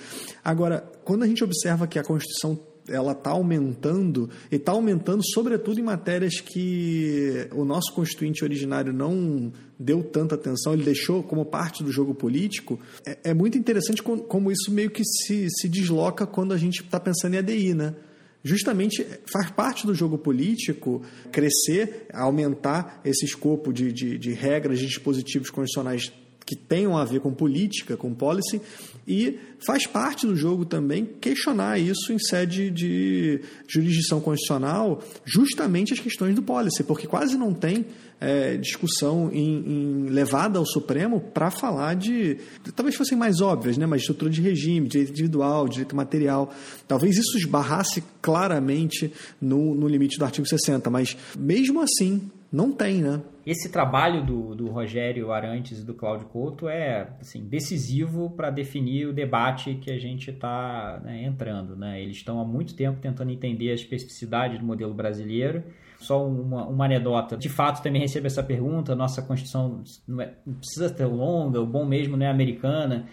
Agora, 0.43 0.81
quando 1.03 1.23
a 1.23 1.27
gente 1.27 1.43
observa 1.43 1.87
que 1.87 1.97
a 1.97 2.03
Constituição 2.03 2.59
ela 2.87 3.11
está 3.11 3.31
aumentando 3.31 4.29
e 4.51 4.55
está 4.55 4.71
aumentando 4.71 5.21
sobretudo 5.23 5.79
em 5.79 5.83
matérias 5.83 6.39
que 6.39 7.47
o 7.51 7.63
nosso 7.63 7.93
constituinte 7.93 8.43
originário 8.43 8.91
não 8.91 9.51
deu 9.77 10.03
tanta 10.03 10.35
atenção, 10.35 10.73
ele 10.73 10.83
deixou 10.83 11.23
como 11.23 11.45
parte 11.45 11.83
do 11.83 11.91
jogo 11.91 12.13
político. 12.13 12.79
É, 13.05 13.31
é 13.31 13.33
muito 13.33 13.57
interessante 13.57 14.01
como 14.03 14.51
isso 14.51 14.71
meio 14.71 14.89
que 14.89 15.03
se, 15.03 15.47
se 15.49 15.67
desloca 15.67 16.25
quando 16.25 16.53
a 16.53 16.57
gente 16.57 16.81
está 16.81 16.99
pensando 16.99 17.35
em 17.35 17.37
ADI, 17.37 17.73
né? 17.73 17.95
Justamente 18.41 19.05
faz 19.31 19.51
parte 19.51 19.85
do 19.85 19.93
jogo 19.93 20.17
político 20.17 21.01
crescer, 21.31 22.07
aumentar 22.13 23.01
esse 23.03 23.25
escopo 23.25 23.73
de, 23.73 23.91
de, 23.91 24.17
de 24.17 24.31
regras, 24.31 24.79
de 24.79 24.85
dispositivos 24.85 25.49
constitucionais 25.49 26.11
que 26.49 26.55
tenham 26.55 26.97
a 26.97 27.05
ver 27.05 27.19
com 27.19 27.31
política, 27.31 27.95
com 27.95 28.11
policy, 28.11 28.59
e 29.07 29.37
faz 29.59 29.85
parte 29.85 30.25
do 30.25 30.35
jogo 30.35 30.65
também 30.65 31.05
questionar 31.05 31.77
isso 31.77 32.11
em 32.11 32.17
sede 32.17 32.71
de 32.71 33.39
jurisdição 33.67 34.19
constitucional, 34.19 34.99
justamente 35.23 35.93
as 35.93 35.99
questões 35.99 36.33
do 36.33 36.41
policy, 36.41 36.83
porque 36.83 37.05
quase 37.05 37.37
não 37.37 37.53
tem 37.53 37.85
é, 38.19 38.57
discussão 38.57 39.29
em, 39.31 39.57
em, 39.57 40.09
levada 40.09 40.57
ao 40.57 40.65
Supremo 40.65 41.21
para 41.21 41.51
falar 41.51 41.93
de. 41.93 42.37
Talvez 42.75 42.95
fossem 42.95 43.15
mais 43.15 43.41
óbvias, 43.41 43.77
né? 43.77 43.85
mas 43.85 44.01
estrutura 44.01 44.31
de 44.31 44.41
regime, 44.41 44.87
direito 44.87 45.11
individual, 45.11 45.69
direito 45.69 45.95
material. 45.95 46.51
Talvez 46.87 47.15
isso 47.15 47.37
esbarrasse 47.37 48.03
claramente 48.23 49.13
no, 49.39 49.75
no 49.75 49.87
limite 49.87 50.17
do 50.17 50.25
artigo 50.25 50.47
60, 50.47 50.89
mas 50.89 51.15
mesmo 51.37 51.79
assim, 51.79 52.23
não 52.51 52.71
tem, 52.71 53.03
né? 53.03 53.21
Esse 53.49 53.71
trabalho 53.71 54.23
do, 54.23 54.53
do 54.53 54.67
Rogério 54.69 55.31
Arantes 55.31 55.79
e 55.79 55.83
do 55.83 55.95
Cláudio 55.95 56.27
Couto 56.27 56.69
é 56.69 57.09
assim, 57.19 57.43
decisivo 57.43 58.29
para 58.29 58.51
definir 58.51 59.07
o 59.07 59.11
debate 59.11 59.73
que 59.73 59.89
a 59.89 59.97
gente 59.97 60.29
está 60.29 61.01
né, 61.03 61.23
entrando. 61.23 61.75
Né? 61.75 61.99
Eles 61.99 62.17
estão 62.17 62.39
há 62.39 62.45
muito 62.45 62.75
tempo 62.75 62.99
tentando 63.01 63.31
entender 63.31 63.71
a 63.71 63.73
especificidade 63.73 64.59
do 64.59 64.63
modelo 64.63 64.93
brasileiro. 64.93 65.63
Só 65.97 66.23
uma, 66.27 66.67
uma 66.67 66.85
anedota. 66.85 67.35
De 67.35 67.49
fato, 67.49 67.81
também 67.81 68.03
recebo 68.03 68.27
essa 68.27 68.43
pergunta. 68.43 68.95
Nossa 68.95 69.19
Constituição 69.23 69.81
não, 70.07 70.21
é, 70.21 70.31
não 70.45 70.53
precisa 70.53 70.87
ter 70.87 71.05
longa, 71.05 71.59
o 71.59 71.65
bom 71.65 71.85
mesmo 71.85 72.15
não 72.15 72.27
é 72.27 72.29
americana. 72.29 73.07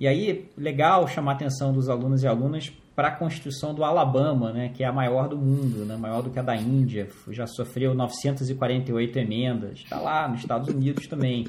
E 0.00 0.08
aí, 0.08 0.50
legal 0.58 1.06
chamar 1.06 1.30
a 1.30 1.34
atenção 1.36 1.72
dos 1.72 1.88
alunos 1.88 2.24
e 2.24 2.26
alunas 2.26 2.72
para 3.00 3.08
a 3.08 3.12
Constituição 3.12 3.72
do 3.72 3.82
Alabama, 3.82 4.52
né, 4.52 4.70
que 4.74 4.84
é 4.84 4.86
a 4.86 4.92
maior 4.92 5.26
do 5.26 5.34
mundo, 5.34 5.86
né, 5.86 5.96
maior 5.96 6.20
do 6.20 6.28
que 6.28 6.38
a 6.38 6.42
da 6.42 6.54
Índia, 6.54 7.08
já 7.30 7.46
sofreu 7.46 7.94
948 7.94 9.18
emendas, 9.18 9.78
está 9.78 9.98
lá 9.98 10.28
nos 10.28 10.40
Estados 10.40 10.68
Unidos 10.68 11.06
também. 11.06 11.46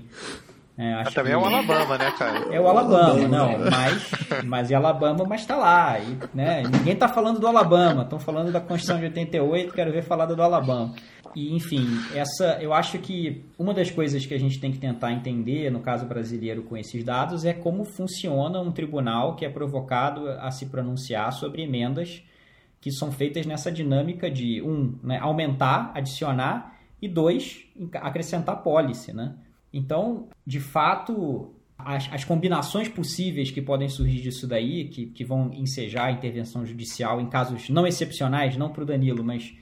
É, 0.77 0.93
acho 0.93 1.13
também 1.13 1.33
que... 1.33 1.37
é 1.37 1.41
o 1.41 1.45
Alabama, 1.45 1.97
né, 1.97 2.11
cara? 2.17 2.55
É 2.55 2.61
o 2.61 2.67
Alabama, 2.69 3.27
não, 3.27 3.59
mas, 3.69 4.11
mas 4.45 4.71
é 4.71 4.75
Alabama, 4.75 5.25
mas 5.27 5.41
está 5.41 5.57
lá. 5.57 5.99
E, 5.99 6.17
né, 6.33 6.63
ninguém 6.63 6.93
está 6.93 7.09
falando 7.09 7.37
do 7.37 7.45
Alabama, 7.45 8.03
estão 8.03 8.17
falando 8.17 8.49
da 8.49 8.61
Constituição 8.61 8.97
de 8.97 9.07
88, 9.07 9.73
quero 9.73 9.91
ver 9.91 10.03
falar 10.03 10.27
do 10.27 10.41
Alabama. 10.41 10.93
E, 11.35 11.53
enfim, 11.53 11.85
essa, 12.13 12.57
eu 12.61 12.73
acho 12.73 12.99
que 12.99 13.45
uma 13.57 13.73
das 13.73 13.89
coisas 13.89 14.25
que 14.25 14.33
a 14.33 14.39
gente 14.39 14.59
tem 14.59 14.71
que 14.71 14.79
tentar 14.79 15.11
entender, 15.11 15.71
no 15.71 15.79
caso 15.79 16.05
brasileiro, 16.05 16.63
com 16.63 16.75
esses 16.75 17.03
dados, 17.03 17.45
é 17.45 17.53
como 17.53 17.85
funciona 17.85 18.59
um 18.59 18.71
tribunal 18.71 19.35
que 19.35 19.45
é 19.45 19.49
provocado 19.49 20.27
a 20.29 20.51
se 20.51 20.65
pronunciar 20.67 21.31
sobre 21.31 21.61
emendas 21.63 22.23
que 22.81 22.91
são 22.91 23.11
feitas 23.11 23.45
nessa 23.45 23.71
dinâmica 23.71 24.29
de, 24.29 24.59
um, 24.61 24.97
né, 25.03 25.19
aumentar, 25.19 25.91
adicionar, 25.93 26.79
e 27.01 27.07
dois, 27.07 27.65
acrescentar 27.95 28.61
pólice, 28.61 29.13
né? 29.13 29.35
Então, 29.73 30.27
de 30.45 30.59
fato, 30.59 31.53
as, 31.77 32.07
as, 32.11 32.23
combinações 32.23 32.87
possíveis 32.87 33.49
que 33.49 33.61
podem 33.61 33.89
surgir 33.89 34.21
disso 34.21 34.47
daí, 34.47 34.87
que, 34.87 35.07
que 35.07 35.23
vão 35.23 35.51
ensejar 35.53 36.05
a 36.05 36.11
intervenção 36.11 36.65
judicial 36.65 37.19
em 37.19 37.27
casos 37.27 37.69
não 37.69 37.87
excepcionais, 37.87 38.55
não 38.55 38.69
para 38.69 38.83
o 38.83 38.85
Danilo, 38.85 39.23
mas 39.23 39.53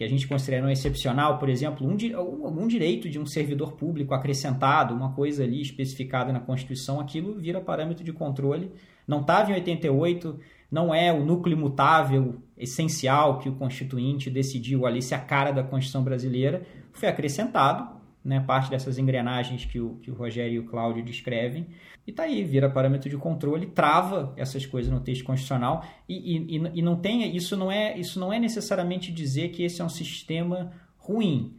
que 0.00 0.04
a 0.04 0.08
gente 0.08 0.26
considera 0.26 0.64
um 0.66 0.70
excepcional, 0.70 1.38
por 1.38 1.50
exemplo, 1.50 1.86
um, 1.86 2.46
algum 2.46 2.66
direito 2.66 3.06
de 3.06 3.18
um 3.18 3.26
servidor 3.26 3.72
público 3.72 4.14
acrescentado, 4.14 4.94
uma 4.94 5.12
coisa 5.12 5.44
ali 5.44 5.60
especificada 5.60 6.32
na 6.32 6.40
Constituição, 6.40 6.98
aquilo 6.98 7.38
vira 7.38 7.60
parâmetro 7.60 8.02
de 8.02 8.10
controle. 8.10 8.72
Não 9.06 9.20
estava 9.20 9.50
em 9.50 9.54
88, 9.56 10.40
não 10.70 10.94
é 10.94 11.12
o 11.12 11.22
núcleo 11.22 11.54
imutável 11.54 12.36
essencial 12.56 13.40
que 13.40 13.50
o 13.50 13.56
Constituinte 13.56 14.30
decidiu 14.30 14.86
ali 14.86 15.02
ser 15.02 15.16
a 15.16 15.18
cara 15.18 15.50
da 15.50 15.62
Constituição 15.62 16.02
brasileira, 16.02 16.62
foi 16.94 17.06
acrescentado, 17.06 17.99
né, 18.24 18.40
parte 18.40 18.70
dessas 18.70 18.98
engrenagens 18.98 19.64
que 19.64 19.80
o, 19.80 19.96
que 20.02 20.10
o 20.10 20.14
Rogério 20.14 20.54
e 20.54 20.58
o 20.58 20.64
Cláudio 20.64 21.02
descrevem, 21.02 21.66
e 22.06 22.12
tá 22.12 22.24
aí, 22.24 22.44
vira 22.44 22.68
parâmetro 22.68 23.08
de 23.08 23.16
controle, 23.16 23.66
trava 23.66 24.32
essas 24.36 24.66
coisas 24.66 24.92
no 24.92 25.00
texto 25.00 25.24
constitucional, 25.24 25.84
e, 26.08 26.36
e, 26.36 26.56
e 26.74 26.82
não 26.82 26.96
tem, 26.96 27.34
isso 27.34 27.56
não, 27.56 27.70
é, 27.70 27.96
isso 27.98 28.18
não 28.18 28.32
é 28.32 28.38
necessariamente 28.38 29.12
dizer 29.12 29.50
que 29.50 29.62
esse 29.62 29.80
é 29.80 29.84
um 29.84 29.88
sistema 29.88 30.72
ruim, 30.98 31.54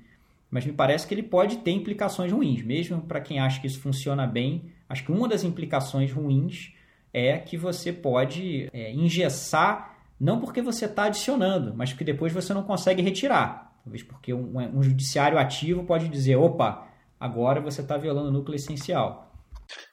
mas 0.50 0.66
me 0.66 0.74
parece 0.74 1.08
que 1.08 1.14
ele 1.14 1.24
pode 1.24 1.58
ter 1.58 1.72
implicações 1.72 2.32
ruins, 2.32 2.62
mesmo 2.62 3.02
para 3.02 3.22
quem 3.22 3.40
acha 3.40 3.60
que 3.60 3.68
isso 3.68 3.80
funciona 3.80 4.28
bem, 4.28 4.66
acho 4.88 5.04
que 5.04 5.12
uma 5.12 5.28
das 5.28 5.44
implicações 5.44 6.12
ruins 6.12 6.74
é 7.14 7.38
que 7.38 7.58
você 7.58 7.92
pode 7.92 8.70
é, 8.72 8.92
engessar, 8.92 9.98
não 10.20 10.40
porque 10.40 10.62
você 10.62 10.86
está 10.86 11.06
adicionando, 11.06 11.74
mas 11.76 11.92
porque 11.92 12.04
depois 12.04 12.32
você 12.32 12.54
não 12.54 12.64
consegue 12.64 13.02
retirar. 13.02 13.71
Talvez 13.84 14.04
porque 14.04 14.34
um, 14.34 14.58
um 14.78 14.84
judiciário 14.84 15.38
ativo 15.38 15.84
pode 15.84 16.08
dizer: 16.08 16.36
opa, 16.36 16.88
agora 17.20 17.60
você 17.60 17.82
está 17.82 17.98
violando 17.98 18.30
o 18.30 18.32
núcleo 18.32 18.56
essencial. 18.56 19.32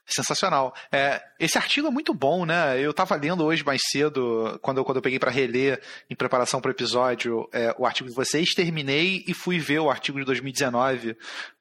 Sensacional. 0.07 0.75
É, 0.91 1.23
esse 1.39 1.59
artigo 1.59 1.87
é 1.87 1.91
muito 1.91 2.15
bom, 2.15 2.47
né? 2.47 2.81
Eu 2.81 2.93
estava 2.93 3.15
lendo 3.15 3.45
hoje 3.45 3.63
mais 3.63 3.81
cedo, 3.91 4.59
quando 4.63 4.79
eu, 4.79 4.85
quando 4.85 4.97
eu 4.97 5.03
peguei 5.03 5.19
para 5.19 5.31
reler 5.31 5.83
em 6.09 6.17
preparação 6.17 6.63
para 6.63 6.71
o 6.71 6.73
episódio, 6.73 7.47
é, 7.53 7.75
o 7.79 7.85
artigo 7.85 8.09
de 8.09 8.15
vocês, 8.15 8.55
terminei 8.55 9.23
e 9.27 9.35
fui 9.35 9.59
ver 9.59 9.81
o 9.81 9.91
artigo 9.91 10.19
de 10.19 10.25
2019 10.25 11.15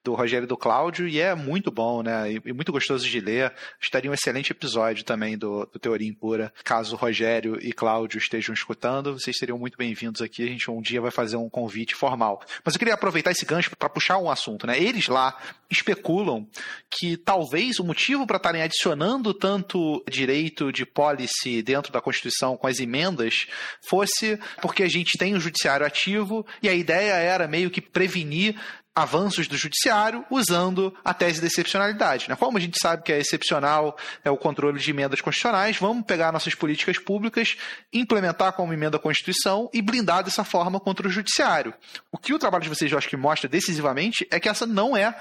do 0.07 0.13
Rogério 0.13 0.45
e 0.45 0.47
do 0.47 0.55
Cláudio, 0.55 1.05
e 1.05 1.19
é 1.19 1.35
muito 1.35 1.69
bom, 1.69 2.01
né? 2.01 2.31
E, 2.31 2.41
e 2.45 2.53
muito 2.53 2.71
gostoso 2.71 3.05
de 3.05 3.19
ler. 3.19 3.53
Estaria 3.79 4.09
um 4.09 4.13
excelente 4.13 4.51
episódio 4.51 5.03
também 5.03 5.37
do, 5.37 5.65
do 5.65 5.77
Teoria 5.77 6.07
Impura. 6.07 6.53
Caso 6.63 6.95
Rogério 6.95 7.59
e 7.61 7.73
Cláudio 7.73 8.17
estejam 8.17 8.53
escutando, 8.53 9.19
vocês 9.19 9.37
seriam 9.37 9.59
muito 9.59 9.77
bem-vindos 9.77 10.21
aqui. 10.21 10.43
A 10.43 10.47
gente 10.47 10.71
um 10.71 10.81
dia 10.81 11.01
vai 11.01 11.11
fazer 11.11 11.35
um 11.35 11.49
convite 11.49 11.93
formal. 11.93 12.41
Mas 12.63 12.73
eu 12.73 12.79
queria 12.79 12.93
aproveitar 12.93 13.31
esse 13.31 13.45
gancho 13.45 13.75
para 13.75 13.89
puxar 13.89 14.17
um 14.17 14.31
assunto, 14.31 14.65
né? 14.65 14.81
Eles 14.81 15.07
lá 15.07 15.37
especulam 15.69 16.47
que 16.89 17.17
talvez 17.17 17.77
o 17.77 17.83
motivo 17.83 18.25
para 18.25 18.37
estarem 18.37 18.61
adicionando 18.61 19.33
tanto 19.33 20.01
direito 20.09 20.71
de 20.71 20.85
policy 20.85 21.61
dentro 21.61 21.91
da 21.91 21.99
Constituição 21.99 22.55
com 22.55 22.67
as 22.67 22.79
emendas 22.79 23.47
fosse 23.81 24.39
porque 24.61 24.83
a 24.83 24.87
gente 24.87 25.17
tem 25.17 25.33
o 25.33 25.37
um 25.37 25.39
judiciário 25.41 25.85
ativo 25.85 26.45
e 26.63 26.69
a 26.69 26.73
ideia 26.73 27.13
era 27.13 27.45
meio 27.45 27.69
que 27.69 27.81
prevenir 27.81 28.55
avanços 28.97 29.47
do 29.47 29.55
judiciário 29.55 30.25
usando 30.27 30.91
a 31.05 31.13
tese 31.13 31.39
da 31.39 31.45
excepcionalidade. 31.45 32.27
Né? 32.27 32.36
Como 32.36 32.57
a 32.57 32.62
gente 32.62 32.77
sabe 32.81 33.03
que 33.03 33.13
é 33.13 33.19
excepcional 33.19 33.95
é 34.25 34.31
o 34.31 34.36
controle 34.36 34.79
de 34.79 34.89
emendas 34.89 35.21
constitucionais, 35.21 35.77
vamos 35.77 36.03
pegar 36.03 36.31
nossas 36.31 36.55
políticas 36.55 36.97
públicas, 36.97 37.55
implementar 37.93 38.53
como 38.53 38.73
emenda 38.73 38.97
à 38.97 38.99
Constituição 38.99 39.69
e 39.71 39.83
blindar 39.83 40.23
dessa 40.23 40.43
forma 40.43 40.79
contra 40.79 41.07
o 41.07 41.12
judiciário. 41.12 41.75
O 42.12 42.17
que 42.17 42.33
o 42.33 42.39
trabalho 42.39 42.63
de 42.63 42.69
vocês, 42.69 42.91
eu 42.91 42.97
acho 42.97 43.07
que 43.07 43.15
mostra 43.15 43.47
decisivamente 43.47 44.27
é 44.31 44.39
que 44.39 44.49
essa 44.49 44.65
não 44.65 44.97
é 44.97 45.15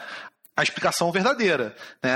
a 0.57 0.63
explicação 0.63 1.13
verdadeira. 1.13 1.77
Né? 2.03 2.15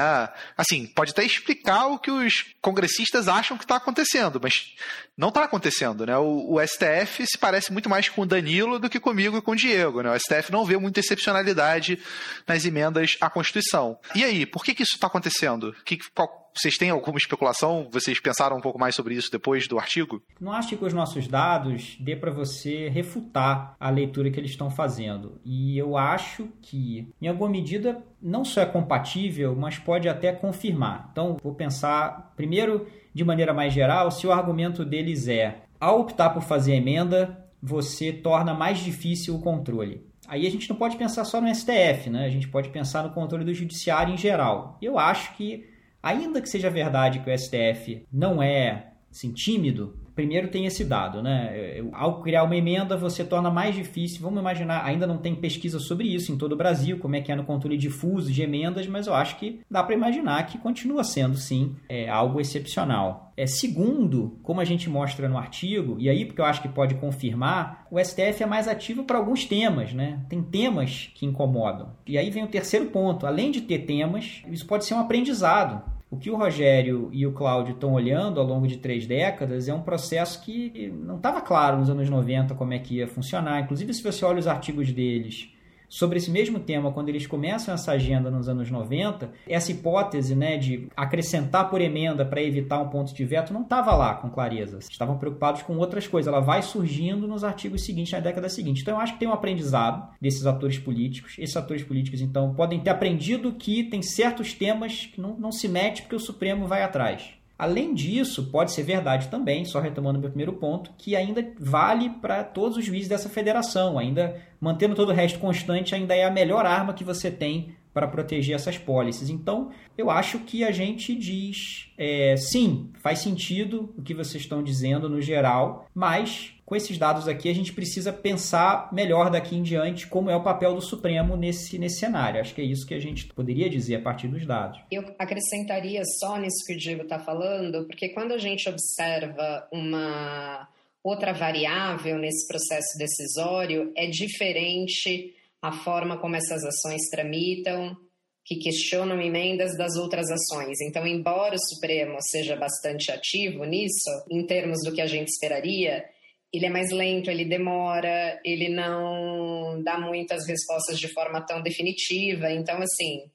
Assim, 0.57 0.87
pode 0.87 1.13
até 1.13 1.23
explicar 1.23 1.87
o 1.89 1.99
que 1.99 2.11
os 2.11 2.47
congressistas 2.63 3.29
acham 3.29 3.59
que 3.59 3.65
está 3.65 3.77
acontecendo, 3.77 4.41
mas 4.43 4.75
não 5.17 5.29
está 5.29 5.45
acontecendo. 5.45 6.07
Né? 6.07 6.17
O, 6.17 6.55
o, 6.55 6.67
STF 6.67 7.27
se 7.27 7.37
parece 7.37 7.71
muito 7.71 7.91
mais 7.91 8.09
com 8.09 8.23
o 8.23 8.27
Danilo 8.27 8.79
do 8.79 8.89
que 8.89 8.99
comigo 8.99 9.37
e 9.37 9.43
com 9.43 9.53
o 9.53 9.57
Diego. 9.57 10.01
Né? 10.01 10.11
O 10.11 10.19
STF 10.19 10.51
não 10.51 10.65
vê 10.65 10.79
muita 10.79 11.01
excepcionalidade 11.01 12.01
nas 12.49 12.65
emendas 12.65 13.19
à 13.21 13.29
Constituição. 13.29 13.99
E 14.15 14.25
aí, 14.25 14.47
por 14.47 14.65
que, 14.65 14.75
que 14.75 14.83
isso 14.83 14.95
está 14.95 15.07
acontecendo? 15.07 15.77
Que, 15.85 15.99
qual, 16.15 16.40
Vocês 16.55 16.77
têm 16.77 16.91
alguma 16.91 17.19
especulação? 17.19 17.89
Vocês 17.91 18.21
pensaram 18.21 18.57
um 18.57 18.61
pouco 18.61 18.79
mais 18.79 18.95
sobre 18.95 19.15
isso 19.15 19.31
depois 19.31 19.69
do 19.69 19.79
artigo? 19.79 20.23
Não 20.41 20.53
acho 20.53 20.77
que 20.77 20.85
os 20.85 20.93
nossos 20.93 21.27
dados 21.29 21.97
dê 22.01 22.17
para 22.17 22.31
você 22.31 22.89
refutar 22.89 23.77
a 23.79 23.91
leitura 23.91 24.31
que 24.31 24.39
eles 24.39 24.51
estão 24.51 24.71
fazendo. 24.71 25.41
E 25.45 25.79
eu 25.79 25.97
acho 25.97 26.49
que, 26.61 27.09
em 27.21 27.29
alguma 27.29 27.51
medida, 27.51 28.03
não 28.21 28.45
só 28.45 28.61
é 28.61 28.67
compatível, 28.67 29.55
mas 29.55 29.79
pode 29.79 30.09
até 30.09 30.33
confirmar. 30.33 31.09
Então, 31.13 31.37
vou 31.43 31.55
pensar 31.55 32.33
primeiro 32.37 32.87
de 33.15 33.25
maneira 33.25 33.53
mais 33.53 33.73
geral 33.73 34.11
se 34.11 34.27
o 34.27 34.33
argumento 34.33 34.85
deles 34.85 35.29
é: 35.29 35.63
ao 35.79 36.01
optar 36.01 36.31
por 36.31 36.43
fazer 36.43 36.75
emenda, 36.75 37.47
você 37.63 38.13
torna 38.13 38.55
mais 38.55 38.79
difícil 38.79 39.35
o 39.35 39.41
controle. 39.41 40.09
Aí 40.27 40.47
a 40.47 40.51
gente 40.51 40.71
não 40.71 40.77
pode 40.77 40.97
pensar 40.97 41.25
só 41.25 41.41
no 41.41 41.53
STF, 41.53 42.09
né? 42.09 42.25
A 42.25 42.31
gente 42.31 42.47
pode 42.47 42.69
pensar 42.69 43.03
no 43.03 43.11
controle 43.11 43.45
do 43.45 43.53
judiciário 43.53 44.15
em 44.15 44.17
geral. 44.17 44.79
Eu 44.81 44.97
acho 44.97 45.35
que, 45.35 45.69
ainda 46.03 46.41
que 46.41 46.49
seja 46.49 46.71
verdade 46.71 47.21
que 47.21 47.31
o 47.31 47.39
STF 47.39 48.07
não 48.13 48.43
é 48.43 48.93
assim, 49.11 49.33
tímido, 49.33 50.00
primeiro 50.21 50.49
tem 50.49 50.67
esse 50.67 50.85
dado, 50.85 51.23
né? 51.23 51.83
Ao 51.95 52.21
criar 52.21 52.43
uma 52.43 52.55
emenda, 52.55 52.95
você 52.95 53.25
torna 53.25 53.51
mais 53.51 53.75
difícil. 53.75 54.21
Vamos 54.21 54.39
imaginar, 54.39 54.85
ainda 54.85 55.07
não 55.07 55.17
tem 55.17 55.35
pesquisa 55.35 55.79
sobre 55.79 56.09
isso 56.09 56.31
em 56.31 56.37
todo 56.37 56.53
o 56.53 56.57
Brasil, 56.57 56.99
como 56.99 57.17
é 57.17 57.23
que 57.23 57.33
é 57.33 57.35
no 57.35 57.43
controle 57.43 57.79
difuso 57.79 58.31
de 58.31 58.43
emendas, 58.43 58.87
mas 58.87 59.07
eu 59.07 59.15
acho 59.15 59.39
que 59.39 59.61
dá 59.71 59.83
para 59.83 59.95
imaginar 59.95 60.45
que 60.45 60.59
continua 60.59 61.03
sendo, 61.03 61.39
sim, 61.39 61.75
é, 61.89 62.07
algo 62.11 62.39
excepcional. 62.39 63.33
É, 63.35 63.47
segundo, 63.47 64.39
como 64.43 64.61
a 64.61 64.65
gente 64.67 64.91
mostra 64.91 65.27
no 65.27 65.39
artigo, 65.39 65.97
e 65.99 66.11
aí 66.11 66.27
porque 66.27 66.43
eu 66.43 66.45
acho 66.45 66.61
que 66.61 66.69
pode 66.69 66.97
confirmar, 66.97 67.87
o 67.91 67.99
STF 67.99 68.43
é 68.43 68.47
mais 68.47 68.69
ativo 68.69 69.05
para 69.05 69.17
alguns 69.17 69.47
temas, 69.47 69.95
né? 69.95 70.21
Tem 70.29 70.43
temas 70.43 71.11
que 71.15 71.25
incomodam. 71.25 71.93
E 72.07 72.19
aí 72.19 72.29
vem 72.29 72.45
o 72.45 72.49
terceiro 72.49 72.87
ponto: 72.87 73.27
além 73.27 73.51
de 73.51 73.63
ter 73.63 73.87
temas, 73.87 74.43
isso 74.51 74.67
pode 74.67 74.85
ser 74.85 74.93
um 74.93 75.01
aprendizado. 75.01 75.83
O 76.11 76.17
que 76.17 76.29
o 76.29 76.37
Rogério 76.37 77.09
e 77.13 77.25
o 77.25 77.33
Cláudio 77.33 77.75
estão 77.75 77.93
olhando 77.93 78.41
ao 78.41 78.47
longo 78.47 78.67
de 78.67 78.79
três 78.79 79.07
décadas 79.07 79.69
é 79.69 79.75
um 79.75 79.83
processo 79.83 80.43
que 80.43 80.91
não 80.91 81.17
estava 81.17 81.41
claro 81.41 81.79
nos 81.79 81.89
anos 81.89 82.11
90 82.11 82.55
como 82.57 82.75
é 82.75 82.81
que 82.81 82.97
ia 82.97 83.07
funcionar. 83.07 83.61
Inclusive, 83.61 83.95
se 83.95 84.03
você 84.03 84.25
olha 84.25 84.41
os 84.41 84.49
artigos 84.49 84.93
deles 84.93 85.55
sobre 85.91 86.19
esse 86.19 86.31
mesmo 86.31 86.61
tema, 86.61 86.93
quando 86.93 87.09
eles 87.09 87.27
começam 87.27 87.75
essa 87.75 87.91
agenda 87.91 88.31
nos 88.31 88.49
anos 88.49 88.71
90, 88.71 89.33
essa 89.49 89.73
hipótese 89.73 90.37
né, 90.37 90.57
de 90.57 90.87
acrescentar 90.97 91.69
por 91.69 91.81
emenda 91.81 92.25
para 92.25 92.41
evitar 92.41 92.81
um 92.81 92.89
ponto 92.89 93.13
de 93.13 93.25
veto 93.25 93.53
não 93.53 93.63
estava 93.63 93.95
lá 93.97 94.15
com 94.15 94.31
clareza. 94.31 94.79
Estavam 94.79 95.19
preocupados 95.19 95.63
com 95.63 95.77
outras 95.77 96.07
coisas. 96.07 96.33
Ela 96.33 96.41
vai 96.41 96.63
surgindo 96.63 97.27
nos 97.27 97.43
artigos 97.43 97.85
seguintes, 97.85 98.13
na 98.13 98.21
década 98.21 98.49
seguinte. 98.49 98.83
Então, 98.83 98.95
eu 98.95 99.01
acho 99.01 99.15
que 99.15 99.19
tem 99.19 99.29
um 99.29 99.33
aprendizado 99.33 100.09
desses 100.21 100.47
atores 100.47 100.79
políticos. 100.79 101.35
Esses 101.39 101.57
atores 101.57 101.83
políticos, 101.83 102.21
então, 102.21 102.55
podem 102.55 102.79
ter 102.79 102.91
aprendido 102.91 103.53
que 103.53 103.83
tem 103.83 104.01
certos 104.01 104.55
temas 104.55 105.07
que 105.07 105.21
não, 105.21 105.37
não 105.37 105.51
se 105.51 105.67
mete 105.67 106.03
porque 106.03 106.15
o 106.17 106.21
Supremo 106.21 106.69
vai 106.69 106.85
atrás. 106.85 107.40
Além 107.61 107.93
disso, 107.93 108.47
pode 108.51 108.73
ser 108.73 108.85
verdade 108.85 109.29
também, 109.29 109.67
só 109.67 109.81
retomando 109.81 110.19
meu 110.19 110.31
primeiro 110.31 110.55
ponto, 110.55 110.93
que 110.97 111.15
ainda 111.15 111.47
vale 111.59 112.09
para 112.09 112.43
todos 112.43 112.79
os 112.79 112.85
juízes 112.87 113.07
dessa 113.07 113.29
federação. 113.29 113.99
Ainda 113.99 114.35
mantendo 114.59 114.95
todo 114.95 115.11
o 115.11 115.15
resto 115.15 115.39
constante, 115.39 115.95
ainda 115.95 116.15
é 116.17 116.25
a 116.25 116.31
melhor 116.31 116.65
arma 116.65 116.95
que 116.95 117.05
você 117.05 117.31
tem 117.31 117.75
para 117.93 118.09
proteger 118.09 118.55
essas 118.55 118.79
pólices. 118.79 119.29
Então, 119.29 119.71
eu 119.99 120.11
acho 120.11 120.39
que 120.39 120.65
a 120.65 120.71
gente 120.71 121.15
diz 121.15 121.93
é, 121.99 122.35
sim, 122.39 122.89
faz 123.03 123.19
sentido 123.19 123.93
o 123.95 124.01
que 124.01 124.15
vocês 124.15 124.43
estão 124.43 124.63
dizendo 124.63 125.07
no 125.07 125.21
geral, 125.21 125.87
mas 125.95 126.55
com 126.71 126.77
esses 126.77 126.97
dados 126.97 127.27
aqui, 127.27 127.49
a 127.49 127.53
gente 127.53 127.73
precisa 127.73 128.13
pensar 128.13 128.93
melhor 128.93 129.29
daqui 129.29 129.57
em 129.57 129.63
diante 129.63 130.07
como 130.07 130.31
é 130.31 130.37
o 130.37 130.45
papel 130.45 130.73
do 130.73 130.81
Supremo 130.81 131.37
nesse, 131.37 131.77
nesse 131.81 131.99
cenário. 131.99 132.41
Acho 132.41 132.55
que 132.55 132.61
é 132.61 132.65
isso 132.65 132.87
que 132.87 132.95
a 132.95 133.01
gente 133.01 133.27
poderia 133.27 133.69
dizer 133.69 133.97
a 133.97 134.01
partir 134.01 134.29
dos 134.29 134.47
dados. 134.47 134.81
Eu 134.89 135.03
acrescentaria 135.19 136.01
só 136.21 136.39
nisso 136.39 136.65
que 136.65 136.75
o 136.75 136.79
Diego 136.79 137.03
está 137.03 137.19
falando, 137.19 137.87
porque 137.87 138.11
quando 138.11 138.31
a 138.31 138.39
gente 138.39 138.69
observa 138.69 139.67
uma 139.73 140.69
outra 141.03 141.33
variável 141.33 142.17
nesse 142.19 142.47
processo 142.47 142.97
decisório, 142.97 143.93
é 143.97 144.07
diferente 144.07 145.35
a 145.61 145.73
forma 145.73 146.19
como 146.19 146.37
essas 146.37 146.63
ações 146.65 147.03
tramitam, 147.11 147.97
que 148.45 148.61
questionam 148.61 149.21
emendas 149.21 149.77
das 149.77 149.97
outras 149.97 150.31
ações. 150.31 150.81
Então, 150.83 151.05
embora 151.05 151.57
o 151.57 151.75
Supremo 151.75 152.17
seja 152.31 152.55
bastante 152.55 153.11
ativo 153.11 153.65
nisso, 153.65 154.09
em 154.31 154.47
termos 154.47 154.79
do 154.85 154.93
que 154.93 155.01
a 155.01 155.07
gente 155.09 155.31
esperaria, 155.31 156.05
ele 156.53 156.67
é 156.67 156.71
mais 156.71 156.91
lento, 156.91 157.31
ele 157.31 157.45
demora, 157.45 158.41
ele 158.45 158.69
não 158.69 159.81
dá 159.83 159.99
muitas 159.99 160.47
respostas 160.47 160.99
de 160.99 161.09
forma 161.13 161.41
tão 161.41 161.63
definitiva. 161.63 162.51
Então, 162.51 162.79
assim, 162.79 163.31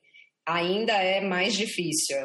ainda 0.45 0.93
é 0.93 1.21
mais 1.21 1.53
difícil. 1.53 2.17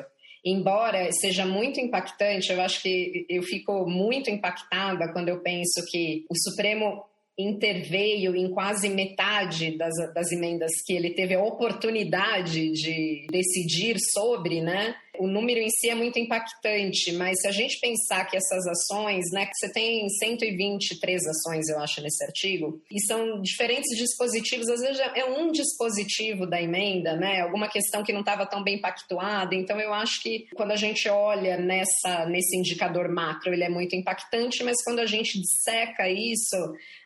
Embora 0.45 1.12
seja 1.12 1.45
muito 1.45 1.80
impactante, 1.80 2.51
eu 2.51 2.61
acho 2.61 2.82
que 2.82 3.26
eu 3.28 3.43
fico 3.43 3.86
muito 3.88 4.30
impactada 4.30 5.12
quando 5.12 5.28
eu 5.28 5.41
penso 5.41 5.84
que 5.91 6.24
o 6.30 6.34
Supremo 6.36 7.05
interveio 7.38 8.34
em 8.36 8.51
quase 8.51 8.88
metade 8.88 9.76
das, 9.76 9.95
das 10.14 10.30
emendas 10.32 10.70
que 10.84 10.93
ele 10.93 11.11
teve 11.11 11.34
a 11.34 11.43
oportunidade 11.43 12.72
de 12.72 13.26
decidir 13.30 13.97
sobre, 14.12 14.61
né? 14.61 14.95
O 15.20 15.26
número 15.26 15.60
em 15.60 15.68
si 15.68 15.90
é 15.90 15.94
muito 15.94 16.18
impactante, 16.18 17.12
mas 17.12 17.42
se 17.42 17.46
a 17.46 17.50
gente 17.50 17.78
pensar 17.78 18.24
que 18.24 18.38
essas 18.38 18.66
ações, 18.66 19.26
né, 19.34 19.44
que 19.44 19.54
você 19.54 19.70
tem 19.70 20.08
123 20.08 21.20
ações, 21.26 21.68
eu 21.68 21.78
acho, 21.78 22.00
nesse 22.00 22.24
artigo, 22.24 22.80
e 22.90 22.98
são 23.02 23.42
diferentes 23.42 23.94
dispositivos, 23.98 24.66
às 24.70 24.80
vezes 24.80 24.98
é 25.14 25.26
um 25.26 25.52
dispositivo 25.52 26.46
da 26.46 26.62
emenda, 26.62 27.14
né, 27.16 27.42
alguma 27.42 27.68
questão 27.68 28.02
que 28.02 28.14
não 28.14 28.20
estava 28.20 28.46
tão 28.46 28.64
bem 28.64 28.80
pactuada, 28.80 29.54
então 29.54 29.78
eu 29.78 29.92
acho 29.92 30.22
que 30.22 30.46
quando 30.54 30.72
a 30.72 30.76
gente 30.76 31.06
olha 31.10 31.58
nessa, 31.58 32.24
nesse 32.24 32.56
indicador 32.56 33.12
macro, 33.12 33.52
ele 33.52 33.64
é 33.64 33.68
muito 33.68 33.94
impactante, 33.94 34.64
mas 34.64 34.82
quando 34.82 35.00
a 35.00 35.06
gente 35.06 35.38
disseca 35.38 36.08
isso, 36.08 36.56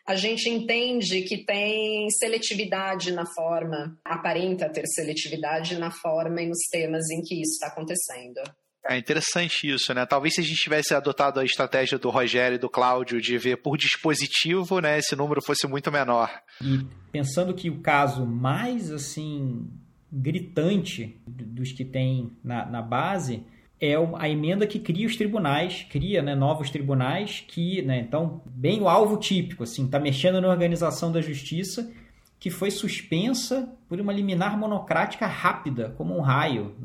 a 0.07 0.15
gente 0.15 0.47
entende 0.49 1.23
que 1.23 1.43
tem 1.43 2.07
seletividade 2.11 3.11
na 3.11 3.25
forma, 3.25 3.97
aparenta 4.05 4.69
ter 4.69 4.85
seletividade 4.85 5.77
na 5.77 5.89
forma 5.89 6.41
e 6.41 6.47
nos 6.47 6.59
temas 6.71 7.09
em 7.09 7.21
que 7.21 7.41
isso 7.41 7.53
está 7.53 7.67
acontecendo. 7.67 8.41
É 8.87 8.97
interessante 8.99 9.67
isso, 9.67 9.91
né? 9.95 10.05
Talvez 10.05 10.35
se 10.35 10.41
a 10.41 10.43
gente 10.43 10.61
tivesse 10.61 10.93
adotado 10.93 11.39
a 11.39 11.43
estratégia 11.43 11.97
do 11.97 12.11
Rogério 12.11 12.55
e 12.55 12.59
do 12.59 12.69
Cláudio 12.69 13.19
de 13.19 13.35
ver 13.35 13.57
por 13.57 13.77
dispositivo, 13.77 14.79
né, 14.79 14.99
esse 14.99 15.15
número 15.15 15.41
fosse 15.41 15.65
muito 15.65 15.91
menor. 15.91 16.29
E 16.61 16.85
pensando 17.11 17.55
que 17.55 17.71
o 17.71 17.81
caso 17.81 18.27
mais 18.27 18.91
assim 18.91 19.67
gritante 20.11 21.19
dos 21.27 21.71
que 21.71 21.83
tem 21.83 22.31
na, 22.43 22.63
na 22.67 22.81
base 22.81 23.43
é 23.85 23.95
a 24.17 24.29
emenda 24.29 24.65
que 24.65 24.79
cria 24.79 25.07
os 25.07 25.15
tribunais, 25.15 25.85
cria 25.89 26.21
né, 26.21 26.35
novos 26.35 26.69
tribunais 26.69 27.43
que, 27.47 27.81
né, 27.81 27.99
então, 27.99 28.41
bem 28.45 28.81
o 28.81 28.89
alvo 28.89 29.17
típico, 29.17 29.63
assim, 29.63 29.85
está 29.85 29.99
mexendo 29.99 30.41
na 30.41 30.47
organização 30.47 31.11
da 31.11 31.21
justiça, 31.21 31.91
que 32.39 32.49
foi 32.49 32.71
suspensa 32.71 33.69
por 33.87 33.99
uma 33.99 34.13
liminar 34.13 34.57
monocrática 34.57 35.25
rápida, 35.25 35.93
como 35.97 36.17
um 36.17 36.21
raio. 36.21 36.75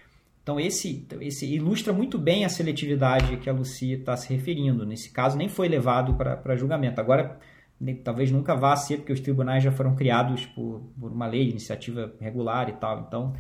Então, 0.43 0.59
esse, 0.59 1.07
esse 1.21 1.47
ilustra 1.47 1.93
muito 1.93 2.19
bem 2.19 2.45
a 2.45 2.49
seletividade 2.49 3.37
que 3.37 3.49
a 3.49 3.53
Lucia 3.53 3.97
está 3.97 4.17
se 4.17 4.33
referindo. 4.33 4.87
Nesse 4.87 5.11
caso, 5.11 5.37
nem 5.37 5.49
foi 5.49 5.69
levado 5.69 6.15
para 6.15 6.57
julgamento. 6.57 7.01
Agora, 7.01 7.39
talvez 8.03 8.31
nunca 8.31 8.55
vá 8.55 8.75
ser, 8.75 8.99
porque 8.99 9.13
os 9.13 9.21
tribunais 9.21 9.63
já 9.63 9.71
foram 9.71 9.95
criados 9.95 10.47
por, 10.47 10.81
por 10.99 11.13
uma 11.13 11.27
lei, 11.27 11.51
iniciativa 11.51 12.13
regular 12.21 12.69
e 12.69 12.73
tal. 12.73 13.05
Então, 13.07 13.35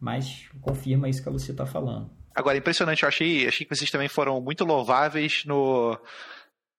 mas 0.00 0.48
confirma 0.60 1.08
isso 1.08 1.22
que 1.22 1.28
a 1.28 1.32
Lucia 1.32 1.52
está 1.52 1.66
falando. 1.66 2.17
Agora, 2.38 2.56
impressionante, 2.56 3.02
eu 3.02 3.08
achei, 3.08 3.48
achei 3.48 3.66
que 3.66 3.74
vocês 3.74 3.90
também 3.90 4.06
foram 4.06 4.40
muito 4.40 4.64
louváveis 4.64 5.42
no, 5.44 5.98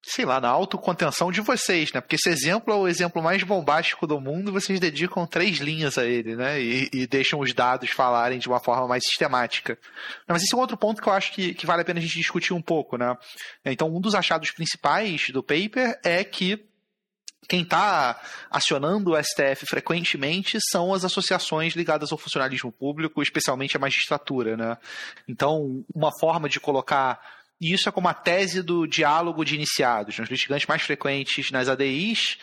sei 0.01 0.23
lá, 0.23 0.39
na 0.39 0.47
autocontenção 0.47 1.33
de 1.33 1.41
vocês, 1.41 1.91
né? 1.91 1.99
Porque 1.99 2.15
esse 2.15 2.29
exemplo 2.29 2.73
é 2.73 2.77
o 2.77 2.87
exemplo 2.87 3.21
mais 3.21 3.43
bombástico 3.43 4.07
do 4.07 4.21
mundo, 4.21 4.53
vocês 4.53 4.79
dedicam 4.79 5.27
três 5.27 5.57
linhas 5.57 5.97
a 5.97 6.05
ele, 6.05 6.37
né? 6.37 6.61
E, 6.61 6.89
e 6.93 7.05
deixam 7.05 7.41
os 7.41 7.53
dados 7.53 7.89
falarem 7.89 8.39
de 8.39 8.47
uma 8.47 8.61
forma 8.61 8.87
mais 8.87 9.03
sistemática. 9.03 9.77
Mas 10.25 10.43
esse 10.43 10.53
é 10.55 10.57
um 10.57 10.61
outro 10.61 10.77
ponto 10.77 11.01
que 11.01 11.09
eu 11.09 11.13
acho 11.13 11.33
que, 11.33 11.53
que 11.53 11.65
vale 11.65 11.81
a 11.81 11.85
pena 11.85 11.99
a 11.99 12.01
gente 12.01 12.17
discutir 12.17 12.53
um 12.53 12.61
pouco, 12.61 12.95
né? 12.95 13.17
Então, 13.65 13.93
um 13.93 13.99
dos 13.99 14.15
achados 14.15 14.51
principais 14.51 15.29
do 15.31 15.43
paper 15.43 15.99
é 16.05 16.23
que 16.23 16.68
quem 17.47 17.61
está 17.61 18.19
acionando 18.49 19.11
o 19.11 19.23
STF 19.23 19.65
frequentemente 19.65 20.59
são 20.69 20.93
as 20.93 21.03
associações 21.03 21.73
ligadas 21.73 22.11
ao 22.11 22.17
funcionalismo 22.17 22.71
público, 22.71 23.21
especialmente 23.21 23.75
a 23.75 23.79
magistratura. 23.79 24.55
Né? 24.55 24.77
Então, 25.27 25.83
uma 25.93 26.11
forma 26.19 26.47
de 26.47 26.59
colocar 26.59 27.19
isso 27.61 27.89
é 27.89 27.91
como 27.91 28.07
a 28.07 28.13
tese 28.13 28.61
do 28.61 28.87
diálogo 28.87 29.43
de 29.43 29.55
iniciados. 29.55 30.17
Os 30.17 30.29
litigantes 30.29 30.67
mais 30.67 30.81
frequentes 30.81 31.51
nas 31.51 31.67
ADIs 31.67 32.37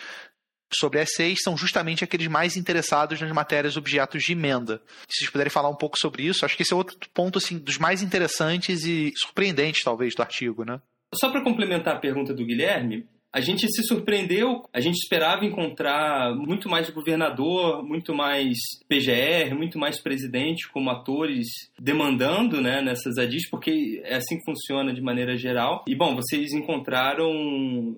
sobre 0.73 1.01
S6 1.01 1.37
são 1.43 1.57
justamente 1.57 2.05
aqueles 2.05 2.27
mais 2.27 2.57
interessados 2.57 3.21
nas 3.21 3.33
matérias 3.33 3.77
objetos 3.77 4.25
de 4.25 4.33
emenda. 4.33 4.83
Se 5.09 5.19
vocês 5.19 5.31
puderem 5.31 5.51
falar 5.51 5.69
um 5.69 5.77
pouco 5.77 5.99
sobre 5.99 6.25
isso, 6.25 6.45
acho 6.45 6.57
que 6.57 6.63
esse 6.63 6.73
é 6.73 6.77
outro 6.77 6.97
ponto 7.15 7.39
assim, 7.39 7.59
dos 7.59 7.79
mais 7.79 8.03
interessantes 8.03 8.85
e 8.85 9.13
surpreendentes, 9.17 9.85
talvez, 9.85 10.15
do 10.15 10.23
artigo. 10.23 10.65
Né? 10.65 10.81
Só 11.15 11.31
para 11.31 11.43
complementar 11.43 11.97
a 11.97 12.01
pergunta 12.01 12.35
do 12.35 12.45
Guilherme, 12.45 13.07
a 13.33 13.41
gente 13.41 13.67
se 13.69 13.83
surpreendeu, 13.83 14.63
a 14.73 14.81
gente 14.81 14.97
esperava 14.97 15.45
encontrar 15.45 16.35
muito 16.35 16.69
mais 16.69 16.89
governador, 16.91 17.85
muito 17.85 18.15
mais 18.15 18.57
PGR, 18.89 19.55
muito 19.55 19.79
mais 19.79 20.01
presidente 20.01 20.71
como 20.73 20.91
atores 20.91 21.47
demandando 21.79 22.61
né, 22.61 22.81
nessas 22.81 23.19
ADIs, 23.19 23.49
porque 23.51 24.01
é 24.05 24.17
assim 24.17 24.39
que 24.39 24.45
funciona 24.45 24.95
de 24.95 25.03
maneira 25.03 25.37
geral. 25.37 25.85
E 25.87 25.95
bom, 25.95 26.15
vocês 26.15 26.53
encontraram 26.53 27.27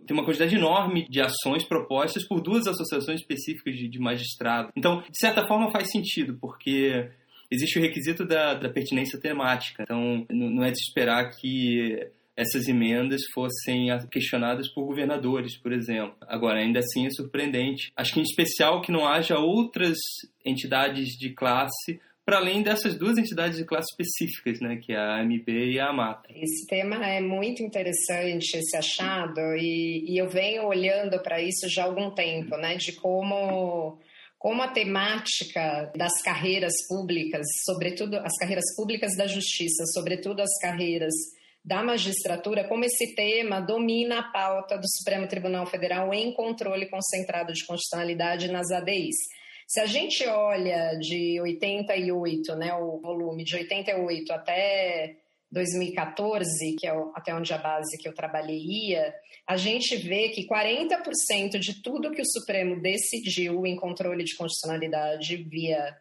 tem 0.06 0.16
uma 0.16 0.24
quantidade 0.24 0.54
enorme 0.56 1.06
de 1.08 1.20
ações 1.20 1.64
propostas 1.64 2.26
por 2.26 2.40
duas 2.40 2.66
associações 2.66 3.20
específicas 3.20 3.76
de, 3.76 3.88
de 3.88 3.98
magistrado. 3.98 4.70
Então, 4.76 5.00
de 5.02 5.18
certa 5.18 5.46
forma 5.46 5.70
faz 5.70 5.90
sentido, 5.90 6.36
porque 6.40 7.08
existe 7.50 7.78
o 7.78 7.82
requisito 7.82 8.24
da, 8.26 8.54
da 8.54 8.68
pertinência 8.68 9.18
temática. 9.20 9.82
Então, 9.82 10.26
não 10.30 10.64
é 10.64 10.70
de 10.70 10.78
esperar 10.78 11.30
que 11.30 12.10
essas 12.38 12.68
emendas 12.68 13.22
fossem 13.34 13.88
questionadas 14.12 14.72
por 14.72 14.84
governadores, 14.84 15.60
por 15.60 15.72
exemplo. 15.72 16.14
Agora, 16.20 16.60
ainda 16.60 16.78
assim 16.78 17.04
é 17.04 17.10
surpreendente. 17.10 17.90
Acho 17.96 18.14
que 18.14 18.20
em 18.20 18.22
especial 18.22 18.80
que 18.80 18.92
não 18.92 19.04
haja 19.04 19.36
outras 19.38 19.98
entidades 20.44 21.08
de 21.18 21.34
classe 21.34 22.00
para 22.24 22.36
além 22.36 22.62
dessas 22.62 22.96
duas 22.96 23.18
entidades 23.18 23.56
de 23.56 23.64
classe 23.64 23.88
específicas, 23.90 24.60
né, 24.60 24.76
que 24.76 24.92
é 24.92 24.98
a 24.98 25.20
AMB 25.20 25.48
e 25.48 25.80
a 25.80 25.88
AMATA. 25.88 26.28
Esse 26.30 26.66
tema 26.66 27.04
é 27.04 27.20
muito 27.22 27.62
interessante, 27.62 28.54
esse 28.54 28.76
achado, 28.76 29.40
e, 29.56 30.04
e 30.06 30.18
eu 30.18 30.28
venho 30.28 30.66
olhando 30.66 31.18
para 31.22 31.40
isso 31.40 31.66
já 31.70 31.82
há 31.82 31.86
algum 31.86 32.10
tempo, 32.10 32.56
né, 32.58 32.76
de 32.76 32.92
como 32.92 33.98
como 34.38 34.62
a 34.62 34.68
temática 34.68 35.90
das 35.96 36.22
carreiras 36.22 36.74
públicas, 36.88 37.44
sobretudo 37.64 38.16
as 38.18 38.36
carreiras 38.38 38.76
públicas 38.76 39.16
da 39.16 39.26
justiça, 39.26 39.84
sobretudo 39.92 40.40
as 40.40 40.56
carreiras 40.60 41.14
da 41.68 41.82
magistratura, 41.82 42.66
como 42.66 42.86
esse 42.86 43.14
tema 43.14 43.60
domina 43.60 44.20
a 44.20 44.22
pauta 44.22 44.78
do 44.78 44.88
Supremo 44.88 45.28
Tribunal 45.28 45.66
Federal 45.66 46.14
em 46.14 46.32
controle 46.32 46.88
concentrado 46.88 47.52
de 47.52 47.66
constitucionalidade 47.66 48.50
nas 48.50 48.70
ADIs. 48.70 49.16
Se 49.66 49.78
a 49.78 49.84
gente 49.84 50.26
olha 50.26 50.96
de 50.98 51.38
88, 51.42 52.56
né, 52.56 52.74
o 52.74 52.98
volume 52.98 53.44
de 53.44 53.54
88 53.54 54.32
até 54.32 55.16
2014, 55.52 56.74
que 56.78 56.86
é 56.86 56.92
até 57.14 57.34
onde 57.34 57.52
a 57.52 57.58
base 57.58 57.98
que 57.98 58.08
eu 58.08 58.14
trabalhei 58.14 58.64
ia, 58.64 59.14
a 59.46 59.58
gente 59.58 59.94
vê 59.94 60.30
que 60.30 60.46
40% 60.46 61.58
de 61.58 61.82
tudo 61.82 62.12
que 62.12 62.22
o 62.22 62.26
Supremo 62.26 62.80
decidiu 62.80 63.66
em 63.66 63.76
controle 63.76 64.24
de 64.24 64.34
constitucionalidade 64.36 65.36
via 65.36 65.94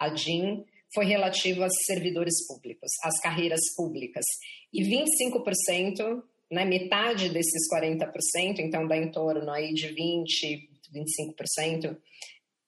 ADIM 0.00 0.64
foi 0.92 1.06
relativo 1.06 1.62
aos 1.62 1.72
servidores 1.86 2.46
públicos, 2.46 2.90
às 3.04 3.20
carreiras 3.20 3.60
públicas. 3.76 4.24
E 4.72 4.82
25%, 4.82 6.22
né, 6.50 6.64
metade 6.64 7.28
desses 7.28 7.68
40%, 7.72 8.58
então 8.58 8.86
dá 8.86 8.96
em 8.96 9.10
torno 9.10 9.50
aí 9.50 9.72
de 9.74 9.88
20, 9.88 10.70
25%, 10.94 11.96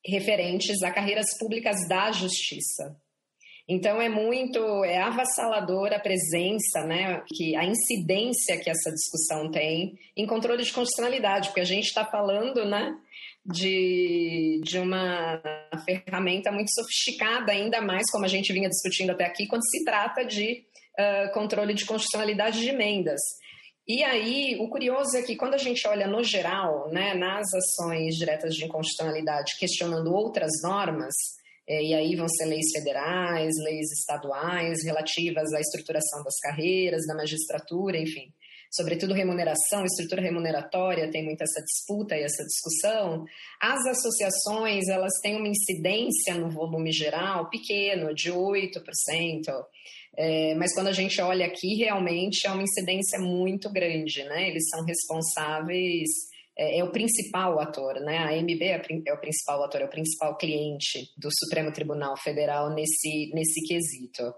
referentes 0.06 0.82
a 0.82 0.90
carreiras 0.90 1.36
públicas 1.38 1.76
da 1.88 2.12
justiça. 2.12 2.96
Então 3.66 4.00
é 4.00 4.10
muito, 4.10 4.84
é 4.84 4.98
avassaladora 4.98 5.96
a 5.96 6.00
presença, 6.00 6.84
né, 6.86 7.22
que 7.34 7.56
a 7.56 7.64
incidência 7.64 8.58
que 8.58 8.68
essa 8.68 8.90
discussão 8.90 9.50
tem 9.50 9.98
em 10.14 10.26
controle 10.26 10.62
de 10.62 10.72
constitucionalidade, 10.72 11.48
porque 11.48 11.62
a 11.62 11.66
gente 11.66 11.86
está 11.86 12.04
falando, 12.04 12.66
né, 12.66 12.94
de, 13.44 14.60
de 14.62 14.78
uma 14.78 15.40
ferramenta 15.86 16.52
muito 16.52 16.70
sofisticada, 16.74 17.52
ainda 17.52 17.80
mais 17.80 18.10
como 18.10 18.26
a 18.26 18.28
gente 18.28 18.52
vinha 18.52 18.68
discutindo 18.68 19.10
até 19.10 19.24
aqui, 19.24 19.46
quando 19.46 19.66
se 19.66 19.82
trata 19.82 20.24
de 20.24 20.64
uh, 20.98 21.32
controle 21.32 21.74
de 21.74 21.84
constitucionalidade 21.84 22.60
de 22.60 22.68
emendas. 22.68 23.20
E 23.86 24.02
aí, 24.02 24.56
o 24.58 24.68
curioso 24.68 25.16
é 25.16 25.22
que 25.22 25.36
quando 25.36 25.54
a 25.54 25.58
gente 25.58 25.86
olha 25.86 26.06
no 26.06 26.24
geral, 26.24 26.88
né, 26.90 27.14
nas 27.14 27.52
ações 27.52 28.14
diretas 28.16 28.54
de 28.54 28.64
inconstitucionalidade, 28.64 29.58
questionando 29.58 30.14
outras 30.14 30.50
normas, 30.62 31.14
é, 31.68 31.82
e 31.82 31.94
aí 31.94 32.16
vão 32.16 32.26
ser 32.28 32.46
leis 32.46 32.66
federais, 32.72 33.52
leis 33.62 33.90
estaduais, 33.92 34.84
relativas 34.84 35.52
à 35.52 35.60
estruturação 35.60 36.22
das 36.22 36.38
carreiras, 36.40 37.06
da 37.06 37.14
magistratura, 37.14 37.98
enfim 37.98 38.32
sobretudo 38.74 39.14
remuneração, 39.14 39.84
estrutura 39.84 40.20
remuneratória, 40.20 41.10
tem 41.10 41.24
muita 41.24 41.44
essa 41.44 41.62
disputa 41.62 42.16
e 42.16 42.22
essa 42.22 42.42
discussão. 42.44 43.24
As 43.60 43.86
associações, 43.86 44.88
elas 44.88 45.12
têm 45.22 45.36
uma 45.36 45.48
incidência 45.48 46.34
no 46.34 46.50
volume 46.50 46.90
geral 46.92 47.48
pequeno, 47.48 48.12
de 48.12 48.32
8%. 48.32 48.82
É, 50.16 50.54
mas 50.54 50.74
quando 50.74 50.88
a 50.88 50.92
gente 50.92 51.20
olha 51.20 51.46
aqui, 51.46 51.74
realmente 51.74 52.46
é 52.46 52.50
uma 52.50 52.62
incidência 52.62 53.18
muito 53.18 53.70
grande, 53.70 54.22
né? 54.24 54.48
Eles 54.48 54.68
são 54.68 54.84
responsáveis 54.84 56.08
é, 56.56 56.78
é, 56.78 56.84
o 56.84 56.92
principal 56.92 57.58
ator, 57.60 57.94
né? 58.00 58.18
A 58.18 58.30
AMB 58.30 58.62
é, 58.62 58.80
é, 59.06 59.12
o 59.12 59.20
principal 59.20 59.64
ator, 59.64 59.80
é 59.80 59.84
o 59.84 59.90
principal 59.90 60.36
cliente 60.36 61.10
do 61.16 61.28
Supremo 61.32 61.72
Tribunal 61.72 62.16
Federal 62.16 62.70
nesse, 62.70 63.30
nesse 63.34 63.60
quesito. 63.66 64.32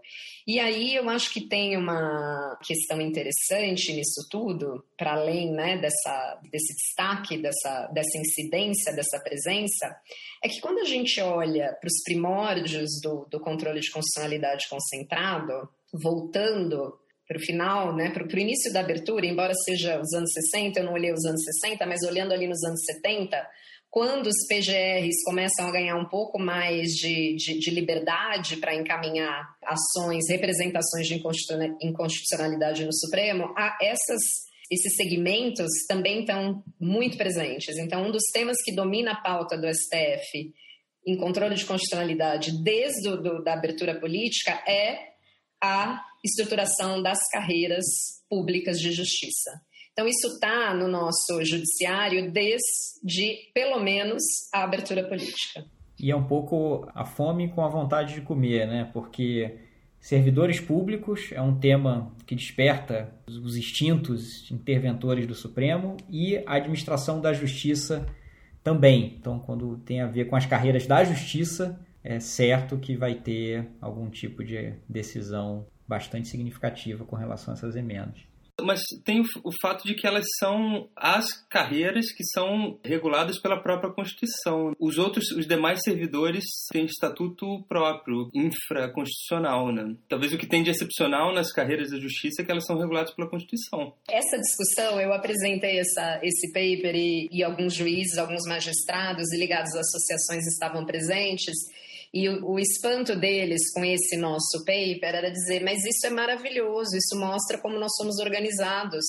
E 0.46 0.58
aí 0.58 0.94
eu 0.94 1.08
acho 1.10 1.30
que 1.30 1.46
tem 1.46 1.76
uma 1.76 2.58
questão 2.64 3.00
interessante 3.02 3.92
nisso 3.92 4.26
tudo, 4.30 4.82
para 4.96 5.12
além 5.12 5.52
né, 5.52 5.76
dessa, 5.76 6.40
desse 6.50 6.74
destaque, 6.74 7.36
dessa, 7.36 7.86
dessa 7.88 8.18
incidência, 8.18 8.94
dessa 8.94 9.20
presença, 9.20 9.94
é 10.42 10.48
que 10.48 10.60
quando 10.60 10.78
a 10.78 10.84
gente 10.84 11.20
olha 11.20 11.76
para 11.80 11.88
os 11.88 12.02
primórdios 12.02 13.00
do, 13.02 13.26
do 13.30 13.40
controle 13.40 13.80
de 13.80 13.90
constitucionalidade 13.90 14.68
concentrado, 14.70 15.68
voltando 15.92 16.98
para 17.27 17.39
o 17.39 17.41
final, 17.41 17.95
né, 17.95 18.11
para 18.11 18.24
o 18.24 18.39
início 18.39 18.72
da 18.72 18.81
abertura, 18.81 19.27
embora 19.27 19.53
seja 19.64 20.01
os 20.01 20.12
anos 20.12 20.33
60, 20.33 20.79
eu 20.79 20.85
não 20.85 20.93
olhei 20.93 21.12
os 21.12 21.24
anos 21.24 21.43
60, 21.43 21.85
mas 21.87 22.03
olhando 22.03 22.33
ali 22.33 22.47
nos 22.47 22.62
anos 22.62 22.81
70, 22.85 23.37
quando 23.91 24.27
os 24.27 24.47
PGRs 24.49 25.24
começam 25.24 25.66
a 25.66 25.72
ganhar 25.72 25.97
um 25.97 26.05
pouco 26.05 26.39
mais 26.39 26.89
de, 26.89 27.35
de, 27.37 27.59
de 27.59 27.70
liberdade 27.70 28.59
para 28.59 28.74
encaminhar 28.74 29.49
ações, 29.64 30.29
representações 30.29 31.07
de 31.07 31.14
inconstitucionalidade 31.83 32.85
no 32.85 32.93
Supremo, 32.93 33.55
essas, 33.81 34.20
esses 34.70 34.95
segmentos 34.97 35.70
também 35.89 36.20
estão 36.20 36.62
muito 36.79 37.16
presentes. 37.16 37.77
Então, 37.79 38.07
um 38.07 38.12
dos 38.12 38.24
temas 38.33 38.57
que 38.62 38.74
domina 38.74 39.12
a 39.12 39.20
pauta 39.22 39.57
do 39.57 39.66
STF 39.66 40.53
em 41.07 41.16
controle 41.16 41.55
de 41.55 41.64
constitucionalidade 41.64 42.62
desde 42.62 43.16
do, 43.16 43.43
da 43.43 43.55
abertura 43.55 43.99
política 43.99 44.62
é 44.68 45.14
a 45.62 46.05
estruturação 46.27 47.03
das 47.03 47.18
carreiras 47.31 47.87
públicas 48.29 48.79
de 48.79 48.93
justiça. 48.93 49.51
Então, 49.93 50.07
isso 50.07 50.27
está 50.27 50.74
no 50.74 50.89
nosso 50.89 51.43
judiciário 51.43 52.31
desde, 52.31 53.51
pelo 53.55 53.81
menos, 53.81 54.22
a 54.53 54.62
abertura 54.64 55.09
política. 55.09 55.64
E 55.99 56.11
é 56.11 56.16
um 56.16 56.27
pouco 56.27 56.87
a 56.95 57.05
fome 57.07 57.49
com 57.49 57.64
a 57.64 57.68
vontade 57.68 58.12
de 58.12 58.20
comer, 58.20 58.66
né? 58.66 58.91
Porque 58.93 59.57
servidores 59.99 60.61
públicos 60.61 61.31
é 61.33 61.41
um 61.41 61.59
tema 61.59 62.14
que 62.27 62.35
desperta 62.35 63.14
os 63.27 63.57
instintos 63.57 64.51
interventores 64.51 65.27
do 65.27 65.35
Supremo 65.35 65.97
e 66.11 66.37
a 66.45 66.57
administração 66.57 67.18
da 67.18 67.33
justiça 67.33 68.07
também. 68.62 69.16
Então, 69.18 69.39
quando 69.39 69.79
tem 69.79 70.03
a 70.03 70.07
ver 70.07 70.27
com 70.27 70.37
as 70.37 70.45
carreiras 70.45 70.87
da 70.87 71.03
justiça, 71.05 71.81
é 72.05 72.20
certo 72.20 72.79
que 72.79 72.97
vai 72.97 73.14
ter 73.14 73.68
algum 73.81 74.11
tipo 74.11 74.45
de 74.45 74.74
decisão 74.89 75.66
bastante 75.89 76.28
significativa 76.28 77.05
com 77.05 77.16
relação 77.16 77.53
a 77.53 77.57
essas 77.57 77.76
emendas. 77.76 78.20
Mas 78.62 78.80
tem 79.05 79.20
o, 79.20 79.51
fato 79.61 79.87
de 79.87 79.95
que 79.95 80.07
elas 80.07 80.24
são 80.39 80.89
as 80.97 81.26
carreiras 81.49 82.11
que 82.11 82.24
são 82.24 82.78
reguladas 82.82 83.39
pela 83.39 83.61
própria 83.61 83.93
Constituição. 83.93 84.74
Os 84.80 84.97
outros, 84.97 85.30
os 85.32 85.47
demais 85.47 85.80
servidores 85.84 86.45
têm 86.72 86.87
estatuto 86.87 87.62
próprio, 87.68 88.30
infraconstitucional, 88.34 89.70
né? 89.72 89.95
Talvez 90.09 90.32
o 90.32 90.39
que 90.39 90.47
tem 90.47 90.62
de 90.62 90.70
excepcional 90.70 91.34
nas 91.34 91.53
carreiras 91.53 91.91
da 91.91 91.99
justiça 91.99 92.41
é 92.41 92.45
que 92.45 92.51
elas 92.51 92.64
são 92.64 92.78
reguladas 92.78 93.12
pela 93.14 93.28
Constituição. 93.28 93.93
Essa 94.09 94.39
discussão, 94.39 94.99
eu 95.01 95.12
apresentei 95.12 95.78
essa, 95.78 96.18
esse 96.22 96.51
paper 96.53 96.95
e, 96.95 97.28
e 97.30 97.45
alguns 97.45 97.74
juízes, 97.74 98.16
alguns 98.16 98.45
magistrados 98.49 99.30
e 99.32 99.39
ligados 99.39 99.74
às 99.74 99.87
associações 99.87 100.47
estavam 100.47 100.87
presentes. 100.87 101.55
E 102.16 102.30
o, 102.30 102.52
o, 102.52 102.58
espanto 102.58 103.14
deles 103.14 103.70
com 103.74 103.84
esse 103.84 104.16
nosso 104.16 104.64
paper 104.64 105.14
era 105.14 105.30
dizer: 105.30 105.62
mas 105.62 105.84
isso 105.84 106.06
é 106.06 106.10
maravilhoso, 106.10 106.96
isso 106.96 107.14
mostra 107.14 107.58
como 107.58 107.78
nós 107.78 107.94
somos 107.94 108.18
organizados. 108.18 109.04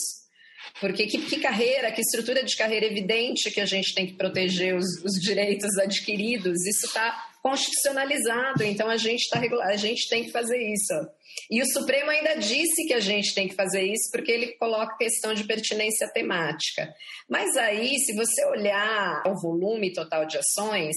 Porque 0.82 1.08
que, 1.08 1.20
que 1.20 1.40
carreira, 1.40 1.90
que 1.90 2.02
estrutura 2.02 2.44
de 2.44 2.58
carreira 2.58 2.86
evidente 2.86 3.50
que 3.50 3.62
a 3.62 3.66
gente 3.66 3.96
tem 3.96 4.06
que 4.08 4.18
proteger 4.18 4.76
os, 4.76 5.02
os 5.06 5.14
direitos 5.22 5.78
adquiridos, 5.78 6.66
isso 6.66 6.88
está 6.88 7.30
constitucionalizado, 7.42 8.62
então 8.64 8.90
a 8.90 8.98
gente, 8.98 9.30
tá, 9.30 9.40
a 9.40 9.78
gente 9.78 10.10
tem 10.10 10.26
que 10.26 10.32
fazer 10.32 10.58
isso. 10.58 10.94
E 11.50 11.62
o 11.62 11.66
Supremo 11.66 12.10
ainda 12.10 12.36
disse 12.36 12.86
que 12.88 12.94
a 12.94 13.00
gente 13.00 13.34
tem 13.34 13.48
que 13.48 13.56
fazer 13.56 13.84
isso 13.84 14.12
porque 14.12 14.34
ele 14.34 14.48
coloca 14.58 14.98
questão 14.98 15.34
de 15.34 15.46
pertinência 15.46 16.12
temática. 16.14 16.94
Mas 17.30 17.56
aí, 17.56 17.98
se 18.00 18.14
você 18.14 18.46
olhar 18.48 19.24
o 19.26 19.40
volume 19.40 19.94
total 19.94 20.26
de 20.26 20.38
ações, 20.38 20.94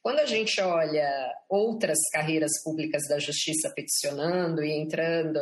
quando 0.00 0.20
a 0.20 0.26
gente 0.26 0.60
olha 0.60 1.08
outras 1.48 1.98
carreiras 2.12 2.52
públicas 2.64 3.02
da 3.08 3.18
justiça 3.18 3.72
peticionando 3.74 4.62
e 4.62 4.72
entrando 4.72 5.40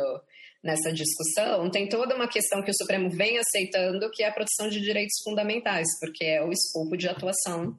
nessa 0.63 0.91
discussão, 0.93 1.69
tem 1.69 1.89
toda 1.89 2.15
uma 2.15 2.27
questão 2.27 2.61
que 2.61 2.69
o 2.69 2.75
Supremo 2.75 3.09
vem 3.09 3.37
aceitando, 3.37 4.11
que 4.11 4.23
é 4.23 4.27
a 4.27 4.33
proteção 4.33 4.69
de 4.69 4.79
direitos 4.79 5.15
fundamentais, 5.23 5.87
porque 5.99 6.23
é 6.23 6.43
o 6.43 6.51
escopo 6.51 6.95
de 6.95 7.07
atuação 7.07 7.77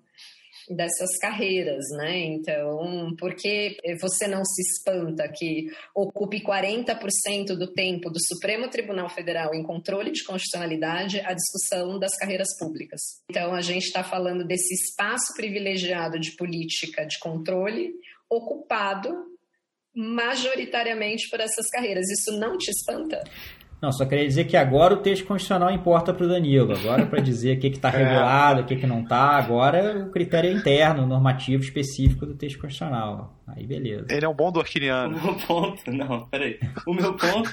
dessas 0.69 1.17
carreiras, 1.19 1.85
né? 1.97 2.19
Então, 2.19 3.15
por 3.19 3.35
que 3.35 3.77
você 4.01 4.27
não 4.27 4.45
se 4.45 4.63
espanta 4.63 5.29
que 5.29 5.67
ocupe 5.95 6.43
40% 6.43 7.57
do 7.57 7.73
tempo 7.73 8.11
do 8.11 8.19
Supremo 8.21 8.69
Tribunal 8.69 9.09
Federal 9.09 9.55
em 9.55 9.63
controle 9.63 10.11
de 10.11 10.25
constitucionalidade 10.25 11.21
a 11.21 11.33
discussão 11.33 11.99
das 11.99 12.17
carreiras 12.17 12.57
públicas? 12.59 13.01
Então, 13.31 13.55
a 13.55 13.61
gente 13.61 13.85
está 13.85 14.05
falando 14.05 14.47
desse 14.47 14.75
espaço 14.75 15.35
privilegiado 15.37 16.19
de 16.19 16.33
política 16.37 17.05
de 17.05 17.19
controle 17.19 17.93
ocupado 18.31 19.33
majoritariamente 19.95 21.29
por 21.29 21.41
essas 21.41 21.69
carreiras. 21.69 22.09
Isso 22.09 22.39
não 22.39 22.57
te 22.57 22.71
espanta? 22.71 23.23
Não, 23.83 23.91
só 23.91 24.07
queria 24.07 24.29
dizer 24.29 24.45
que 24.45 24.57
agora 24.57 24.95
o 24.95 24.99
texto 24.99 25.27
constitucional 25.27 25.69
importa 25.73 26.15
para 26.15 26.25
o 26.25 26.29
Danilo. 26.29 26.73
Agora, 26.73 27.05
para 27.05 27.21
dizer 27.21 27.57
o 27.57 27.61
que 27.61 27.67
está 27.67 27.91
regulado, 27.91 28.61
o 28.61 28.65
que, 28.65 28.77
que 28.77 28.87
não 28.87 29.01
está, 29.01 29.37
agora 29.37 30.07
o 30.07 30.11
critério 30.13 30.49
é 30.49 30.53
interno, 30.53 31.05
normativo 31.05 31.65
específico 31.65 32.25
do 32.25 32.37
texto 32.37 32.61
constitucional. 32.61 33.42
Aí 33.47 33.67
beleza. 33.67 34.07
Ele 34.11 34.25
é 34.25 34.29
um 34.29 34.35
bom 34.35 34.53
dorquiniano. 34.53 35.17
O 35.17 35.23
meu 35.23 35.35
ponto, 35.47 35.91
não, 35.93 36.27
peraí. 36.29 36.59
O 36.87 36.95
meu 36.95 37.15
ponto 37.17 37.51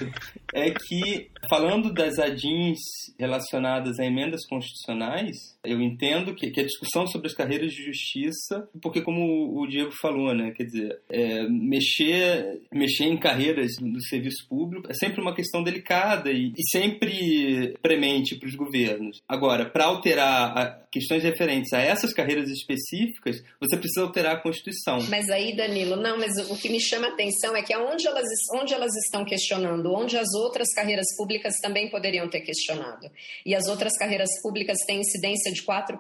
é 0.54 0.72
que, 0.72 1.30
falando 1.50 1.94
das 1.94 2.20
ADINs 2.20 2.80
relacionadas 3.18 4.00
a 4.00 4.06
emendas 4.06 4.46
constitucionais, 4.48 5.36
eu 5.64 5.82
entendo 5.82 6.34
que, 6.34 6.50
que 6.52 6.62
a 6.62 6.66
discussão 6.66 7.06
sobre 7.08 7.28
as 7.28 7.34
carreiras 7.34 7.72
de 7.72 7.84
justiça, 7.84 8.68
porque 8.82 9.02
como 9.02 9.60
o 9.60 9.68
Diego 9.68 9.92
falou, 10.02 10.34
né, 10.34 10.52
quer 10.52 10.64
dizer, 10.64 11.00
é, 11.10 11.48
mexer, 11.48 12.62
mexer 12.72 13.06
em 13.06 13.18
carreiras 13.18 13.72
do 13.80 14.02
serviço 14.06 14.48
público 14.48 14.90
é 14.90 14.94
sempre 14.94 15.22
uma 15.22 15.36
questão 15.36 15.64
delicada 15.64 16.32
e, 16.32 16.54
e 16.58 16.70
sempre 16.72 17.78
premente 17.82 18.36
para 18.36 18.48
os 18.48 18.56
governos. 18.56 19.22
Agora, 19.28 19.66
para 19.66 19.86
alterar 19.86 20.58
a, 20.58 20.80
questões 20.92 21.24
referentes 21.24 21.72
a 21.74 21.80
essas 21.80 22.14
carreiras 22.14 22.50
específicas, 22.50 23.42
você 23.60 23.78
precisa 23.78 24.06
alterar 24.06 24.36
a 24.36 24.42
Constituição. 24.42 25.00
Mas 25.10 25.30
aí, 25.30 25.56
Danilo, 25.80 25.96
não, 25.96 26.18
mas 26.18 26.38
o 26.50 26.58
que 26.58 26.70
me 26.70 26.80
chama 26.80 27.08
a 27.08 27.12
atenção 27.12 27.56
é 27.56 27.62
que 27.62 27.76
onde 27.76 28.06
elas, 28.06 28.28
onde 28.54 28.74
elas 28.74 28.94
estão 29.06 29.24
questionando, 29.24 29.94
onde 29.94 30.18
as 30.18 30.34
outras 30.34 30.74
carreiras 30.74 31.06
públicas 31.16 31.56
também 31.62 31.90
poderiam 31.90 32.30
ter 32.30 32.42
questionado. 32.42 33.10
E 33.46 33.56
as 33.56 33.68
outras 33.68 33.98
carreiras 33.98 34.30
públicas 34.42 34.78
têm 34.86 35.00
incidência 35.00 35.52
de 35.52 35.64
4%. 35.64 35.98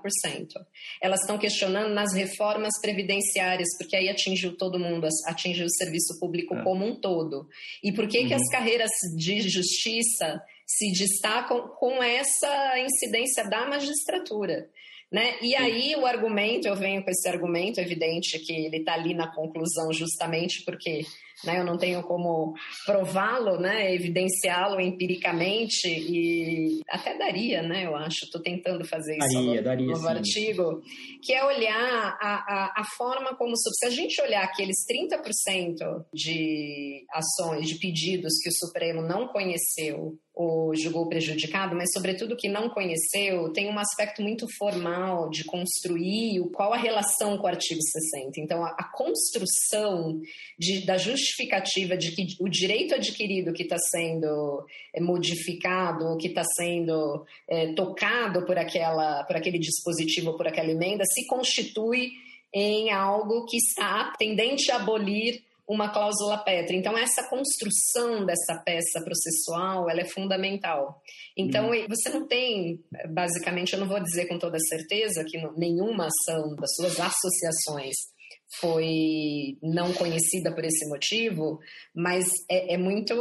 Elas 1.01 1.21
estão 1.21 1.37
questionando 1.37 1.93
nas 1.93 2.13
reformas 2.13 2.73
previdenciárias, 2.81 3.69
porque 3.77 3.95
aí 3.95 4.09
atingiu 4.09 4.57
todo 4.57 4.79
mundo, 4.79 5.07
atingiu 5.25 5.65
o 5.65 5.71
serviço 5.71 6.19
público 6.19 6.55
é. 6.55 6.63
como 6.63 6.85
um 6.85 6.99
todo. 6.99 7.47
E 7.83 7.91
por 7.93 8.07
que, 8.07 8.19
uhum. 8.19 8.27
que 8.27 8.33
as 8.33 8.41
uhum. 8.41 8.51
carreiras 8.51 8.91
de 9.17 9.41
justiça 9.41 10.41
se 10.65 10.91
destacam 10.91 11.67
com 11.79 12.03
essa 12.03 12.79
incidência 12.79 13.43
da 13.49 13.67
magistratura. 13.67 14.69
Né? 15.11 15.35
E 15.41 15.55
aí 15.55 15.95
o 15.95 16.05
argumento, 16.05 16.67
eu 16.67 16.75
venho 16.75 17.03
com 17.03 17.09
esse 17.09 17.27
argumento, 17.27 17.79
evidente 17.79 18.37
que 18.39 18.53
ele 18.53 18.77
está 18.77 18.93
ali 18.93 19.15
na 19.15 19.33
conclusão 19.33 19.91
justamente 19.91 20.63
porque 20.63 21.01
né? 21.43 21.59
Eu 21.59 21.63
não 21.63 21.77
tenho 21.77 22.01
como 22.03 22.53
prová-lo, 22.85 23.59
né? 23.59 23.93
Evidenciá-lo 23.93 24.79
empiricamente 24.79 25.87
e 25.87 26.81
até 26.89 27.17
daria, 27.17 27.61
né? 27.61 27.85
Eu 27.85 27.95
acho. 27.95 28.25
Estou 28.25 28.41
tentando 28.41 28.85
fazer 28.85 29.17
isso 29.17 29.33
daria, 29.33 29.55
no 29.55 29.63
daria, 29.63 29.87
novo 29.87 30.01
sim. 30.01 30.07
artigo, 30.07 30.81
que 31.23 31.33
é 31.33 31.43
olhar 31.43 32.17
a, 32.21 32.33
a, 32.35 32.81
a 32.81 32.83
forma 32.97 33.35
como 33.35 33.55
se 33.55 33.85
a 33.85 33.89
gente 33.89 34.21
olhar 34.21 34.43
aqueles 34.43 34.77
30% 34.85 36.05
de 36.13 37.05
ações, 37.11 37.67
de 37.67 37.75
pedidos 37.75 38.33
que 38.41 38.49
o 38.49 38.53
Supremo 38.53 39.01
não 39.01 39.27
conheceu 39.27 40.17
ou 40.39 40.73
julgou 40.73 41.05
prejudicado, 41.09 41.75
mas 41.75 41.89
sobretudo 41.91 42.37
que 42.37 42.47
não 42.47 42.69
conheceu, 42.69 43.51
tem 43.51 43.67
um 43.67 43.77
aspecto 43.77 44.21
muito 44.21 44.47
formal 44.57 45.29
de 45.29 45.43
construir 45.43 46.39
qual 46.53 46.71
a 46.71 46.77
relação 46.77 47.37
com 47.37 47.43
o 47.43 47.47
artigo 47.47 47.81
60. 47.81 48.39
Então, 48.39 48.63
a, 48.63 48.69
a 48.69 48.89
construção 48.89 50.21
de, 50.57 50.85
da 50.85 50.95
justificativa 50.95 51.97
de 51.97 52.13
que 52.13 52.37
o 52.39 52.47
direito 52.47 52.95
adquirido 52.95 53.51
que 53.51 53.63
está 53.63 53.75
sendo 53.91 54.65
é, 54.95 55.01
modificado, 55.01 56.15
que 56.15 56.27
está 56.27 56.45
sendo 56.55 57.25
é, 57.45 57.73
tocado 57.73 58.45
por, 58.45 58.57
aquela, 58.57 59.25
por 59.25 59.35
aquele 59.35 59.59
dispositivo, 59.59 60.37
por 60.37 60.47
aquela 60.47 60.71
emenda, 60.71 61.03
se 61.03 61.27
constitui 61.27 62.11
em 62.53 62.93
algo 62.93 63.45
que 63.45 63.57
está 63.57 64.13
tendente 64.17 64.71
a 64.71 64.77
abolir 64.77 65.43
uma 65.69 65.87
cláusula 65.87 66.43
pétrea. 66.43 66.79
Então, 66.79 66.97
essa 66.97 67.29
construção 67.29 68.25
dessa 68.25 68.59
peça 68.65 69.03
processual, 69.05 69.87
ela 69.87 70.01
é 70.01 70.05
fundamental. 70.05 70.99
Então, 71.37 71.69
uhum. 71.69 71.85
você 71.87 72.09
não 72.09 72.27
tem, 72.27 72.83
basicamente, 73.13 73.73
eu 73.73 73.79
não 73.79 73.87
vou 73.87 74.01
dizer 74.01 74.27
com 74.27 74.39
toda 74.39 74.57
certeza 74.67 75.23
que 75.23 75.37
nenhuma 75.55 76.07
ação 76.07 76.55
das 76.55 76.73
suas 76.75 76.99
associações 76.99 77.95
foi 78.57 79.57
não 79.61 79.93
conhecida 79.93 80.51
por 80.53 80.65
esse 80.65 80.87
motivo, 80.87 81.59
mas 81.93 82.25
é, 82.49 82.73
é, 82.73 82.77
muito 82.77 83.13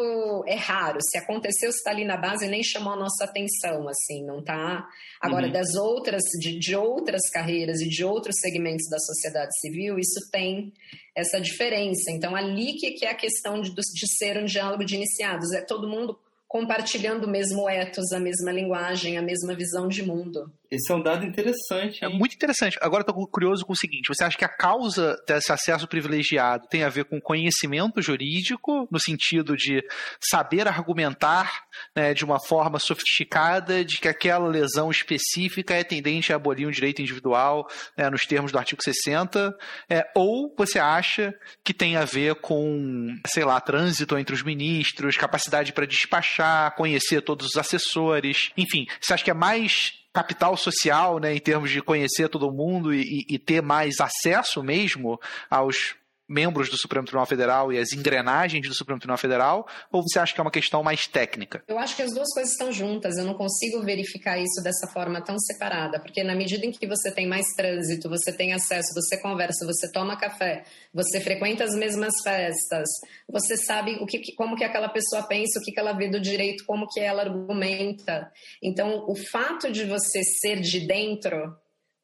é 0.46 0.54
raro. 0.54 0.98
Se 1.02 1.18
aconteceu, 1.18 1.68
está 1.68 1.90
ali 1.90 2.04
na 2.04 2.16
base 2.16 2.48
nem 2.48 2.62
chamou 2.62 2.94
a 2.94 2.96
nossa 2.96 3.24
atenção, 3.24 3.86
assim, 3.88 4.24
não 4.24 4.42
tá. 4.42 4.88
Agora 5.20 5.46
uhum. 5.46 5.52
das 5.52 5.74
outras 5.74 6.22
de, 6.40 6.58
de 6.58 6.74
outras 6.74 7.28
carreiras 7.30 7.80
e 7.80 7.88
de 7.88 8.02
outros 8.04 8.36
segmentos 8.40 8.88
da 8.88 8.98
sociedade 8.98 9.52
civil, 9.60 9.98
isso 9.98 10.30
tem 10.32 10.72
essa 11.14 11.38
diferença. 11.38 12.10
Então 12.10 12.34
ali 12.34 12.74
que, 12.74 12.92
que 12.92 13.04
é 13.04 13.10
a 13.10 13.16
questão 13.16 13.60
de, 13.60 13.74
de 13.74 14.16
ser 14.16 14.38
um 14.38 14.46
diálogo 14.46 14.84
de 14.84 14.94
iniciados, 14.94 15.52
é 15.52 15.60
todo 15.60 15.88
mundo 15.88 16.18
compartilhando 16.46 17.24
o 17.24 17.30
mesmo 17.30 17.68
ethos, 17.68 18.10
a 18.12 18.18
mesma 18.18 18.50
linguagem, 18.50 19.18
a 19.18 19.22
mesma 19.22 19.54
visão 19.54 19.86
de 19.86 20.02
mundo. 20.02 20.50
Esse 20.70 20.92
é 20.92 20.94
um 20.94 21.02
dado 21.02 21.24
interessante. 21.24 22.04
Hein? 22.04 22.08
É 22.12 22.18
muito 22.18 22.34
interessante. 22.34 22.78
Agora 22.80 23.02
estou 23.02 23.26
curioso 23.28 23.64
com 23.64 23.72
o 23.72 23.76
seguinte: 23.76 24.08
você 24.08 24.24
acha 24.24 24.36
que 24.36 24.44
a 24.44 24.48
causa 24.48 25.16
desse 25.26 25.52
acesso 25.52 25.86
privilegiado 25.88 26.66
tem 26.68 26.84
a 26.84 26.88
ver 26.88 27.04
com 27.04 27.20
conhecimento 27.20 28.00
jurídico, 28.00 28.88
no 28.90 29.00
sentido 29.00 29.56
de 29.56 29.82
saber 30.20 30.68
argumentar 30.68 31.52
né, 31.94 32.14
de 32.14 32.24
uma 32.24 32.40
forma 32.40 32.78
sofisticada 32.78 33.84
de 33.84 33.98
que 33.98 34.08
aquela 34.08 34.48
lesão 34.48 34.90
específica 34.90 35.74
é 35.74 35.84
tendente 35.84 36.32
a 36.32 36.36
abolir 36.36 36.66
um 36.66 36.70
direito 36.70 37.02
individual 37.02 37.66
né, 37.96 38.08
nos 38.10 38.26
termos 38.26 38.52
do 38.52 38.58
artigo 38.58 38.82
60? 38.82 39.56
É, 39.88 40.04
ou 40.14 40.54
você 40.56 40.78
acha 40.78 41.34
que 41.64 41.74
tem 41.74 41.96
a 41.96 42.04
ver 42.04 42.36
com, 42.36 43.14
sei 43.26 43.44
lá, 43.44 43.60
trânsito 43.60 44.16
entre 44.18 44.34
os 44.34 44.42
ministros, 44.42 45.16
capacidade 45.16 45.72
para 45.72 45.86
despachar? 45.86 46.28
achar, 46.38 46.74
conhecer 46.74 47.22
todos 47.22 47.48
os 47.48 47.56
assessores, 47.56 48.50
enfim, 48.56 48.86
você 49.00 49.14
acha 49.14 49.24
que 49.24 49.30
é 49.30 49.34
mais 49.34 49.97
capital 50.12 50.56
social, 50.56 51.18
né, 51.18 51.34
em 51.34 51.40
termos 51.40 51.70
de 51.70 51.82
conhecer 51.82 52.28
todo 52.28 52.52
mundo 52.52 52.92
e, 52.92 53.24
e 53.28 53.38
ter 53.38 53.62
mais 53.62 54.00
acesso 54.00 54.62
mesmo 54.62 55.20
aos 55.50 55.96
membros 56.28 56.68
do 56.68 56.76
Supremo 56.76 57.06
Tribunal 57.06 57.26
Federal 57.26 57.72
e 57.72 57.78
as 57.78 57.92
engrenagens 57.92 58.68
do 58.68 58.74
Supremo 58.74 59.00
Tribunal 59.00 59.18
Federal? 59.18 59.66
Ou 59.90 60.02
você 60.02 60.18
acha 60.18 60.34
que 60.34 60.40
é 60.40 60.42
uma 60.42 60.50
questão 60.50 60.82
mais 60.82 61.06
técnica? 61.06 61.62
Eu 61.66 61.78
acho 61.78 61.96
que 61.96 62.02
as 62.02 62.12
duas 62.12 62.32
coisas 62.34 62.52
estão 62.52 62.70
juntas. 62.70 63.16
Eu 63.16 63.24
não 63.24 63.34
consigo 63.34 63.82
verificar 63.82 64.38
isso 64.38 64.62
dessa 64.62 64.86
forma 64.88 65.20
tão 65.22 65.38
separada, 65.38 66.00
porque 66.00 66.22
na 66.22 66.34
medida 66.34 66.66
em 66.66 66.70
que 66.70 66.86
você 66.86 67.10
tem 67.10 67.26
mais 67.26 67.46
trânsito, 67.56 68.08
você 68.08 68.32
tem 68.32 68.52
acesso, 68.52 68.92
você 68.94 69.16
conversa, 69.16 69.64
você 69.64 69.90
toma 69.90 70.16
café, 70.16 70.64
você 70.92 71.20
frequenta 71.20 71.64
as 71.64 71.74
mesmas 71.74 72.14
festas, 72.22 72.88
você 73.28 73.56
sabe 73.56 73.96
o 74.00 74.06
que, 74.06 74.34
como 74.34 74.56
que 74.56 74.64
aquela 74.64 74.88
pessoa 74.88 75.22
pensa, 75.22 75.58
o 75.58 75.62
que, 75.62 75.72
que 75.72 75.80
ela 75.80 75.92
vê 75.92 76.08
do 76.08 76.20
direito, 76.20 76.64
como 76.66 76.86
que 76.88 77.00
ela 77.00 77.22
argumenta. 77.22 78.30
Então, 78.62 79.04
o 79.08 79.14
fato 79.14 79.70
de 79.70 79.84
você 79.84 80.22
ser 80.22 80.60
de 80.60 80.80
dentro 80.80 81.56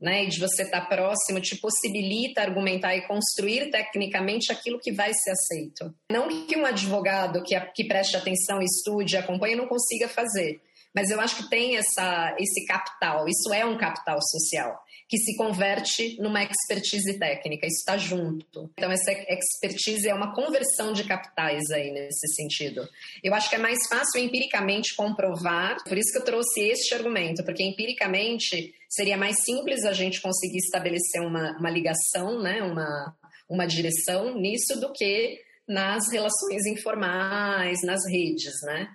né, 0.05 0.25
e 0.25 0.29
de 0.29 0.39
você 0.39 0.65
estar 0.65 0.83
próximo, 0.83 1.41
te 1.41 1.57
possibilita 1.57 2.43
argumentar 2.43 2.95
e 2.95 3.07
construir 3.07 3.71
tecnicamente 3.71 4.53
aquilo 4.53 4.79
que 4.79 4.93
vai 4.93 5.11
ser 5.15 5.31
aceito. 5.31 5.95
Não 6.13 6.29
que 6.47 6.59
um 6.59 6.67
advogado 6.67 7.43
que, 7.43 7.59
que 7.75 7.85
preste 7.85 8.15
atenção, 8.15 8.61
estude, 8.61 9.17
acompanhe, 9.17 9.57
não 9.57 9.67
consiga 9.67 10.07
fazer, 10.07 10.61
mas 10.95 11.11
eu 11.11 11.21
acho 11.21 11.37
que 11.37 11.51
tem 11.51 11.77
essa, 11.77 12.37
esse 12.39 12.65
capital, 12.67 13.27
isso 13.29 13.53
é 13.53 13.65
um 13.65 13.77
capital 13.77 14.19
social 14.23 14.79
que 15.09 15.19
se 15.19 15.37
converte 15.37 16.17
numa 16.21 16.43
expertise 16.43 17.19
técnica, 17.19 17.67
isso 17.67 17.79
está 17.79 17.97
junto. 17.97 18.71
Então, 18.73 18.91
essa 18.91 19.13
expertise 19.13 20.09
é 20.09 20.15
uma 20.15 20.35
conversão 20.35 20.93
de 20.93 21.05
capitais 21.05 21.71
aí 21.71 21.91
nesse 21.91 22.27
sentido. 22.35 22.89
Eu 23.23 23.35
acho 23.35 23.49
que 23.51 23.57
é 23.57 23.59
mais 23.59 23.87
fácil 23.87 24.21
empiricamente 24.21 24.95
comprovar, 24.97 25.77
por 25.85 25.99
isso 25.99 26.11
que 26.11 26.19
eu 26.19 26.25
trouxe 26.25 26.61
este 26.63 26.95
argumento, 26.95 27.45
porque 27.45 27.63
empiricamente 27.63 28.75
seria 28.89 29.17
mais 29.17 29.43
simples 29.45 29.85
a 29.85 29.93
gente 29.93 30.21
conseguir 30.21 30.59
estabelecer 30.59 31.21
uma, 31.21 31.57
uma 31.59 31.71
ligação, 31.71 32.41
né, 32.41 32.63
uma, 32.63 33.15
uma 33.49 33.67
direção 33.67 34.35
nisso 34.35 34.81
do 34.81 34.93
que 34.93 35.39
nas 35.69 36.11
relações 36.11 36.67
informais, 36.67 37.83
nas 37.83 38.01
redes, 38.11 38.53
né? 38.63 38.89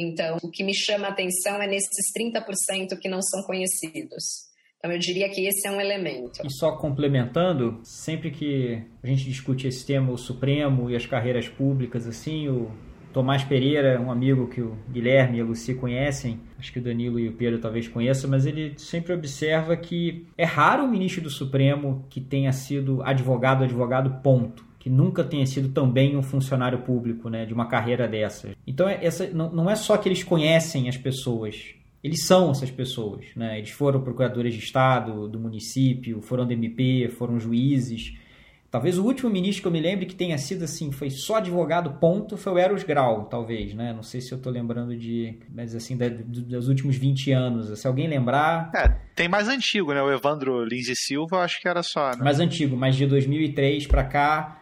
Então, 0.00 0.38
o 0.42 0.50
que 0.50 0.64
me 0.64 0.74
chama 0.74 1.08
a 1.08 1.10
atenção 1.10 1.60
é 1.60 1.66
nesses 1.66 2.12
30% 2.16 2.98
que 2.98 3.08
não 3.08 3.20
são 3.20 3.42
conhecidos. 3.42 4.48
Então, 4.78 4.90
eu 4.90 4.98
diria 4.98 5.28
que 5.28 5.46
esse 5.46 5.68
é 5.68 5.70
um 5.70 5.80
elemento. 5.80 6.40
E 6.44 6.50
só 6.50 6.76
complementando, 6.76 7.80
sempre 7.84 8.30
que 8.30 8.82
a 9.02 9.06
gente 9.06 9.24
discute 9.24 9.68
esse 9.68 9.84
tema, 9.84 10.10
o 10.10 10.16
Supremo 10.16 10.88
e 10.88 10.96
as 10.96 11.04
carreiras 11.04 11.48
públicas, 11.48 12.06
assim, 12.06 12.48
o, 12.48 12.70
Tomás 13.12 13.42
Pereira, 13.42 14.00
um 14.00 14.10
amigo 14.10 14.46
que 14.46 14.60
o 14.60 14.76
Guilherme 14.88 15.38
e 15.38 15.40
a 15.40 15.44
Luci 15.44 15.74
conhecem, 15.74 16.40
acho 16.58 16.72
que 16.72 16.78
o 16.78 16.82
Danilo 16.82 17.18
e 17.18 17.28
o 17.28 17.32
Pedro 17.32 17.58
talvez 17.58 17.88
conheçam, 17.88 18.30
mas 18.30 18.46
ele 18.46 18.74
sempre 18.78 19.12
observa 19.12 19.76
que 19.76 20.26
é 20.38 20.44
raro 20.44 20.84
o 20.84 20.88
ministro 20.88 21.22
do 21.22 21.30
Supremo 21.30 22.04
que 22.08 22.20
tenha 22.20 22.52
sido 22.52 23.02
advogado, 23.02 23.64
advogado, 23.64 24.22
ponto. 24.22 24.64
Que 24.80 24.90
nunca 24.90 25.22
tenha 25.22 25.46
sido 25.46 25.68
também 25.68 26.16
um 26.16 26.22
funcionário 26.22 26.80
público, 26.80 27.28
né, 27.28 27.46
de 27.46 27.54
uma 27.54 27.68
carreira 27.68 28.08
dessas. 28.08 28.56
Então, 28.66 28.88
é, 28.88 28.98
essa, 29.04 29.28
não, 29.28 29.52
não 29.52 29.70
é 29.70 29.76
só 29.76 29.96
que 29.96 30.08
eles 30.08 30.24
conhecem 30.24 30.88
as 30.88 30.96
pessoas, 30.96 31.74
eles 32.02 32.26
são 32.26 32.50
essas 32.50 32.70
pessoas, 32.70 33.26
né? 33.36 33.58
Eles 33.58 33.70
foram 33.70 34.00
procuradores 34.00 34.54
de 34.54 34.60
Estado, 34.60 35.28
do 35.28 35.38
município, 35.38 36.20
foram 36.20 36.44
do 36.44 36.52
MP, 36.52 37.08
foram 37.10 37.38
juízes, 37.38 38.14
Talvez 38.70 38.98
o 38.98 39.04
último 39.04 39.28
ministro 39.28 39.62
que 39.62 39.68
eu 39.68 39.72
me 39.72 39.80
lembre 39.80 40.06
que 40.06 40.14
tenha 40.14 40.38
sido 40.38 40.62
assim, 40.62 40.92
foi 40.92 41.10
só 41.10 41.36
advogado, 41.36 41.98
ponto, 41.98 42.36
foi 42.36 42.52
o 42.52 42.58
Eros 42.58 42.84
Grau, 42.84 43.24
talvez, 43.24 43.74
né? 43.74 43.92
Não 43.92 44.04
sei 44.04 44.20
se 44.20 44.30
eu 44.30 44.38
estou 44.38 44.52
lembrando 44.52 44.96
de, 44.96 45.40
mas 45.52 45.74
assim, 45.74 45.96
da, 45.96 46.08
dos 46.08 46.68
últimos 46.68 46.96
20 46.96 47.32
anos. 47.32 47.80
Se 47.80 47.88
alguém 47.88 48.06
lembrar. 48.06 48.70
É, 48.72 48.88
tem 49.16 49.28
mais 49.28 49.48
antigo, 49.48 49.92
né? 49.92 50.00
O 50.00 50.12
Evandro 50.12 50.64
Lins 50.64 50.88
e 50.88 50.94
Silva, 50.94 51.38
acho 51.38 51.60
que 51.60 51.68
era 51.68 51.82
só. 51.82 52.10
Né? 52.10 52.22
Mais 52.22 52.38
antigo, 52.38 52.76
mas 52.76 52.94
de 52.94 53.06
2003 53.06 53.88
para 53.88 54.04
cá, 54.04 54.59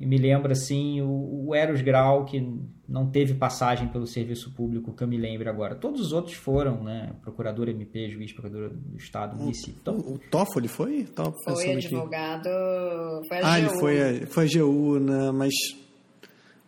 e 0.00 0.06
me 0.06 0.16
lembra 0.16 0.52
assim 0.52 1.02
o, 1.02 1.48
o 1.48 1.54
Eros 1.54 1.82
Grau, 1.82 2.24
que 2.24 2.42
não 2.88 3.10
teve 3.10 3.34
passagem 3.34 3.86
pelo 3.88 4.06
serviço 4.06 4.50
público, 4.54 4.94
que 4.94 5.04
eu 5.04 5.06
me 5.06 5.18
lembro 5.18 5.50
agora. 5.50 5.74
Todos 5.74 6.00
os 6.00 6.12
outros 6.12 6.36
foram, 6.36 6.82
né? 6.82 7.12
Procurador 7.20 7.68
MP, 7.68 8.08
juiz, 8.08 8.32
procurador 8.32 8.70
do 8.70 8.96
Estado, 8.96 9.36
município. 9.36 9.78
Então, 9.82 9.96
o, 9.96 10.14
o 10.14 10.18
Toffoli 10.18 10.68
foi? 10.68 11.04
Tava 11.04 11.34
foi 11.44 11.74
advogado. 11.74 12.48
Foi 13.28 13.38
a 13.38 13.40
ah, 13.46 13.60
GU. 13.60 13.66
ele 13.66 13.78
foi 13.78 14.00
a, 14.00 14.26
foi 14.26 14.44
a 14.46 14.48
GU, 14.48 15.00
né? 15.00 15.30
Mas. 15.32 15.54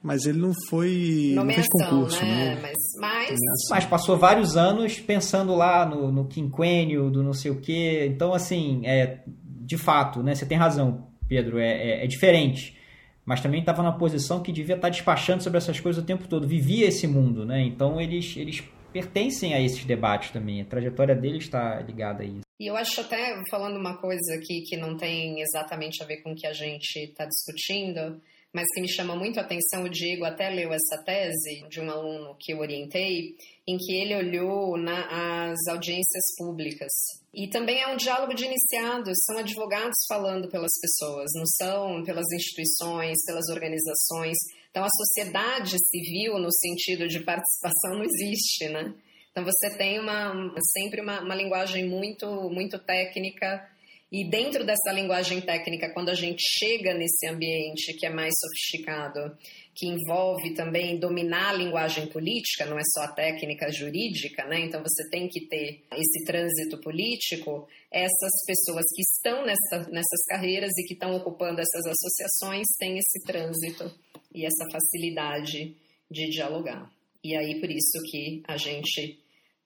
Mas 0.02 0.26
ele 0.26 0.38
não 0.38 0.52
foi. 0.68 1.32
Nomeação, 1.34 1.44
não 1.44 1.54
fez 1.54 1.68
concurso, 1.68 2.22
né? 2.22 2.54
né? 2.56 2.60
Mas, 2.60 2.76
mas... 3.00 3.40
mas 3.70 3.86
passou 3.86 4.18
vários 4.18 4.58
anos 4.58 5.00
pensando 5.00 5.54
lá 5.54 5.86
no, 5.86 6.12
no 6.12 6.26
quinquênio, 6.26 7.08
do 7.08 7.22
não 7.22 7.32
sei 7.32 7.50
o 7.50 7.60
quê. 7.60 8.04
Então, 8.10 8.34
assim, 8.34 8.82
é, 8.84 9.20
de 9.26 9.78
fato, 9.78 10.22
né? 10.22 10.34
Você 10.34 10.44
tem 10.44 10.58
razão, 10.58 11.06
Pedro, 11.26 11.58
é, 11.58 11.70
é, 11.70 12.04
é 12.04 12.06
diferente 12.06 12.81
mas 13.24 13.40
também 13.40 13.60
estava 13.60 13.82
na 13.82 13.92
posição 13.92 14.42
que 14.42 14.52
devia 14.52 14.74
estar 14.74 14.88
tá 14.88 14.90
despachando 14.90 15.42
sobre 15.42 15.58
essas 15.58 15.78
coisas 15.78 16.02
o 16.02 16.06
tempo 16.06 16.26
todo, 16.26 16.46
vivia 16.46 16.86
esse 16.86 17.06
mundo, 17.06 17.44
né? 17.44 17.62
Então 17.62 18.00
eles, 18.00 18.36
eles 18.36 18.62
pertencem 18.92 19.54
a 19.54 19.60
esses 19.60 19.84
debates 19.84 20.30
também, 20.30 20.60
a 20.60 20.64
trajetória 20.64 21.14
deles 21.14 21.44
está 21.44 21.80
ligada 21.80 22.22
a 22.22 22.26
isso. 22.26 22.42
E 22.60 22.66
eu 22.66 22.76
acho 22.76 23.00
até, 23.00 23.34
falando 23.50 23.76
uma 23.76 23.96
coisa 23.96 24.34
aqui 24.34 24.62
que 24.62 24.76
não 24.76 24.96
tem 24.96 25.40
exatamente 25.40 26.02
a 26.02 26.06
ver 26.06 26.18
com 26.18 26.32
o 26.32 26.34
que 26.34 26.46
a 26.46 26.52
gente 26.52 26.96
está 26.96 27.26
discutindo, 27.26 28.20
mas 28.52 28.66
que 28.74 28.80
me 28.82 28.92
chama 28.92 29.16
muito 29.16 29.38
a 29.38 29.42
atenção, 29.42 29.84
o 29.84 29.88
Diego 29.88 30.24
até 30.24 30.50
leu 30.50 30.72
essa 30.72 31.02
tese 31.04 31.66
de 31.70 31.80
um 31.80 31.90
aluno 31.90 32.36
que 32.38 32.52
eu 32.52 32.58
orientei, 32.58 33.34
em 33.66 33.78
que 33.78 33.94
ele 33.94 34.14
olhou 34.14 34.76
nas 34.76 35.56
audiências 35.68 36.24
públicas. 36.36 36.92
E 37.32 37.48
também 37.48 37.80
é 37.80 37.88
um 37.88 37.96
diálogo 37.96 38.34
de 38.34 38.44
iniciados, 38.44 39.16
são 39.24 39.38
advogados 39.38 39.96
falando 40.06 40.48
pelas 40.48 40.72
pessoas, 40.80 41.30
não 41.34 41.46
são 41.46 42.04
pelas 42.04 42.26
instituições, 42.30 43.16
pelas 43.24 43.48
organizações. 43.48 44.36
Então 44.70 44.84
a 44.84 44.88
sociedade 44.88 45.76
civil, 45.88 46.38
no 46.38 46.52
sentido 46.52 47.08
de 47.08 47.20
participação, 47.20 47.94
não 47.96 48.04
existe, 48.04 48.68
né? 48.68 48.94
Então 49.30 49.44
você 49.44 49.78
tem 49.78 49.98
uma, 49.98 50.34
sempre 50.74 51.00
uma, 51.00 51.22
uma 51.22 51.34
linguagem 51.34 51.88
muito, 51.88 52.26
muito 52.50 52.78
técnica, 52.78 53.66
e 54.12 54.28
dentro 54.28 54.62
dessa 54.62 54.92
linguagem 54.92 55.40
técnica, 55.40 55.90
quando 55.94 56.10
a 56.10 56.14
gente 56.14 56.42
chega 56.58 56.92
nesse 56.92 57.26
ambiente 57.26 57.94
que 57.94 58.04
é 58.04 58.10
mais 58.10 58.34
sofisticado, 58.38 59.34
que 59.74 59.86
envolve 59.86 60.52
também 60.52 60.98
dominar 60.98 61.48
a 61.48 61.54
linguagem 61.54 62.06
política, 62.08 62.66
não 62.66 62.76
é 62.76 62.82
só 62.92 63.04
a 63.04 63.12
técnica 63.12 63.72
jurídica, 63.72 64.44
né? 64.44 64.66
Então 64.66 64.82
você 64.82 65.08
tem 65.08 65.28
que 65.28 65.46
ter 65.46 65.82
esse 65.96 66.26
trânsito 66.26 66.78
político. 66.82 67.66
Essas 67.90 68.32
pessoas 68.46 68.84
que 68.94 69.00
estão 69.00 69.46
nessa, 69.46 69.90
nessas 69.90 70.26
carreiras 70.28 70.72
e 70.76 70.86
que 70.86 70.92
estão 70.92 71.16
ocupando 71.16 71.62
essas 71.62 71.86
associações 71.86 72.66
têm 72.78 72.98
esse 72.98 73.24
trânsito 73.24 73.90
e 74.34 74.44
essa 74.44 74.66
facilidade 74.70 75.74
de 76.10 76.28
dialogar. 76.28 76.92
E 77.24 77.34
aí 77.34 77.58
por 77.58 77.70
isso 77.70 77.98
que 78.10 78.42
a 78.46 78.58
gente 78.58 79.21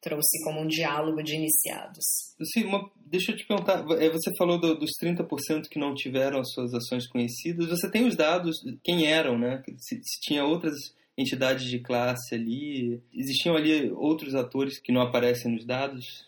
trouxe 0.06 0.40
como 0.44 0.60
um 0.60 0.68
diálogo 0.68 1.20
de 1.20 1.34
iniciados. 1.34 2.04
Sim, 2.52 2.66
uma, 2.66 2.88
deixa 3.04 3.32
eu 3.32 3.36
te 3.36 3.44
perguntar, 3.44 3.84
é, 4.00 4.08
você 4.08 4.30
falou 4.38 4.56
do, 4.60 4.78
dos 4.78 4.92
30% 5.02 5.68
que 5.68 5.80
não 5.80 5.94
tiveram 5.94 6.38
as 6.38 6.52
suas 6.52 6.72
ações 6.72 7.08
conhecidas, 7.08 7.68
você 7.68 7.90
tem 7.90 8.06
os 8.06 8.14
dados, 8.14 8.56
quem 8.84 9.06
eram, 9.06 9.36
né? 9.36 9.64
Se, 9.78 9.96
se 9.96 10.20
tinha 10.20 10.44
outras 10.44 10.74
entidades 11.18 11.68
de 11.68 11.80
classe 11.80 12.36
ali, 12.36 13.02
existiam 13.12 13.56
ali 13.56 13.90
outros 13.90 14.36
atores 14.36 14.78
que 14.78 14.92
não 14.92 15.00
aparecem 15.00 15.50
nos 15.50 15.66
dados? 15.66 16.25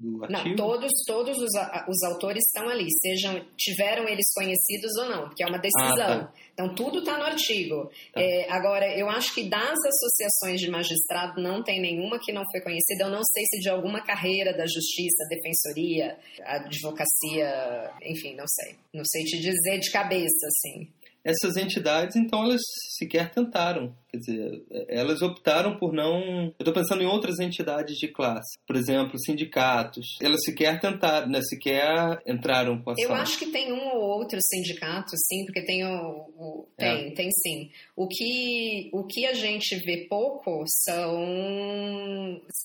Do 0.00 0.24
artigo? 0.24 0.48
Não, 0.48 0.56
todos, 0.56 0.90
todos 1.06 1.36
os, 1.36 1.50
os 1.88 2.02
autores 2.02 2.42
estão 2.46 2.68
ali, 2.68 2.86
sejam 3.00 3.44
tiveram 3.56 4.08
eles 4.08 4.32
conhecidos 4.34 4.96
ou 4.98 5.08
não, 5.08 5.28
porque 5.28 5.42
é 5.42 5.46
uma 5.46 5.58
decisão. 5.58 5.92
Ah, 5.92 6.24
tá. 6.24 6.32
Então 6.52 6.74
tudo 6.74 7.00
está 7.00 7.18
no 7.18 7.24
artigo. 7.24 7.90
Tá. 8.12 8.20
É, 8.20 8.50
agora, 8.50 8.86
eu 8.98 9.08
acho 9.08 9.34
que 9.34 9.48
das 9.48 9.78
associações 9.78 10.60
de 10.60 10.70
magistrado 10.70 11.40
não 11.40 11.62
tem 11.62 11.80
nenhuma 11.80 12.18
que 12.18 12.32
não 12.32 12.42
foi 12.50 12.60
conhecida. 12.60 13.04
Eu 13.04 13.10
não 13.10 13.22
sei 13.24 13.44
se 13.46 13.60
de 13.60 13.68
alguma 13.68 14.02
carreira 14.02 14.56
da 14.56 14.64
justiça, 14.66 15.28
defensoria, 15.28 16.18
advocacia, 16.44 17.90
enfim, 18.02 18.34
não 18.34 18.46
sei. 18.48 18.76
Não 18.92 19.04
sei 19.04 19.24
te 19.24 19.38
dizer 19.38 19.78
de 19.78 19.90
cabeça, 19.90 20.46
assim 20.46 20.88
essas 21.24 21.56
entidades, 21.56 22.16
então, 22.16 22.44
elas 22.44 22.60
sequer 22.98 23.30
tentaram. 23.30 23.94
Quer 24.10 24.16
dizer, 24.18 24.62
elas 24.88 25.22
optaram 25.22 25.78
por 25.78 25.92
não. 25.92 26.20
Eu 26.46 26.54
estou 26.58 26.74
pensando 26.74 27.02
em 27.02 27.06
outras 27.06 27.38
entidades 27.38 27.96
de 27.96 28.08
classe, 28.08 28.58
por 28.66 28.74
exemplo, 28.74 29.18
sindicatos. 29.24 30.04
Elas 30.20 30.40
sequer 30.44 30.80
tentaram, 30.80 31.28
né? 31.28 31.40
sequer 31.42 32.20
entraram 32.26 32.82
com 32.82 32.90
a. 32.90 32.94
Eu 32.98 33.14
acho 33.14 33.38
que 33.38 33.46
tem 33.46 33.72
um 33.72 33.94
ou 33.94 34.18
outro 34.18 34.38
sindicato, 34.42 35.10
sim, 35.28 35.44
porque 35.44 35.64
tem 35.64 35.84
o. 35.84 36.26
o 36.36 36.68
tem, 36.76 37.08
é. 37.08 37.10
tem 37.12 37.28
sim. 37.30 37.70
O 37.94 38.08
que, 38.08 38.90
o 38.92 39.06
que 39.06 39.26
a 39.26 39.34
gente 39.34 39.76
vê 39.84 40.06
pouco 40.08 40.64
são. 40.66 41.20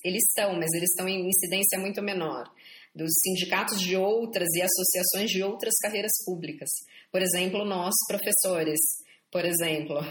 Eles 0.03 0.23
estão, 0.29 0.53
mas 0.53 0.71
eles 0.73 0.89
estão 0.89 1.07
em 1.07 1.27
incidência 1.27 1.79
muito 1.79 2.01
menor 2.01 2.49
dos 2.95 3.11
sindicatos 3.23 3.79
de 3.79 3.95
outras 3.95 4.47
e 4.55 4.61
associações 4.61 5.29
de 5.29 5.43
outras 5.43 5.73
carreiras 5.81 6.11
públicas. 6.25 6.69
Por 7.11 7.21
exemplo, 7.21 7.65
nós, 7.65 7.93
professores, 8.07 8.79
por 9.31 9.43
exemplo. 9.43 9.97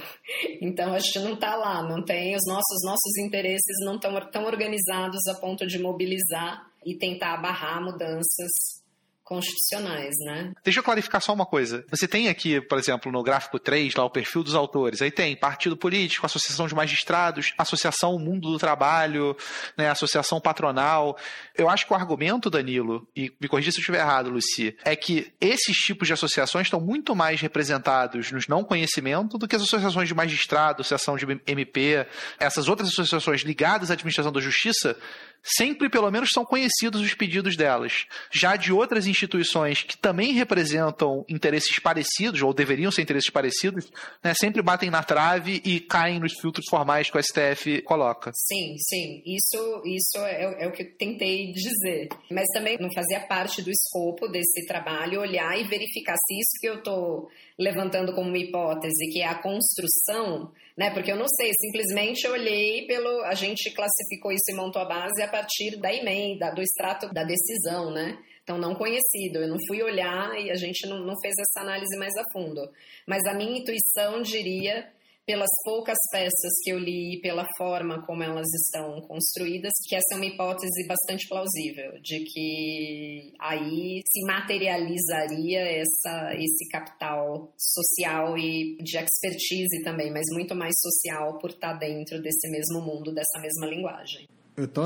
Então, 0.61 0.95
a 0.95 0.99
gente 0.99 1.19
não 1.19 1.35
está 1.35 1.57
lá, 1.57 1.83
não 1.83 2.03
tem, 2.05 2.35
os 2.35 2.47
nossos, 2.47 2.83
nossos 2.85 3.17
interesses 3.19 3.77
não 3.85 3.97
estão 3.97 4.15
tão 4.31 4.45
organizados 4.45 5.21
a 5.29 5.35
ponto 5.35 5.67
de 5.67 5.79
mobilizar 5.79 6.67
e 6.87 6.97
tentar 6.97 7.37
barrar 7.39 7.83
mudanças 7.83 8.84
constitucionais, 9.25 10.15
né? 10.21 10.53
Deixa 10.63 10.81
eu 10.81 10.85
clarificar 10.85 11.21
só 11.21 11.33
uma 11.33 11.47
coisa. 11.47 11.85
Você 11.91 12.07
tem 12.07 12.29
aqui, 12.29 12.61
por 12.61 12.79
exemplo, 12.79 13.11
no 13.11 13.23
gráfico 13.23 13.59
3, 13.59 13.95
lá 13.95 14.05
o 14.05 14.11
perfil 14.11 14.45
dos 14.45 14.55
autores. 14.55 15.01
Aí 15.01 15.11
tem 15.11 15.35
partido 15.35 15.77
político, 15.77 16.27
associação 16.27 16.67
de 16.69 16.75
magistrados, 16.75 17.53
associação 17.57 18.19
Mundo 18.19 18.53
do 18.53 18.59
Trabalho, 18.59 19.37
né, 19.77 19.89
associação 19.89 20.41
patronal. 20.41 21.17
Eu 21.57 21.69
acho 21.69 21.87
que 21.87 21.93
o 21.93 21.97
argumento, 21.97 22.51
Danilo, 22.51 23.09
e 23.17 23.33
me 23.41 23.49
corrija 23.49 23.73
se 23.73 23.79
eu 23.79 23.81
estiver 23.81 24.01
errado, 24.01 24.31
Luci, 24.31 24.77
é 24.85 24.95
que 24.95 25.33
esses 25.41 25.77
tipos 25.77 26.07
de 26.07 26.13
associações 26.13 26.67
estão 26.67 26.81
muito 26.81 27.17
mais 27.17 27.41
representados 27.41 28.31
nos 28.31 28.47
não 28.47 28.63
conhecimento 28.63 29.39
do 29.39 29.49
que 29.49 29.57
as 29.57 29.63
associações 29.63 30.07
de 30.07 30.15
magistrado, 30.15 30.83
associação 30.83 31.17
de 31.17 31.25
MP, 31.47 32.07
essas 32.39 32.69
outras 32.69 32.91
associações 32.91 33.41
ligadas 33.41 33.91
à 33.91 33.95
administração 33.95 34.33
da 34.33 34.41
justiça 34.41 34.97
sempre 35.45 35.91
pelo 35.91 36.11
menos 36.11 36.31
são 36.33 36.45
conhecidos 36.45 37.03
os 37.03 37.13
pedidos 37.13 37.55
delas. 37.55 38.07
Já 38.33 38.57
de 38.57 38.73
outras 38.73 39.07
instituições 39.17 39.83
que 39.83 39.97
também 39.97 40.33
representam 40.33 41.25
interesses 41.29 41.79
parecidos, 41.79 42.43
ou 42.43 42.53
deveriam 42.53 42.91
ser 42.91 43.03
interesses 43.03 43.31
parecidos, 43.31 43.91
né, 44.23 44.35
sempre 44.39 44.63
batem 44.63 44.91
na 44.91 45.03
trave 45.03 45.63
e 45.65 45.81
caem 45.81 46.21
nos 46.21 46.35
filtros 46.41 46.67
formais 46.69 47.11
que 47.11 47.19
o 47.19 47.23
STF 47.23 47.83
coloca. 47.83 48.31
Sim, 48.35 48.75
sim. 48.79 49.23
Isso, 49.25 49.83
isso 49.85 50.19
é, 50.25 50.65
é 50.65 50.69
o 50.69 50.73
que 50.73 50.83
eu 50.83 50.97
tentei 50.97 51.53
dizer. 51.53 52.09
Mas 52.31 52.47
também 52.53 52.77
não 52.79 52.93
fazia 52.93 53.21
parte 53.21 53.63
do 53.63 53.71
escopo 53.71 54.29
desse 54.29 54.67
trabalho 54.67 55.21
olhar 55.21 55.59
e 55.59 55.65
verificar 55.65 56.15
se 56.17 56.35
isso 56.35 56.61
que 56.61 56.69
eu 56.69 56.79
estou 56.79 57.29
levantando 57.59 58.15
como 58.15 58.29
uma 58.29 58.39
hipótese, 58.39 59.11
que 59.13 59.21
é 59.21 59.27
a 59.27 59.41
construção, 59.41 60.51
né? 60.77 60.91
Porque 60.91 61.13
eu 61.13 61.17
não 61.17 61.29
sei, 61.29 61.51
simplesmente 61.61 62.27
olhei 62.27 62.87
pelo. 62.87 63.23
A 63.25 63.35
gente 63.35 63.73
classificou 63.73 64.33
isso 64.33 64.51
e 64.51 64.55
montou 64.55 64.83
a 64.83 64.87
base 64.87 65.23
a 65.23 65.29
partir 65.29 65.77
da 65.81 65.93
emenda, 65.93 66.51
do 66.51 66.61
extrato 66.61 67.13
da 67.13 67.23
decisão, 67.23 67.93
né? 67.93 68.19
Então, 68.45 68.59
não 68.59 68.75
conhecido. 68.75 69.39
Eu 69.41 69.49
não 69.49 69.57
fui 69.67 69.83
olhar 69.83 70.39
e 70.39 70.51
a 70.51 70.55
gente 70.55 70.87
não, 70.87 71.01
não 71.01 71.15
fez 71.21 71.35
essa 71.39 71.65
análise 71.65 71.97
mais 71.99 72.15
a 72.17 72.25
fundo. 72.33 72.61
Mas 73.09 73.25
a 73.27 73.35
minha 73.35 73.59
intuição 73.59 74.23
diria 74.23 74.87
pelas 75.27 75.49
poucas 75.65 75.97
peças 76.13 76.53
que 76.63 76.71
eu 76.71 76.79
li, 76.79 77.19
pela 77.23 77.47
forma 77.57 78.05
como 78.05 78.23
elas 78.23 78.47
estão 78.67 79.01
construídas, 79.09 79.73
que 79.89 79.97
essa 79.97 80.13
é 80.13 80.17
uma 80.17 80.27
hipótese 80.27 80.87
bastante 80.87 81.27
plausível, 81.29 81.93
de 82.03 82.23
que 82.25 83.33
aí 83.41 84.03
se 84.07 84.27
materializaria 84.27 85.61
essa, 85.61 86.35
esse 86.35 86.69
capital 86.71 87.51
social 87.57 88.37
e 88.37 88.77
de 88.83 88.99
expertise 88.99 89.83
também, 89.83 90.13
mas 90.13 90.25
muito 90.33 90.55
mais 90.55 90.75
social 90.79 91.39
por 91.39 91.51
estar 91.51 91.73
dentro 91.79 92.21
desse 92.21 92.51
mesmo 92.51 92.83
mundo, 92.83 93.15
dessa 93.15 93.41
mesma 93.41 93.67
linguagem. 93.67 94.29
Eu 94.57 94.69
tô 94.69 94.83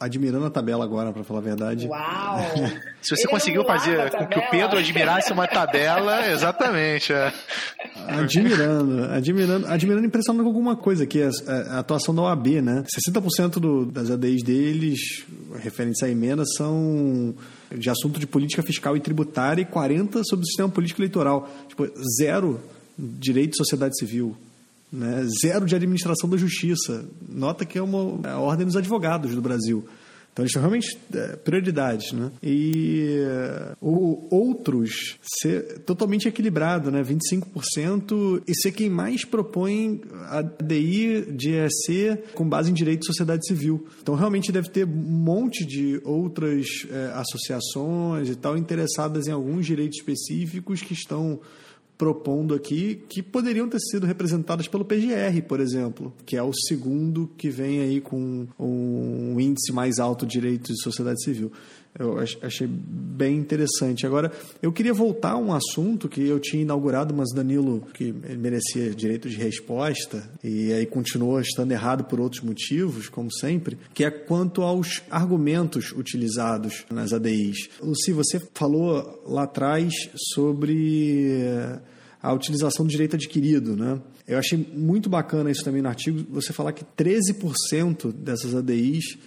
admirando 0.00 0.44
a 0.44 0.50
tabela 0.50 0.84
agora, 0.84 1.12
para 1.12 1.22
falar 1.22 1.38
a 1.38 1.42
verdade. 1.42 1.86
Uau! 1.86 2.38
Se 3.00 3.14
você 3.14 3.22
Ele 3.22 3.30
conseguiu 3.30 3.64
fazer 3.64 4.10
com 4.10 4.26
que 4.26 4.38
o 4.40 4.50
Pedro 4.50 4.78
admirasse 4.78 5.32
uma 5.32 5.46
tabela, 5.46 6.26
exatamente. 6.34 7.12
É. 7.12 7.32
Admirando, 8.08 9.04
admirando, 9.04 9.66
admirando, 9.68 10.06
impressionando 10.06 10.42
com 10.42 10.48
alguma 10.48 10.74
coisa 10.74 11.04
aqui, 11.04 11.22
a, 11.22 11.30
a, 11.46 11.78
atuação 11.78 12.12
da 12.12 12.22
OAB, 12.22 12.60
né? 12.60 12.82
60% 12.82 13.60
do, 13.60 13.86
das 13.86 14.10
ADIs 14.10 14.42
deles, 14.42 15.24
referentes 15.62 16.02
à 16.02 16.08
emenda, 16.08 16.44
são 16.44 17.36
de 17.72 17.88
assunto 17.88 18.18
de 18.18 18.26
política 18.26 18.64
fiscal 18.64 18.96
e 18.96 19.00
tributária 19.00 19.62
e 19.62 19.64
40% 19.64 20.22
sobre 20.24 20.42
o 20.42 20.46
sistema 20.46 20.68
político 20.68 21.00
eleitoral. 21.00 21.48
Tipo, 21.68 21.88
zero 22.18 22.60
direito 22.98 23.52
de 23.52 23.58
sociedade 23.58 23.96
civil. 23.96 24.36
Né? 24.92 25.26
Zero 25.42 25.66
de 25.66 25.74
administração 25.74 26.28
da 26.28 26.36
justiça. 26.36 27.04
Nota 27.28 27.64
que 27.64 27.78
é 27.78 27.82
uma 27.82 28.26
é 28.28 28.32
a 28.32 28.38
ordem 28.38 28.66
dos 28.66 28.76
advogados 28.76 29.34
do 29.34 29.42
Brasil. 29.42 29.84
Então, 30.34 30.42
eles 30.42 30.52
são 30.52 30.60
realmente 30.60 30.98
é, 31.14 31.36
prioridades, 31.36 32.10
né? 32.10 32.32
E 32.42 33.20
o, 33.80 34.26
outros 34.34 35.16
ser 35.22 35.78
totalmente 35.86 36.26
equilibrado, 36.26 36.90
né? 36.90 37.02
25% 37.04 38.42
e 38.44 38.52
ser 38.52 38.72
quem 38.72 38.90
mais 38.90 39.24
propõe 39.24 40.00
a 40.28 40.42
DI 40.42 41.26
de 41.30 41.52
ESC 41.52 42.18
com 42.34 42.48
base 42.48 42.68
em 42.68 42.74
direito 42.74 43.02
de 43.02 43.06
sociedade 43.06 43.46
civil. 43.46 43.86
Então, 44.02 44.16
realmente 44.16 44.50
deve 44.50 44.70
ter 44.70 44.84
um 44.84 44.88
monte 44.88 45.64
de 45.64 46.00
outras 46.02 46.66
é, 46.90 47.12
associações 47.14 48.28
e 48.28 48.34
tal 48.34 48.58
interessadas 48.58 49.28
em 49.28 49.30
alguns 49.30 49.64
direitos 49.64 49.98
específicos 49.98 50.82
que 50.82 50.94
estão 50.94 51.38
propondo 52.04 52.54
aqui 52.54 53.02
que 53.08 53.22
poderiam 53.22 53.66
ter 53.66 53.80
sido 53.80 54.06
representadas 54.06 54.68
pelo 54.68 54.84
PGR, 54.84 55.40
por 55.48 55.58
exemplo, 55.58 56.12
que 56.26 56.36
é 56.36 56.42
o 56.42 56.52
segundo 56.52 57.30
que 57.38 57.48
vem 57.48 57.80
aí 57.80 57.98
com 57.98 58.46
um 58.58 59.40
índice 59.40 59.72
mais 59.72 59.98
alto 59.98 60.26
de 60.26 60.32
direitos 60.32 60.76
de 60.76 60.82
sociedade 60.82 61.24
civil. 61.24 61.50
Eu 61.98 62.18
achei 62.18 62.66
bem 62.66 63.36
interessante. 63.36 64.04
Agora, 64.04 64.30
eu 64.60 64.70
queria 64.72 64.92
voltar 64.92 65.30
a 65.30 65.38
um 65.38 65.54
assunto 65.54 66.08
que 66.08 66.20
eu 66.20 66.38
tinha 66.40 66.60
inaugurado, 66.60 67.14
mas 67.14 67.32
Danilo, 67.32 67.86
que 67.94 68.12
merecia 68.12 68.90
direito 68.90 69.30
de 69.30 69.36
resposta, 69.36 70.28
e 70.42 70.72
aí 70.72 70.84
continuou 70.84 71.40
estando 71.40 71.72
errado 71.72 72.04
por 72.04 72.20
outros 72.20 72.42
motivos, 72.42 73.08
como 73.08 73.32
sempre, 73.32 73.78
que 73.94 74.04
é 74.04 74.10
quanto 74.10 74.60
aos 74.60 75.02
argumentos 75.08 75.92
utilizados 75.92 76.84
nas 76.90 77.14
ADIs. 77.14 77.70
Luci, 77.80 78.12
você 78.12 78.42
falou 78.52 79.22
lá 79.24 79.44
atrás 79.44 79.94
sobre 80.34 81.48
a 82.24 82.32
utilização 82.32 82.86
do 82.86 82.90
direito 82.90 83.16
adquirido, 83.16 83.76
né? 83.76 84.00
Eu 84.26 84.38
achei 84.38 84.56
muito 84.74 85.10
bacana 85.10 85.50
isso 85.50 85.62
também 85.62 85.82
no 85.82 85.90
artigo, 85.90 86.24
você 86.30 86.54
falar 86.54 86.72
que 86.72 86.82
13% 86.82 88.10
dessas 88.10 88.54
ADIs 88.54 89.18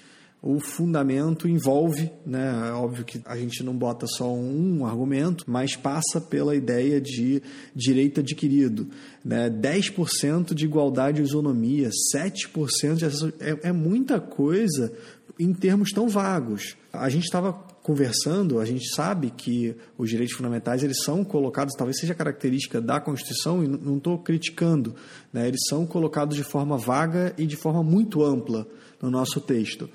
o 0.41 0.59
fundamento 0.59 1.47
envolve, 1.47 2.11
né? 2.25 2.69
É 2.69 2.71
óbvio 2.71 3.05
que 3.05 3.21
a 3.25 3.37
gente 3.37 3.61
não 3.61 3.75
bota 3.75 4.07
só 4.07 4.33
um 4.33 4.83
argumento, 4.83 5.43
mas 5.47 5.75
passa 5.75 6.19
pela 6.19 6.55
ideia 6.55 6.99
de 6.99 7.43
direito 7.75 8.21
adquirido. 8.21 8.87
Né? 9.23 9.47
10% 9.47 10.55
de 10.55 10.65
igualdade 10.65 11.21
e 11.21 11.23
isonomia, 11.23 11.91
7% 12.15 12.95
de. 12.95 13.05
É, 13.39 13.69
é 13.69 13.71
muita 13.71 14.19
coisa 14.19 14.91
em 15.39 15.53
termos 15.53 15.91
tão 15.91 16.09
vagos. 16.09 16.75
A 16.91 17.09
gente 17.09 17.25
estava 17.25 17.66
conversando, 17.87 18.59
a 18.59 18.65
gente 18.65 18.93
sabe 18.93 19.29
que 19.29 19.73
os 19.97 20.09
direitos 20.09 20.35
fundamentais 20.35 20.83
eles 20.83 21.05
são 21.05 21.23
colocados, 21.23 21.73
talvez 21.73 21.97
seja 21.97 22.13
característica 22.13 22.81
da 22.81 22.99
Constituição, 22.99 23.63
e 23.63 23.67
não 23.69 23.95
estou 23.95 24.19
criticando, 24.19 24.93
né? 25.31 25.47
eles 25.47 25.61
são 25.69 25.85
colocados 25.85 26.35
de 26.35 26.43
forma 26.43 26.77
vaga 26.77 27.33
e 27.37 27.45
de 27.45 27.55
forma 27.55 27.81
muito 27.81 28.25
ampla 28.25 28.67
no 29.01 29.09
nosso 29.09 29.39
texto. 29.39 29.89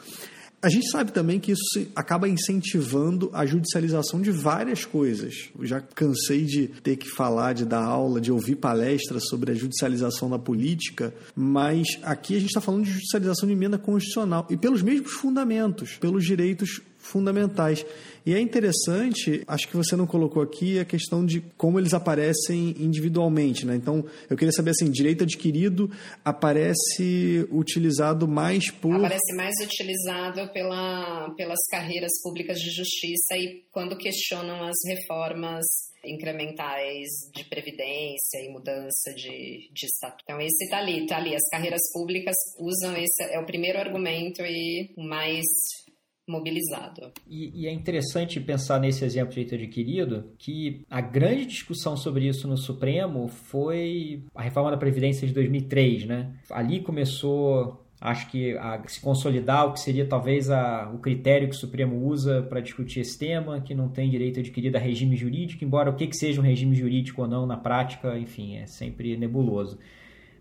A 0.63 0.71
gente 0.71 0.91
sabe 0.91 1.13
também 1.13 1.39
que 1.39 1.53
isso 1.53 1.91
acaba 1.95 2.27
incentivando 2.27 3.29
a 3.35 3.45
judicialização 3.45 4.23
de 4.23 4.31
várias 4.31 4.87
coisas. 4.87 5.51
Eu 5.59 5.67
já 5.67 5.81
cansei 5.81 6.45
de 6.45 6.69
ter 6.69 6.97
que 6.97 7.11
falar, 7.11 7.53
de 7.53 7.67
dar 7.67 7.85
aula, 7.85 8.21
de 8.21 8.33
ouvir 8.33 8.57
palestras 8.57 9.25
sobre 9.29 9.51
a 9.51 9.55
judicialização 9.55 10.31
da 10.31 10.39
política, 10.39 11.13
mas 11.35 11.89
aqui 12.05 12.37
a 12.37 12.39
gente 12.39 12.51
está 12.51 12.61
falando 12.61 12.85
de 12.85 12.93
judicialização 12.93 13.47
de 13.47 13.53
emenda 13.55 13.77
constitucional 13.77 14.47
e 14.49 14.57
pelos 14.57 14.83
mesmos 14.83 15.13
fundamentos, 15.13 15.97
pelos 15.97 16.25
direitos 16.25 16.81
fundamentais. 17.03 17.85
E 18.25 18.33
é 18.33 18.41
interessante, 18.41 19.43
acho 19.49 19.69
que 19.69 19.77
você 19.77 19.97
não 19.97 20.07
colocou 20.07 20.43
aqui 20.43 20.79
a 20.79 20.85
questão 20.85 21.27
de 21.27 21.41
como 21.57 21.79
eles 21.79 21.93
aparecem 21.93 22.77
individualmente, 22.79 23.67
né? 23.67 23.75
Então, 23.75 24.05
eu 24.31 24.37
queria 24.37 24.53
saber 24.53 24.71
assim, 24.71 24.91
direito 24.91 25.25
adquirido 25.25 25.91
aparece 26.25 27.47
utilizado 27.51 28.29
mais 28.29 28.71
por 28.71 28.95
aparece 28.95 29.35
mais 29.35 29.55
utilizado 29.61 30.53
pela, 30.53 31.31
pelas 31.37 31.59
carreiras 31.69 32.13
públicas 32.23 32.59
de 32.59 32.71
justiça 32.71 33.37
e 33.37 33.65
quando 33.73 33.97
questionam 33.97 34.63
as 34.63 34.77
reformas 34.87 35.65
incrementais 36.05 37.09
de 37.35 37.45
previdência 37.45 38.39
e 38.39 38.51
mudança 38.51 39.13
de, 39.15 39.71
de 39.73 39.87
estatuto. 39.87 40.23
Então, 40.25 40.41
esse 40.41 40.65
está 40.65 40.79
ali, 40.79 41.03
está 41.03 41.17
ali. 41.17 41.35
As 41.35 41.49
carreiras 41.51 41.81
públicas 41.93 42.35
usam 42.59 42.97
esse, 42.97 43.23
é 43.23 43.39
o 43.39 43.47
primeiro 43.47 43.79
argumento 43.79 44.43
e 44.43 44.93
mais 44.97 45.45
mobilizado. 46.33 47.13
E, 47.29 47.63
e, 47.63 47.67
é 47.69 47.73
interessante 47.73 48.41
pensar 48.41 48.81
nesse 48.81 49.05
exemplo 49.05 49.29
de 49.29 49.45
direito 49.45 49.55
adquirido 49.55 50.25
que 50.39 50.85
a 50.91 51.01
grande 51.01 51.47
discussão 51.47 51.97
sobre 51.97 52.27
isso 52.27 52.49
no 52.49 52.57
Supremo 52.57 53.29
foi 53.29 54.25
a 54.35 54.43
reforma 54.43 54.71
da 54.71 54.77
Previdência 54.77 55.27
de 55.27 55.33
2003, 55.33 56.07
né? 56.07 56.35
Ali 56.51 56.81
começou 56.81 57.83
acho 58.03 58.29
que 58.31 58.57
a 58.59 58.83
se 58.89 59.01
consolidar 59.01 59.69
o 59.69 59.73
que 59.73 59.81
seria 59.81 60.05
talvez 60.05 60.51
a, 60.51 60.91
o 60.93 60.99
critério 60.99 61.49
que 61.49 61.55
o 61.55 61.59
Supremo 61.59 62.05
usa 62.05 62.43
para 62.43 62.61
discutir 62.61 63.01
esse 63.01 63.17
tema, 63.17 63.61
que 63.61 63.75
não 63.75 63.89
tem 63.89 64.11
direito 64.11 64.41
adquirido 64.41 64.75
a 64.75 64.81
regime 64.81 65.15
jurídico, 65.17 65.65
embora 65.65 65.89
o 65.89 65.95
que, 65.95 66.09
que 66.09 66.17
seja 66.17 66.41
um 66.41 66.45
regime 66.45 66.75
jurídico 66.75 67.23
ou 67.23 67.29
não 67.29 67.47
na 67.47 67.57
prática, 67.57 68.19
enfim, 68.19 68.57
é 68.57 68.67
sempre 68.67 69.17
nebuloso. 69.17 69.79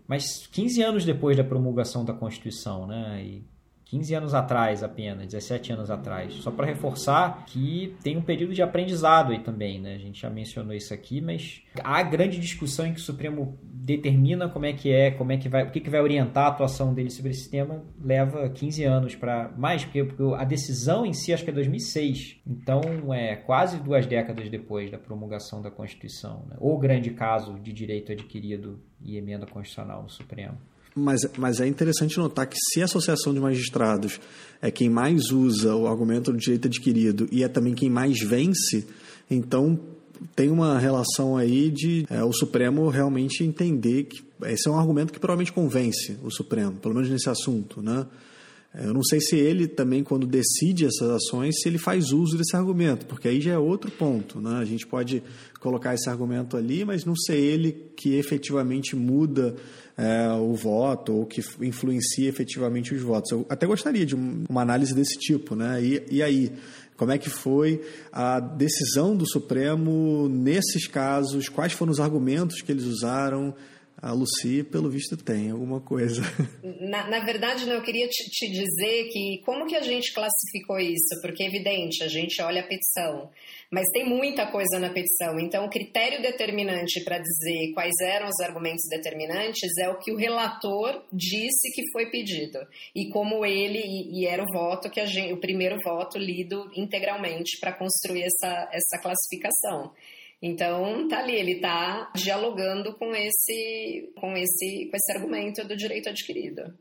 Mas 0.08 0.46
15 0.48 0.82
anos 0.82 1.04
depois 1.04 1.36
da 1.36 1.44
promulgação 1.44 2.04
da 2.04 2.12
Constituição, 2.12 2.86
né, 2.86 3.22
e 3.24 3.51
15 3.92 4.14
anos 4.14 4.32
atrás 4.32 4.82
apenas, 4.82 5.26
17 5.26 5.74
anos 5.74 5.90
atrás. 5.90 6.32
Só 6.36 6.50
para 6.50 6.64
reforçar 6.64 7.44
que 7.44 7.94
tem 8.02 8.16
um 8.16 8.22
período 8.22 8.54
de 8.54 8.62
aprendizado 8.62 9.32
aí 9.32 9.40
também, 9.40 9.78
né? 9.78 9.96
A 9.96 9.98
gente 9.98 10.18
já 10.18 10.30
mencionou 10.30 10.72
isso 10.72 10.94
aqui, 10.94 11.20
mas 11.20 11.62
há 11.84 12.02
grande 12.02 12.40
discussão 12.40 12.86
em 12.86 12.94
que 12.94 13.00
o 13.00 13.02
Supremo 13.02 13.58
determina 13.62 14.48
como 14.48 14.64
é 14.64 14.72
que 14.72 14.90
é, 14.90 15.10
como 15.10 15.30
é 15.32 15.36
que 15.36 15.46
vai, 15.46 15.64
o 15.64 15.70
que, 15.70 15.78
que 15.78 15.90
vai 15.90 16.00
orientar 16.00 16.46
a 16.46 16.48
atuação 16.48 16.94
dele 16.94 17.10
sobre 17.10 17.32
esse 17.32 17.50
tema, 17.50 17.84
leva 18.02 18.48
15 18.48 18.82
anos 18.82 19.14
para 19.14 19.52
mais, 19.58 19.84
porque, 19.84 20.04
porque 20.04 20.22
a 20.36 20.44
decisão 20.44 21.04
em 21.04 21.12
si 21.12 21.30
acho 21.30 21.44
que 21.44 21.50
é 21.50 21.52
2006. 21.52 22.40
Então, 22.46 22.80
é 23.12 23.36
quase 23.36 23.78
duas 23.78 24.06
décadas 24.06 24.48
depois 24.48 24.90
da 24.90 24.96
promulgação 24.96 25.60
da 25.60 25.70
Constituição, 25.70 26.46
né? 26.48 26.56
O 26.58 26.78
grande 26.78 27.10
caso 27.10 27.58
de 27.58 27.74
direito 27.74 28.10
adquirido 28.10 28.80
e 29.02 29.18
emenda 29.18 29.44
constitucional 29.44 30.02
no 30.02 30.08
Supremo. 30.08 30.56
Mas, 30.94 31.20
mas 31.38 31.60
é 31.60 31.66
interessante 31.66 32.18
notar 32.18 32.46
que 32.46 32.56
se 32.56 32.82
a 32.82 32.84
Associação 32.84 33.32
de 33.32 33.40
Magistrados 33.40 34.20
é 34.60 34.70
quem 34.70 34.90
mais 34.90 35.30
usa 35.30 35.74
o 35.74 35.86
argumento 35.86 36.32
do 36.32 36.38
direito 36.38 36.68
adquirido 36.68 37.26
e 37.32 37.42
é 37.42 37.48
também 37.48 37.74
quem 37.74 37.88
mais 37.88 38.18
vence, 38.20 38.86
então 39.30 39.80
tem 40.36 40.50
uma 40.50 40.78
relação 40.78 41.36
aí 41.36 41.70
de 41.70 42.06
é, 42.10 42.22
o 42.22 42.32
Supremo 42.32 42.88
realmente 42.88 43.42
entender 43.42 44.04
que 44.04 44.22
esse 44.44 44.68
é 44.68 44.70
um 44.70 44.78
argumento 44.78 45.12
que 45.12 45.18
provavelmente 45.18 45.52
convence 45.52 46.16
o 46.22 46.30
Supremo, 46.30 46.72
pelo 46.72 46.94
menos 46.94 47.08
nesse 47.08 47.28
assunto, 47.28 47.82
né? 47.82 48.06
É, 48.74 48.86
eu 48.86 48.94
não 48.94 49.02
sei 49.02 49.20
se 49.20 49.36
ele 49.36 49.66
também, 49.68 50.02
quando 50.02 50.26
decide 50.26 50.86
essas 50.86 51.10
ações, 51.10 51.60
se 51.60 51.68
ele 51.68 51.78
faz 51.78 52.10
uso 52.10 52.38
desse 52.38 52.56
argumento, 52.56 53.04
porque 53.06 53.28
aí 53.28 53.40
já 53.40 53.52
é 53.52 53.58
outro 53.58 53.90
ponto. 53.90 54.40
Né? 54.40 54.56
A 54.58 54.64
gente 54.64 54.86
pode 54.86 55.22
colocar 55.60 55.94
esse 55.94 56.08
argumento 56.08 56.56
ali, 56.56 56.84
mas 56.84 57.04
não 57.04 57.14
ser 57.14 57.36
ele 57.36 57.90
que 57.96 58.14
efetivamente 58.16 58.96
muda 58.96 59.54
é, 59.96 60.32
o 60.32 60.54
voto 60.54 61.12
ou 61.12 61.26
que 61.26 61.42
influencia 61.60 62.28
efetivamente 62.28 62.94
os 62.94 63.02
votos. 63.02 63.30
Eu 63.30 63.46
até 63.48 63.66
gostaria 63.66 64.06
de 64.06 64.14
uma 64.14 64.62
análise 64.62 64.94
desse 64.94 65.18
tipo. 65.18 65.54
Né? 65.54 65.82
E, 65.84 66.02
e 66.10 66.22
aí? 66.22 66.52
Como 66.96 67.10
é 67.10 67.18
que 67.18 67.30
foi 67.30 67.80
a 68.12 68.38
decisão 68.38 69.16
do 69.16 69.26
Supremo 69.26 70.28
nesses 70.28 70.86
casos? 70.86 71.48
Quais 71.48 71.72
foram 71.72 71.90
os 71.90 71.98
argumentos 71.98 72.60
que 72.60 72.70
eles 72.70 72.84
usaram? 72.84 73.54
A 74.02 74.10
Lucy, 74.10 74.64
pelo 74.64 74.90
visto, 74.90 75.16
tem 75.16 75.52
alguma 75.52 75.80
coisa. 75.80 76.22
Na, 76.80 77.08
na 77.08 77.20
verdade, 77.20 77.64
não, 77.66 77.74
eu 77.74 77.82
queria 77.82 78.08
te, 78.08 78.28
te, 78.28 78.50
dizer 78.50 79.08
que 79.12 79.40
como 79.44 79.64
que 79.64 79.76
a 79.76 79.80
gente 79.80 80.12
classificou 80.12 80.80
isso? 80.80 81.20
Porque 81.22 81.44
é 81.44 81.46
evidente, 81.46 82.02
a 82.02 82.08
gente 82.08 82.42
olha 82.42 82.62
a 82.62 82.66
petição, 82.66 83.30
mas 83.70 83.86
tem 83.92 84.04
muita 84.04 84.50
coisa 84.50 84.80
na 84.80 84.90
petição. 84.90 85.38
Então, 85.38 85.64
o 85.64 85.70
critério 85.70 86.20
determinante 86.20 87.04
para 87.04 87.18
dizer 87.18 87.72
quais 87.74 87.94
eram 88.02 88.26
os 88.26 88.40
argumentos 88.40 88.82
determinantes 88.90 89.70
é 89.78 89.88
o 89.88 89.98
que 90.00 90.10
o 90.10 90.16
relator 90.16 91.04
disse 91.12 91.72
que 91.72 91.88
foi 91.92 92.10
pedido. 92.10 92.58
E 92.96 93.08
como 93.08 93.46
ele, 93.46 93.78
e, 93.78 94.22
e 94.22 94.26
era 94.26 94.42
o 94.42 94.52
voto 94.52 94.90
que 94.90 94.98
a 94.98 95.06
gente, 95.06 95.32
o 95.32 95.40
primeiro 95.40 95.76
voto 95.84 96.18
lido 96.18 96.68
integralmente 96.74 97.56
para 97.60 97.72
construir 97.72 98.24
essa, 98.24 98.68
essa 98.72 98.98
classificação. 99.00 99.92
Então, 100.42 101.06
tá 101.06 101.20
ali, 101.20 101.36
ele 101.36 101.60
tá 101.60 102.10
dialogando 102.16 102.92
com 102.94 103.14
esse, 103.14 104.12
com 104.16 104.36
esse, 104.36 104.88
com 104.90 104.96
esse 104.96 105.12
argumento 105.12 105.64
do 105.66 105.76
direito 105.76 106.08
adquirido. 106.08 106.74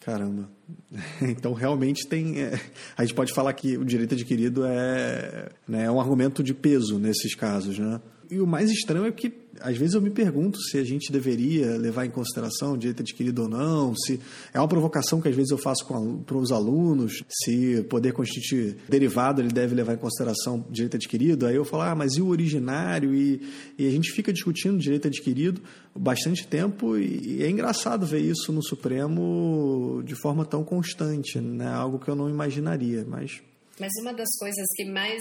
Caramba. 0.00 0.50
Então, 1.22 1.54
realmente 1.54 2.06
tem. 2.06 2.40
É, 2.40 2.52
a 2.96 3.04
gente 3.04 3.14
pode 3.14 3.32
falar 3.32 3.52
que 3.54 3.76
o 3.76 3.84
direito 3.84 4.14
adquirido 4.14 4.64
é, 4.66 5.50
né, 5.66 5.84
é 5.84 5.90
um 5.90 6.00
argumento 6.00 6.42
de 6.42 6.52
peso 6.52 6.98
nesses 6.98 7.34
casos, 7.34 7.78
né? 7.78 8.00
E 8.32 8.40
o 8.40 8.46
mais 8.46 8.70
estranho 8.70 9.04
é 9.04 9.12
que 9.12 9.30
às 9.60 9.76
vezes 9.76 9.94
eu 9.94 10.00
me 10.00 10.08
pergunto 10.08 10.58
se 10.58 10.78
a 10.78 10.84
gente 10.84 11.12
deveria 11.12 11.76
levar 11.76 12.06
em 12.06 12.10
consideração 12.10 12.72
o 12.72 12.78
direito 12.78 13.02
adquirido 13.02 13.42
ou 13.42 13.48
não, 13.48 13.94
se 13.94 14.18
é 14.54 14.58
uma 14.58 14.66
provocação 14.66 15.20
que 15.20 15.28
às 15.28 15.36
vezes 15.36 15.50
eu 15.50 15.58
faço 15.58 15.84
para 16.24 16.38
os 16.38 16.50
alunos, 16.50 17.22
se 17.28 17.82
poder 17.90 18.14
constituir 18.14 18.78
derivado 18.88 19.42
ele 19.42 19.52
deve 19.52 19.74
levar 19.74 19.92
em 19.92 19.98
consideração 19.98 20.64
direito 20.70 20.96
adquirido, 20.96 21.44
aí 21.44 21.54
eu 21.54 21.64
falo, 21.66 21.82
ah, 21.82 21.94
mas 21.94 22.14
e 22.14 22.22
o 22.22 22.28
originário? 22.28 23.14
E, 23.14 23.42
e 23.78 23.86
a 23.86 23.90
gente 23.90 24.10
fica 24.12 24.32
discutindo 24.32 24.78
direito 24.78 25.08
adquirido 25.08 25.60
bastante 25.94 26.46
tempo 26.46 26.96
e, 26.96 27.36
e 27.36 27.42
é 27.42 27.50
engraçado 27.50 28.06
ver 28.06 28.20
isso 28.20 28.50
no 28.50 28.64
Supremo 28.64 30.02
de 30.06 30.14
forma 30.14 30.46
tão 30.46 30.64
constante, 30.64 31.38
né? 31.38 31.68
algo 31.68 31.98
que 31.98 32.08
eu 32.08 32.16
não 32.16 32.30
imaginaria, 32.30 33.04
mas... 33.06 33.42
Mas 33.78 33.90
uma 34.00 34.14
das 34.14 34.28
coisas 34.38 34.64
que 34.74 34.86
mais 34.86 35.20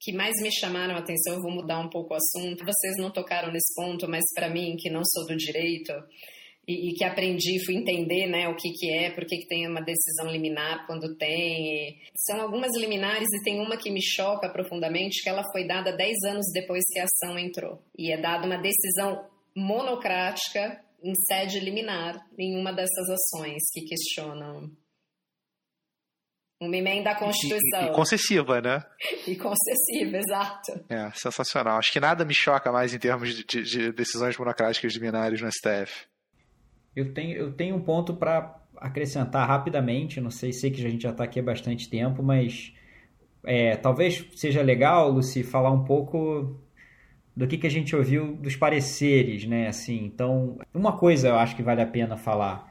que 0.00 0.12
mais 0.12 0.32
me 0.42 0.50
chamaram 0.50 0.94
a 0.94 0.98
atenção, 0.98 1.34
eu 1.34 1.42
vou 1.42 1.50
mudar 1.50 1.78
um 1.78 1.90
pouco 1.90 2.14
o 2.14 2.16
assunto. 2.16 2.64
Vocês 2.64 2.96
não 2.98 3.10
tocaram 3.10 3.52
nesse 3.52 3.74
ponto, 3.74 4.08
mas 4.08 4.24
para 4.34 4.48
mim, 4.48 4.74
que 4.78 4.88
não 4.88 5.02
sou 5.04 5.26
do 5.26 5.36
direito 5.36 5.92
e, 6.66 6.90
e, 6.90 6.94
que 6.94 7.04
aprendi, 7.04 7.62
fui 7.64 7.74
entender 7.74 8.26
né, 8.26 8.48
o 8.48 8.54
que, 8.54 8.70
que 8.70 8.90
é, 8.92 9.10
por 9.10 9.24
que, 9.26 9.46
tem 9.46 9.66
uma 9.66 9.82
decisão 9.82 10.30
liminar 10.30 10.86
quando 10.86 11.16
tem. 11.16 11.98
São 12.14 12.40
algumas 12.40 12.70
liminares 12.78 13.28
e 13.32 13.42
tem 13.42 13.60
uma 13.60 13.76
que 13.76 13.90
me 13.90 14.00
choca 14.02 14.48
profundamente, 14.48 15.22
que 15.22 15.28
ela 15.28 15.42
foi 15.52 15.66
dada 15.66 15.92
10 15.92 16.16
anos 16.28 16.46
depois 16.52 16.82
que 16.92 16.98
a 17.00 17.04
ação 17.04 17.38
entrou. 17.38 17.82
E 17.98 18.12
é 18.12 18.20
dada 18.20 18.46
uma 18.46 18.56
decisão 18.56 19.26
monocrática 19.54 20.80
em 21.02 21.12
sede 21.26 21.60
liminar 21.60 22.24
em 22.38 22.56
uma 22.58 22.72
dessas 22.72 23.08
ações 23.08 23.62
que 23.72 23.86
questionam 23.86 24.70
uma 26.60 26.76
emenda 26.76 27.10
à 27.10 27.14
Constituição. 27.14 27.82
E, 27.82 27.86
e, 27.86 27.92
concessiva, 27.92 28.60
né? 28.60 28.84
E 29.26 29.36
concessiva, 29.36 30.18
exato. 30.18 30.84
É, 30.88 31.10
sensacional. 31.14 31.78
Acho 31.78 31.90
que 31.90 31.98
nada 31.98 32.24
me 32.24 32.34
choca 32.34 32.70
mais 32.70 32.92
em 32.92 32.98
termos 32.98 33.34
de, 33.34 33.44
de, 33.44 33.62
de 33.62 33.92
decisões 33.92 34.36
monocráticas 34.36 34.92
de 34.92 35.00
binários 35.00 35.40
no 35.40 35.50
STF. 35.50 36.06
Eu 36.94 37.14
tenho, 37.14 37.36
eu 37.36 37.52
tenho 37.52 37.76
um 37.76 37.80
ponto 37.80 38.14
para 38.14 38.58
acrescentar 38.76 39.46
rapidamente, 39.46 40.20
não 40.20 40.30
sei, 40.30 40.52
sei 40.52 40.70
que 40.70 40.84
a 40.84 40.90
gente 40.90 41.02
já 41.02 41.10
está 41.10 41.24
aqui 41.24 41.40
há 41.40 41.42
bastante 41.42 41.88
tempo, 41.88 42.22
mas 42.22 42.74
é, 43.44 43.76
talvez 43.76 44.26
seja 44.34 44.62
legal, 44.62 45.10
Luci, 45.10 45.42
falar 45.42 45.70
um 45.70 45.84
pouco 45.84 46.58
do 47.36 47.46
que, 47.46 47.56
que 47.56 47.66
a 47.66 47.70
gente 47.70 47.94
ouviu 47.94 48.34
dos 48.34 48.56
pareceres, 48.56 49.46
né? 49.46 49.68
Assim, 49.68 50.04
então, 50.04 50.58
uma 50.74 50.96
coisa 50.96 51.28
eu 51.28 51.36
acho 51.36 51.56
que 51.56 51.62
vale 51.62 51.80
a 51.80 51.86
pena 51.86 52.16
falar. 52.16 52.70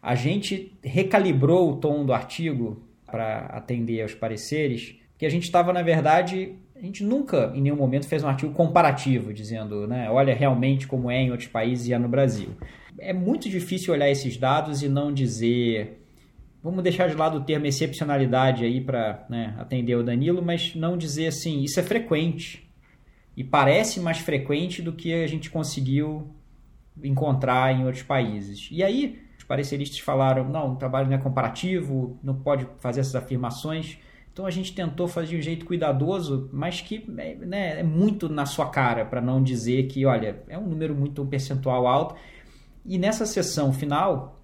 A 0.00 0.14
gente 0.14 0.78
recalibrou 0.82 1.70
o 1.70 1.76
tom 1.76 2.04
do 2.04 2.12
artigo 2.12 2.82
para 3.14 3.46
atender 3.46 4.02
aos 4.02 4.12
pareceres, 4.12 4.96
que 5.16 5.24
a 5.24 5.28
gente 5.28 5.44
estava, 5.44 5.72
na 5.72 5.82
verdade, 5.82 6.56
a 6.74 6.80
gente 6.80 7.04
nunca 7.04 7.52
em 7.54 7.60
nenhum 7.60 7.76
momento 7.76 8.08
fez 8.08 8.24
um 8.24 8.26
artigo 8.26 8.52
comparativo, 8.52 9.32
dizendo, 9.32 9.86
né, 9.86 10.10
olha 10.10 10.34
realmente 10.34 10.88
como 10.88 11.08
é 11.08 11.20
em 11.20 11.30
outros 11.30 11.48
países 11.48 11.86
e 11.86 11.92
é 11.92 11.98
no 11.98 12.08
Brasil. 12.08 12.48
É 12.98 13.12
muito 13.12 13.48
difícil 13.48 13.94
olhar 13.94 14.10
esses 14.10 14.36
dados 14.36 14.82
e 14.82 14.88
não 14.88 15.12
dizer. 15.12 16.00
Vamos 16.60 16.82
deixar 16.82 17.08
de 17.08 17.14
lado 17.14 17.38
o 17.38 17.44
termo 17.44 17.66
excepcionalidade 17.66 18.64
aí 18.64 18.80
para 18.80 19.24
né, 19.30 19.54
atender 19.60 19.94
o 19.94 20.02
Danilo, 20.02 20.42
mas 20.42 20.74
não 20.74 20.98
dizer 20.98 21.28
assim, 21.28 21.62
isso 21.62 21.78
é 21.78 21.84
frequente. 21.84 22.68
E 23.36 23.44
parece 23.44 24.00
mais 24.00 24.18
frequente 24.18 24.82
do 24.82 24.92
que 24.92 25.14
a 25.14 25.26
gente 25.28 25.50
conseguiu 25.50 26.34
encontrar 27.00 27.72
em 27.72 27.84
outros 27.84 28.02
países. 28.02 28.68
E 28.72 28.82
aí, 28.82 29.23
os 29.44 29.46
pareceristas 29.46 29.98
falaram, 29.98 30.48
não, 30.48 30.72
o 30.72 30.76
trabalho 30.76 31.06
não 31.06 31.14
é 31.14 31.18
comparativo, 31.18 32.18
não 32.22 32.34
pode 32.34 32.66
fazer 32.80 33.00
essas 33.00 33.14
afirmações. 33.14 33.98
Então 34.32 34.46
a 34.46 34.50
gente 34.50 34.74
tentou 34.74 35.06
fazer 35.06 35.28
de 35.28 35.36
um 35.36 35.42
jeito 35.42 35.66
cuidadoso, 35.66 36.48
mas 36.50 36.80
que 36.80 37.04
né, 37.08 37.78
é 37.78 37.82
muito 37.82 38.28
na 38.28 38.46
sua 38.46 38.70
cara, 38.70 39.04
para 39.04 39.20
não 39.20 39.42
dizer 39.42 39.86
que, 39.86 40.06
olha, 40.06 40.42
é 40.48 40.58
um 40.58 40.66
número 40.66 40.94
muito 40.94 41.22
um 41.22 41.26
percentual 41.26 41.86
alto. 41.86 42.16
E 42.86 42.98
nessa 42.98 43.26
sessão 43.26 43.72
final, 43.72 44.40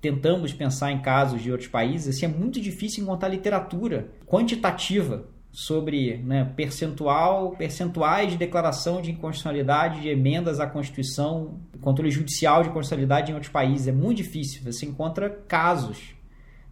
tentamos 0.00 0.52
pensar 0.52 0.92
em 0.92 1.02
casos 1.02 1.42
de 1.42 1.50
outros 1.50 1.68
países, 1.68 2.16
assim, 2.16 2.26
é 2.26 2.28
muito 2.28 2.60
difícil 2.60 3.02
encontrar 3.02 3.28
literatura 3.28 4.08
quantitativa 4.26 5.26
sobre 5.52 6.16
né, 6.16 6.50
percentual, 6.56 7.50
percentuais 7.50 8.32
de 8.32 8.38
declaração 8.38 9.02
de 9.02 9.10
inconstitucionalidade 9.10 10.00
de 10.00 10.08
emendas 10.08 10.58
à 10.58 10.66
Constituição, 10.66 11.60
controle 11.82 12.10
judicial 12.10 12.62
de 12.62 12.70
constitucionalidade 12.70 13.30
em 13.30 13.34
outros 13.34 13.52
países. 13.52 13.86
É 13.86 13.92
muito 13.92 14.16
difícil. 14.16 14.62
Você 14.64 14.86
encontra 14.86 15.28
casos. 15.28 16.14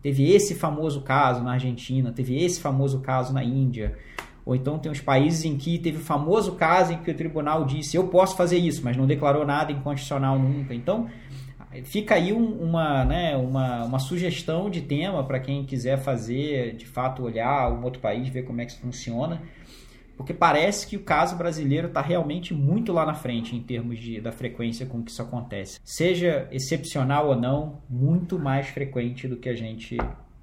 Teve 0.00 0.32
esse 0.32 0.54
famoso 0.54 1.02
caso 1.02 1.44
na 1.44 1.52
Argentina, 1.52 2.10
teve 2.10 2.42
esse 2.42 2.58
famoso 2.58 3.00
caso 3.00 3.34
na 3.34 3.44
Índia. 3.44 3.98
Ou 4.46 4.56
então 4.56 4.78
tem 4.78 4.90
os 4.90 5.00
países 5.00 5.44
em 5.44 5.58
que 5.58 5.78
teve 5.78 5.98
o 5.98 6.00
famoso 6.00 6.52
caso 6.52 6.94
em 6.94 6.98
que 6.98 7.10
o 7.10 7.14
tribunal 7.14 7.66
disse 7.66 7.98
eu 7.98 8.08
posso 8.08 8.34
fazer 8.34 8.56
isso, 8.56 8.80
mas 8.82 8.96
não 8.96 9.06
declarou 9.06 9.44
nada 9.44 9.70
inconstitucional 9.70 10.38
nunca. 10.38 10.74
Então, 10.74 11.06
Fica 11.84 12.16
aí 12.16 12.32
um, 12.32 12.62
uma, 12.62 13.04
né, 13.04 13.36
uma, 13.36 13.84
uma 13.84 13.98
sugestão 13.98 14.68
de 14.68 14.80
tema 14.80 15.24
para 15.24 15.38
quem 15.38 15.64
quiser 15.64 15.98
fazer, 15.98 16.74
de 16.74 16.86
fato, 16.86 17.22
olhar 17.22 17.72
um 17.72 17.84
outro 17.84 18.00
país, 18.00 18.28
ver 18.28 18.42
como 18.42 18.60
é 18.60 18.64
que 18.64 18.72
isso 18.72 18.80
funciona, 18.80 19.40
porque 20.16 20.34
parece 20.34 20.86
que 20.86 20.96
o 20.96 21.02
caso 21.02 21.36
brasileiro 21.36 21.86
está 21.86 22.02
realmente 22.02 22.52
muito 22.52 22.92
lá 22.92 23.06
na 23.06 23.14
frente 23.14 23.54
em 23.56 23.62
termos 23.62 23.98
de, 23.98 24.20
da 24.20 24.32
frequência 24.32 24.84
com 24.84 25.02
que 25.02 25.10
isso 25.10 25.22
acontece. 25.22 25.80
Seja 25.84 26.48
excepcional 26.50 27.28
ou 27.28 27.36
não, 27.36 27.80
muito 27.88 28.38
mais 28.38 28.68
frequente 28.68 29.28
do 29.28 29.36
que 29.36 29.48
a 29.48 29.54
gente 29.54 29.96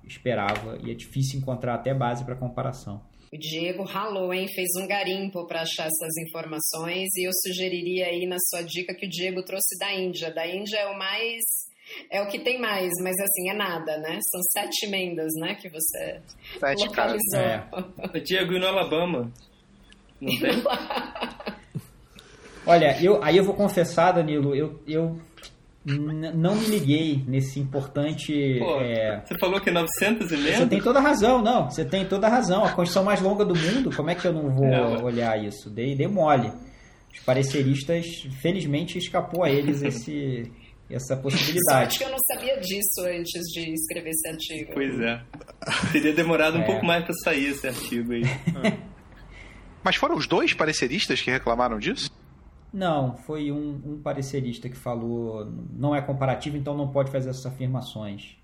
esperava 0.04 0.80
e 0.82 0.90
é 0.90 0.94
difícil 0.94 1.40
encontrar 1.40 1.76
até 1.76 1.94
base 1.94 2.24
para 2.24 2.36
comparação. 2.36 3.02
O 3.38 3.40
Diego 3.40 3.84
ralou, 3.84 4.34
hein? 4.34 4.48
Fez 4.48 4.70
um 4.82 4.88
garimpo 4.88 5.46
para 5.46 5.62
achar 5.62 5.86
essas 5.86 6.18
informações 6.28 7.08
e 7.16 7.28
eu 7.28 7.32
sugeriria 7.46 8.08
aí 8.08 8.26
na 8.26 8.38
sua 8.40 8.64
dica 8.64 8.96
que 8.96 9.06
o 9.06 9.10
Diego 9.10 9.44
trouxe 9.44 9.78
da 9.78 9.94
Índia. 9.94 10.34
Da 10.34 10.48
Índia 10.48 10.78
é 10.78 10.88
o 10.88 10.98
mais 10.98 11.44
é 12.10 12.20
o 12.20 12.28
que 12.28 12.40
tem 12.40 12.60
mais, 12.60 12.92
mas 13.02 13.16
assim, 13.20 13.52
é 13.52 13.54
nada, 13.54 14.00
né? 14.00 14.18
São 14.30 14.42
sete 14.52 14.88
emendas, 14.88 15.32
né, 15.36 15.54
que 15.54 15.70
você 15.70 16.20
sete 16.60 16.88
localizou. 16.88 17.40
É. 17.40 17.64
Diego, 18.26 18.54
e 18.54 18.60
no 18.60 18.66
Alabama? 18.66 19.32
Não 20.20 20.40
tem? 20.40 20.54
Olha, 22.66 22.98
eu, 23.02 23.24
aí 23.24 23.38
eu 23.38 23.46
vou 23.46 23.54
confessar, 23.54 24.14
Danilo, 24.14 24.56
eu, 24.56 24.82
eu 24.88 25.22
não 25.88 26.56
me 26.56 26.66
liguei 26.66 27.24
nesse 27.26 27.60
importante. 27.60 28.58
Pô, 28.60 28.82
é... 28.82 29.24
Você 29.26 29.38
falou 29.40 29.62
que 29.62 29.72
900 29.72 30.32
emendas? 30.32 30.56
Você 30.58 30.68
tem 30.68 30.82
toda 30.82 31.00
a 31.00 31.02
razão, 31.02 31.42
não. 31.42 31.70
Você 31.70 31.86
tem 31.86 32.06
toda 32.06 32.28
a 32.28 32.30
razão. 32.30 32.66
A 32.66 32.74
Constituição 32.74 33.06
mais 33.06 33.22
longa 33.22 33.46
do 33.46 33.56
mundo, 33.56 33.96
como 33.96 34.10
é 34.10 34.16
que 34.16 34.28
eu 34.28 34.34
não 34.34 34.54
vou 34.54 34.68
não. 34.68 35.04
olhar 35.04 35.42
isso? 35.42 35.70
Dei, 35.70 35.96
dei 35.96 36.08
mole. 36.08 36.52
Os 37.14 37.20
pareceristas, 37.22 38.06
felizmente, 38.42 38.98
escapou 38.98 39.46
a 39.46 39.50
eles 39.50 39.82
esse, 39.82 40.52
essa 40.92 41.16
possibilidade. 41.16 41.88
Acho 41.88 42.00
que 42.00 42.04
eu 42.04 42.12
não 42.12 42.20
sabia 42.34 42.60
disso 42.60 43.02
antes 43.06 43.42
de 43.54 43.74
escrever 43.74 44.10
esse 44.10 44.28
artigo. 44.28 44.72
Pois 44.74 45.00
é. 45.00 45.22
Teria 45.94 46.14
demorado 46.14 46.58
um 46.58 46.64
é. 46.64 46.66
pouco 46.66 46.86
mais 46.86 47.06
para 47.06 47.14
sair 47.24 47.48
esse 47.48 47.66
artigo 47.66 48.12
aí. 48.12 48.24
Mas 49.82 49.96
foram 49.96 50.16
os 50.16 50.28
dois 50.28 50.54
pareceristas 50.54 51.22
que 51.22 51.32
reclamaram 51.32 51.80
disso? 51.80 52.12
Não, 52.78 53.18
foi 53.18 53.52
um, 53.52 53.82
um 53.84 54.00
parecerista 54.04 54.70
que 54.70 54.78
falou 54.78 55.52
não 55.74 55.96
é 55.96 56.02
comparativo, 56.02 56.56
então 56.56 56.78
não 56.78 56.88
pode 56.88 57.10
fazer 57.10 57.32
essas 57.32 57.48
afirmações. 57.48 58.38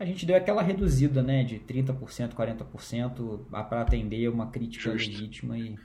A 0.00 0.04
gente 0.06 0.24
deu 0.24 0.34
aquela 0.34 0.62
reduzida, 0.62 1.22
né, 1.22 1.44
de 1.44 1.58
30%, 1.58 2.32
40% 2.32 3.40
para 3.68 3.82
atender 3.82 4.30
uma 4.30 4.46
crítica 4.46 4.92
Justo. 4.92 5.10
legítima 5.10 5.58
e 5.58 5.76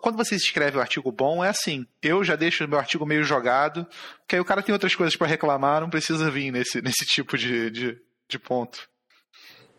quando 0.00 0.16
você 0.16 0.36
escreve 0.36 0.76
um 0.76 0.80
artigo 0.80 1.10
bom, 1.10 1.42
é 1.42 1.48
assim. 1.48 1.86
Eu 2.02 2.22
já 2.22 2.36
deixo 2.36 2.68
meu 2.68 2.78
artigo 2.78 3.06
meio 3.06 3.24
jogado, 3.24 3.86
porque 4.18 4.36
aí 4.36 4.40
o 4.40 4.44
cara 4.44 4.62
tem 4.62 4.74
outras 4.74 4.94
coisas 4.94 5.16
para 5.16 5.26
reclamar, 5.26 5.80
não 5.80 5.90
precisa 5.90 6.30
vir 6.30 6.52
nesse, 6.52 6.82
nesse 6.82 7.06
tipo 7.06 7.36
de, 7.36 7.70
de, 7.70 7.98
de 8.28 8.38
ponto. 8.38 8.88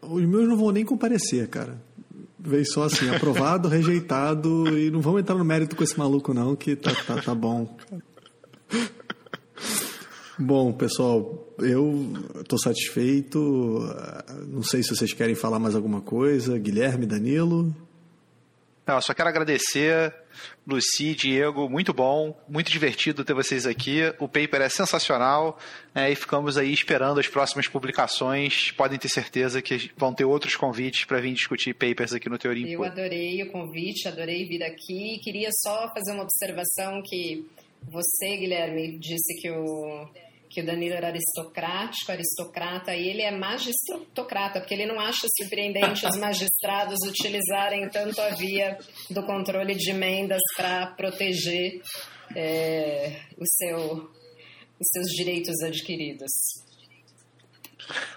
Os 0.02 0.26
meus 0.26 0.50
não 0.50 0.58
vão 0.58 0.72
nem 0.72 0.84
comparecer, 0.84 1.48
cara. 1.48 1.80
Veio 2.44 2.66
só 2.66 2.84
assim, 2.84 3.10
aprovado, 3.10 3.68
rejeitado, 3.70 4.78
e 4.78 4.90
não 4.90 5.02
vamos 5.02 5.22
entrar 5.22 5.36
no 5.36 5.46
mérito 5.46 5.76
com 5.76 5.84
esse 5.84 5.98
maluco 5.98 6.34
não, 6.34 6.56
que 6.56 6.76
tá, 6.76 6.94
tá, 7.06 7.22
tá 7.22 7.36
bom. 7.36 7.78
Bom, 10.38 10.74
pessoal, 10.74 11.48
eu 11.60 12.14
estou 12.40 12.58
satisfeito. 12.58 13.40
Não 14.48 14.64
sei 14.64 14.82
se 14.82 14.96
vocês 14.96 15.14
querem 15.14 15.36
falar 15.36 15.60
mais 15.60 15.76
alguma 15.76 16.02
coisa. 16.02 16.58
Guilherme, 16.58 17.06
Danilo. 17.06 17.76
Não, 18.88 19.00
só 19.02 19.14
quero 19.14 19.30
agradecer, 19.30 20.14
Luci, 20.66 21.16
Diego, 21.16 21.70
muito 21.70 21.94
bom, 21.94 22.38
muito 22.48 22.72
divertido 22.72 23.26
ter 23.26 23.34
vocês 23.34 23.66
aqui. 23.66 24.02
O 24.20 24.28
paper 24.28 24.62
é 24.62 24.70
sensacional 24.70 25.58
né, 25.94 26.12
e 26.12 26.16
ficamos 26.16 26.58
aí 26.58 26.72
esperando 26.72 27.20
as 27.20 27.28
próximas 27.28 27.68
publicações. 27.68 28.72
Podem 28.72 28.98
ter 28.98 29.10
certeza 29.10 29.62
que 29.62 29.92
vão 29.98 30.14
ter 30.14 30.26
outros 30.26 30.56
convites 30.56 31.06
para 31.06 31.20
vir 31.20 31.34
discutir 31.34 31.74
papers 31.74 32.14
aqui 32.14 32.30
no 32.30 32.38
Teoria 32.38 32.68
Eu 32.68 32.84
adorei 32.84 33.42
o 33.44 33.52
convite, 33.52 34.08
adorei 34.08 34.46
vir 34.46 34.64
aqui. 34.64 35.20
Queria 35.24 35.50
só 35.64 35.92
fazer 35.94 36.14
uma 36.14 36.24
observação 36.24 37.02
que 37.04 37.46
você, 37.90 38.38
Guilherme, 38.38 38.98
disse 39.00 39.36
que 39.42 39.50
o 39.50 40.08
que 40.52 40.62
o 40.62 40.66
Danilo 40.66 40.96
era 40.96 41.08
aristocrático, 41.08 42.12
aristocrata, 42.12 42.94
e 42.94 43.08
ele 43.08 43.22
é 43.22 43.32
magistrocrata, 43.32 44.60
porque 44.60 44.74
ele 44.74 44.86
não 44.86 45.00
acha 45.00 45.26
surpreendente 45.38 46.06
os 46.06 46.18
magistrados 46.20 47.00
utilizarem 47.08 47.90
tanto 47.90 48.20
a 48.20 48.30
via 48.32 48.78
do 49.10 49.24
controle 49.24 49.74
de 49.76 49.92
emendas 49.92 50.42
para 50.58 50.88
proteger 50.88 51.82
é, 52.36 53.22
o 53.38 53.46
seu, 53.46 54.12
os 54.80 54.88
seus 54.92 55.08
direitos 55.16 55.56
adquiridos. 55.64 56.30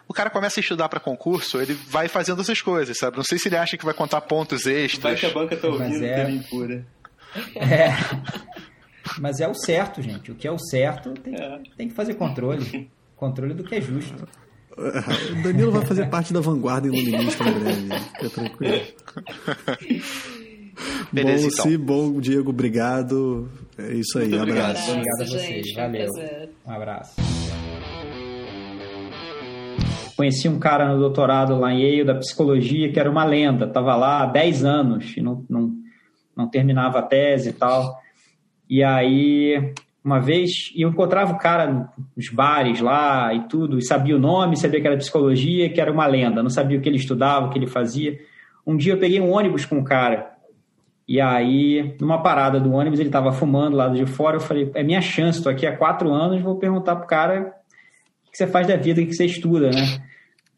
O 0.08 0.12
cara 0.12 0.28
começa 0.28 0.58
a 0.58 0.62
estudar 0.62 0.88
para 0.88 0.98
concurso, 0.98 1.60
ele 1.60 1.72
vai 1.72 2.08
fazendo 2.08 2.42
essas 2.42 2.60
coisas, 2.60 2.98
sabe? 2.98 3.16
Não 3.16 3.24
sei 3.24 3.38
se 3.38 3.48
ele 3.48 3.56
acha 3.56 3.76
que 3.76 3.84
vai 3.84 3.94
contar 3.94 4.20
pontos 4.22 4.66
extras. 4.66 5.02
Vai 5.02 5.16
que 5.16 5.26
a 5.26 5.30
banca 5.30 5.56
tá 5.56 5.68
ouvindo, 5.68 6.04
é... 6.04 6.30
impura. 6.30 6.84
É. 7.54 8.64
Mas 9.18 9.40
é 9.40 9.48
o 9.48 9.54
certo, 9.54 10.02
gente. 10.02 10.30
O 10.32 10.34
que 10.34 10.46
é 10.46 10.50
o 10.50 10.58
certo 10.58 11.12
tem, 11.12 11.34
é. 11.34 11.60
tem 11.76 11.88
que 11.88 11.94
fazer 11.94 12.14
controle. 12.14 12.90
Controle 13.16 13.54
do 13.54 13.62
que 13.62 13.76
é 13.76 13.80
justo. 13.80 14.26
O 14.76 15.42
Danilo 15.42 15.70
vai 15.70 15.86
fazer 15.86 16.10
parte 16.10 16.32
da 16.32 16.40
vanguarda 16.40 16.88
iluminista 16.88 17.48
em 17.48 17.52
breve. 17.52 17.88
Fica 18.18 18.30
tranquilo. 18.30 18.82
Beleza, 21.12 21.46
bom, 21.46 21.52
então. 21.52 21.64
Sim, 21.64 21.78
bom, 21.78 22.20
Diego, 22.20 22.50
obrigado. 22.50 23.48
É 23.78 23.94
isso 23.94 24.18
aí, 24.18 24.28
Muito 24.28 24.42
abraço. 24.50 24.90
Obrigado, 24.90 24.96
obrigado 24.96 25.20
a 25.20 25.26
vocês, 25.26 25.66
gente, 25.66 25.74
valeu. 25.74 26.10
Um 26.66 26.72
abraço. 26.72 27.14
Conheci 30.16 30.48
um 30.48 30.58
cara 30.58 30.92
no 30.92 30.98
doutorado 30.98 31.56
lá 31.58 31.72
em 31.72 31.82
Yale 31.82 32.04
da 32.04 32.14
psicologia 32.14 32.92
que 32.92 32.98
era 33.00 33.10
uma 33.10 33.24
lenda, 33.24 33.66
estava 33.66 33.96
lá 33.96 34.22
há 34.22 34.26
10 34.26 34.64
anos 34.64 35.16
e 35.16 35.20
não, 35.20 35.44
não, 35.48 35.72
não 36.36 36.48
terminava 36.48 37.00
a 37.00 37.02
tese 37.02 37.50
e 37.50 37.52
tal. 37.52 38.00
E 38.68 38.82
aí, 38.82 39.72
uma 40.04 40.20
vez, 40.20 40.72
eu 40.76 40.88
encontrava 40.88 41.32
o 41.32 41.38
cara 41.38 41.90
nos 42.16 42.28
bares 42.28 42.80
lá 42.80 43.32
e 43.34 43.48
tudo, 43.48 43.78
e 43.78 43.82
sabia 43.82 44.16
o 44.16 44.18
nome, 44.18 44.56
sabia 44.56 44.80
que 44.80 44.86
era 44.86 44.96
psicologia, 44.96 45.70
que 45.70 45.80
era 45.80 45.92
uma 45.92 46.06
lenda, 46.06 46.42
não 46.42 46.50
sabia 46.50 46.78
o 46.78 46.80
que 46.80 46.88
ele 46.88 46.96
estudava, 46.96 47.46
o 47.46 47.50
que 47.50 47.58
ele 47.58 47.66
fazia. 47.66 48.18
Um 48.66 48.76
dia 48.76 48.94
eu 48.94 48.98
peguei 48.98 49.20
um 49.20 49.30
ônibus 49.30 49.64
com 49.64 49.78
o 49.78 49.84
cara, 49.84 50.34
e 51.06 51.20
aí, 51.20 51.94
numa 52.00 52.22
parada 52.22 52.58
do 52.58 52.72
ônibus, 52.72 52.98
ele 52.98 53.10
estava 53.10 53.30
fumando 53.30 53.76
lá 53.76 53.88
de 53.88 54.06
fora, 54.06 54.36
eu 54.36 54.40
falei, 54.40 54.70
é 54.74 54.82
minha 54.82 55.02
chance, 55.02 55.38
estou 55.38 55.52
aqui 55.52 55.66
há 55.66 55.76
quatro 55.76 56.10
anos, 56.10 56.40
vou 56.40 56.56
perguntar 56.56 56.96
pro 56.96 57.06
cara 57.06 57.54
o 58.26 58.30
que 58.30 58.38
você 58.38 58.46
faz 58.46 58.66
da 58.66 58.76
vida, 58.76 59.02
o 59.02 59.06
que 59.06 59.12
você 59.12 59.26
estuda, 59.26 59.70
né? 59.70 60.02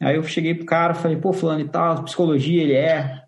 Aí 0.01 0.15
eu 0.15 0.23
cheguei 0.23 0.55
pro 0.55 0.65
cara, 0.65 0.95
falei, 0.95 1.17
pô, 1.17 1.33
fulano 1.33 1.61
e 1.61 1.69
tal, 1.69 2.05
psicologia 2.05 2.63
ele 2.63 2.75
é. 2.75 3.23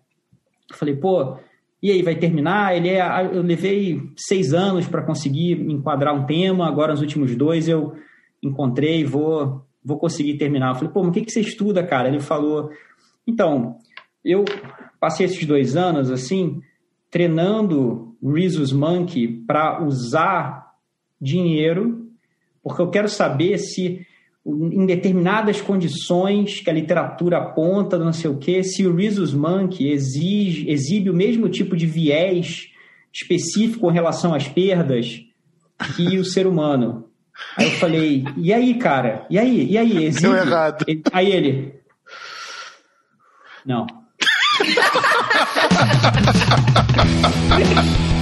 Eu 0.71 0.77
falei, 0.77 0.95
pô, 0.95 1.37
e 1.81 1.91
aí, 1.91 2.01
vai 2.01 2.15
terminar? 2.15 2.75
Ele 2.75 2.89
é, 2.89 3.01
eu 3.33 3.41
levei 3.41 4.01
seis 4.17 4.53
anos 4.53 4.85
para 4.85 5.05
conseguir 5.05 5.53
enquadrar 5.53 6.13
um 6.13 6.25
tema, 6.25 6.67
agora 6.67 6.91
nos 6.91 7.01
últimos 7.01 7.35
dois 7.35 7.69
eu 7.69 7.93
encontrei, 8.43 9.05
vou, 9.05 9.65
vou 9.83 9.97
conseguir 9.97 10.37
terminar. 10.37 10.69
Eu 10.69 10.75
falei, 10.75 10.89
pô, 10.89 11.01
mas 11.01 11.09
o 11.09 11.13
que, 11.13 11.21
que 11.21 11.31
você 11.31 11.39
estuda, 11.39 11.85
cara? 11.85 12.09
Ele 12.09 12.19
falou, 12.19 12.69
então, 13.25 13.77
eu 14.23 14.43
passei 14.99 15.25
esses 15.25 15.45
dois 15.45 15.77
anos, 15.77 16.11
assim, 16.11 16.61
treinando 17.09 18.15
Rhesus 18.21 18.73
Monkey 18.73 19.27
para 19.47 19.81
usar 19.83 20.73
dinheiro, 21.19 22.09
porque 22.61 22.81
eu 22.81 22.89
quero 22.89 23.07
saber 23.07 23.57
se 23.57 24.05
em 24.49 24.85
determinadas 24.85 25.61
condições 25.61 26.61
que 26.61 26.69
a 26.69 26.73
literatura 26.73 27.37
aponta, 27.37 27.97
não 27.97 28.13
sei 28.13 28.29
o 28.29 28.37
quê, 28.37 28.63
se 28.63 28.85
o 28.85 28.95
Rhesus 28.95 29.33
Monkey 29.33 29.91
exige, 29.91 30.69
exibe 30.69 31.09
o 31.09 31.13
mesmo 31.13 31.49
tipo 31.49 31.75
de 31.75 31.85
viés 31.85 32.69
específico 33.13 33.89
em 33.89 33.93
relação 33.93 34.33
às 34.33 34.47
perdas 34.47 35.21
que 35.95 36.17
o 36.17 36.25
ser 36.25 36.45
humano. 36.47 37.05
Aí 37.55 37.65
eu 37.65 37.71
falei, 37.71 38.25
e 38.37 38.53
aí, 38.53 38.73
cara? 38.75 39.25
E 39.29 39.39
aí? 39.39 39.71
E 39.71 39.77
aí? 39.77 40.05
Exibe? 40.05 40.27
Deu 40.27 40.35
errado. 40.35 40.85
Aí 41.11 41.31
ele... 41.31 41.73
Não. 43.65 43.87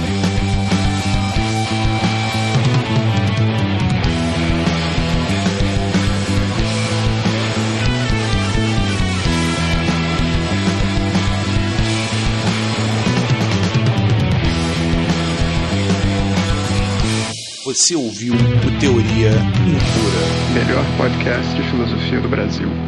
Você 17.68 17.94
ouviu 17.94 18.32
o 18.32 18.80
Teoria 18.80 19.28
Impura. 19.28 20.54
Melhor 20.54 20.82
podcast 20.96 21.54
de 21.54 21.62
filosofia 21.68 22.18
do 22.18 22.26
Brasil. 22.26 22.87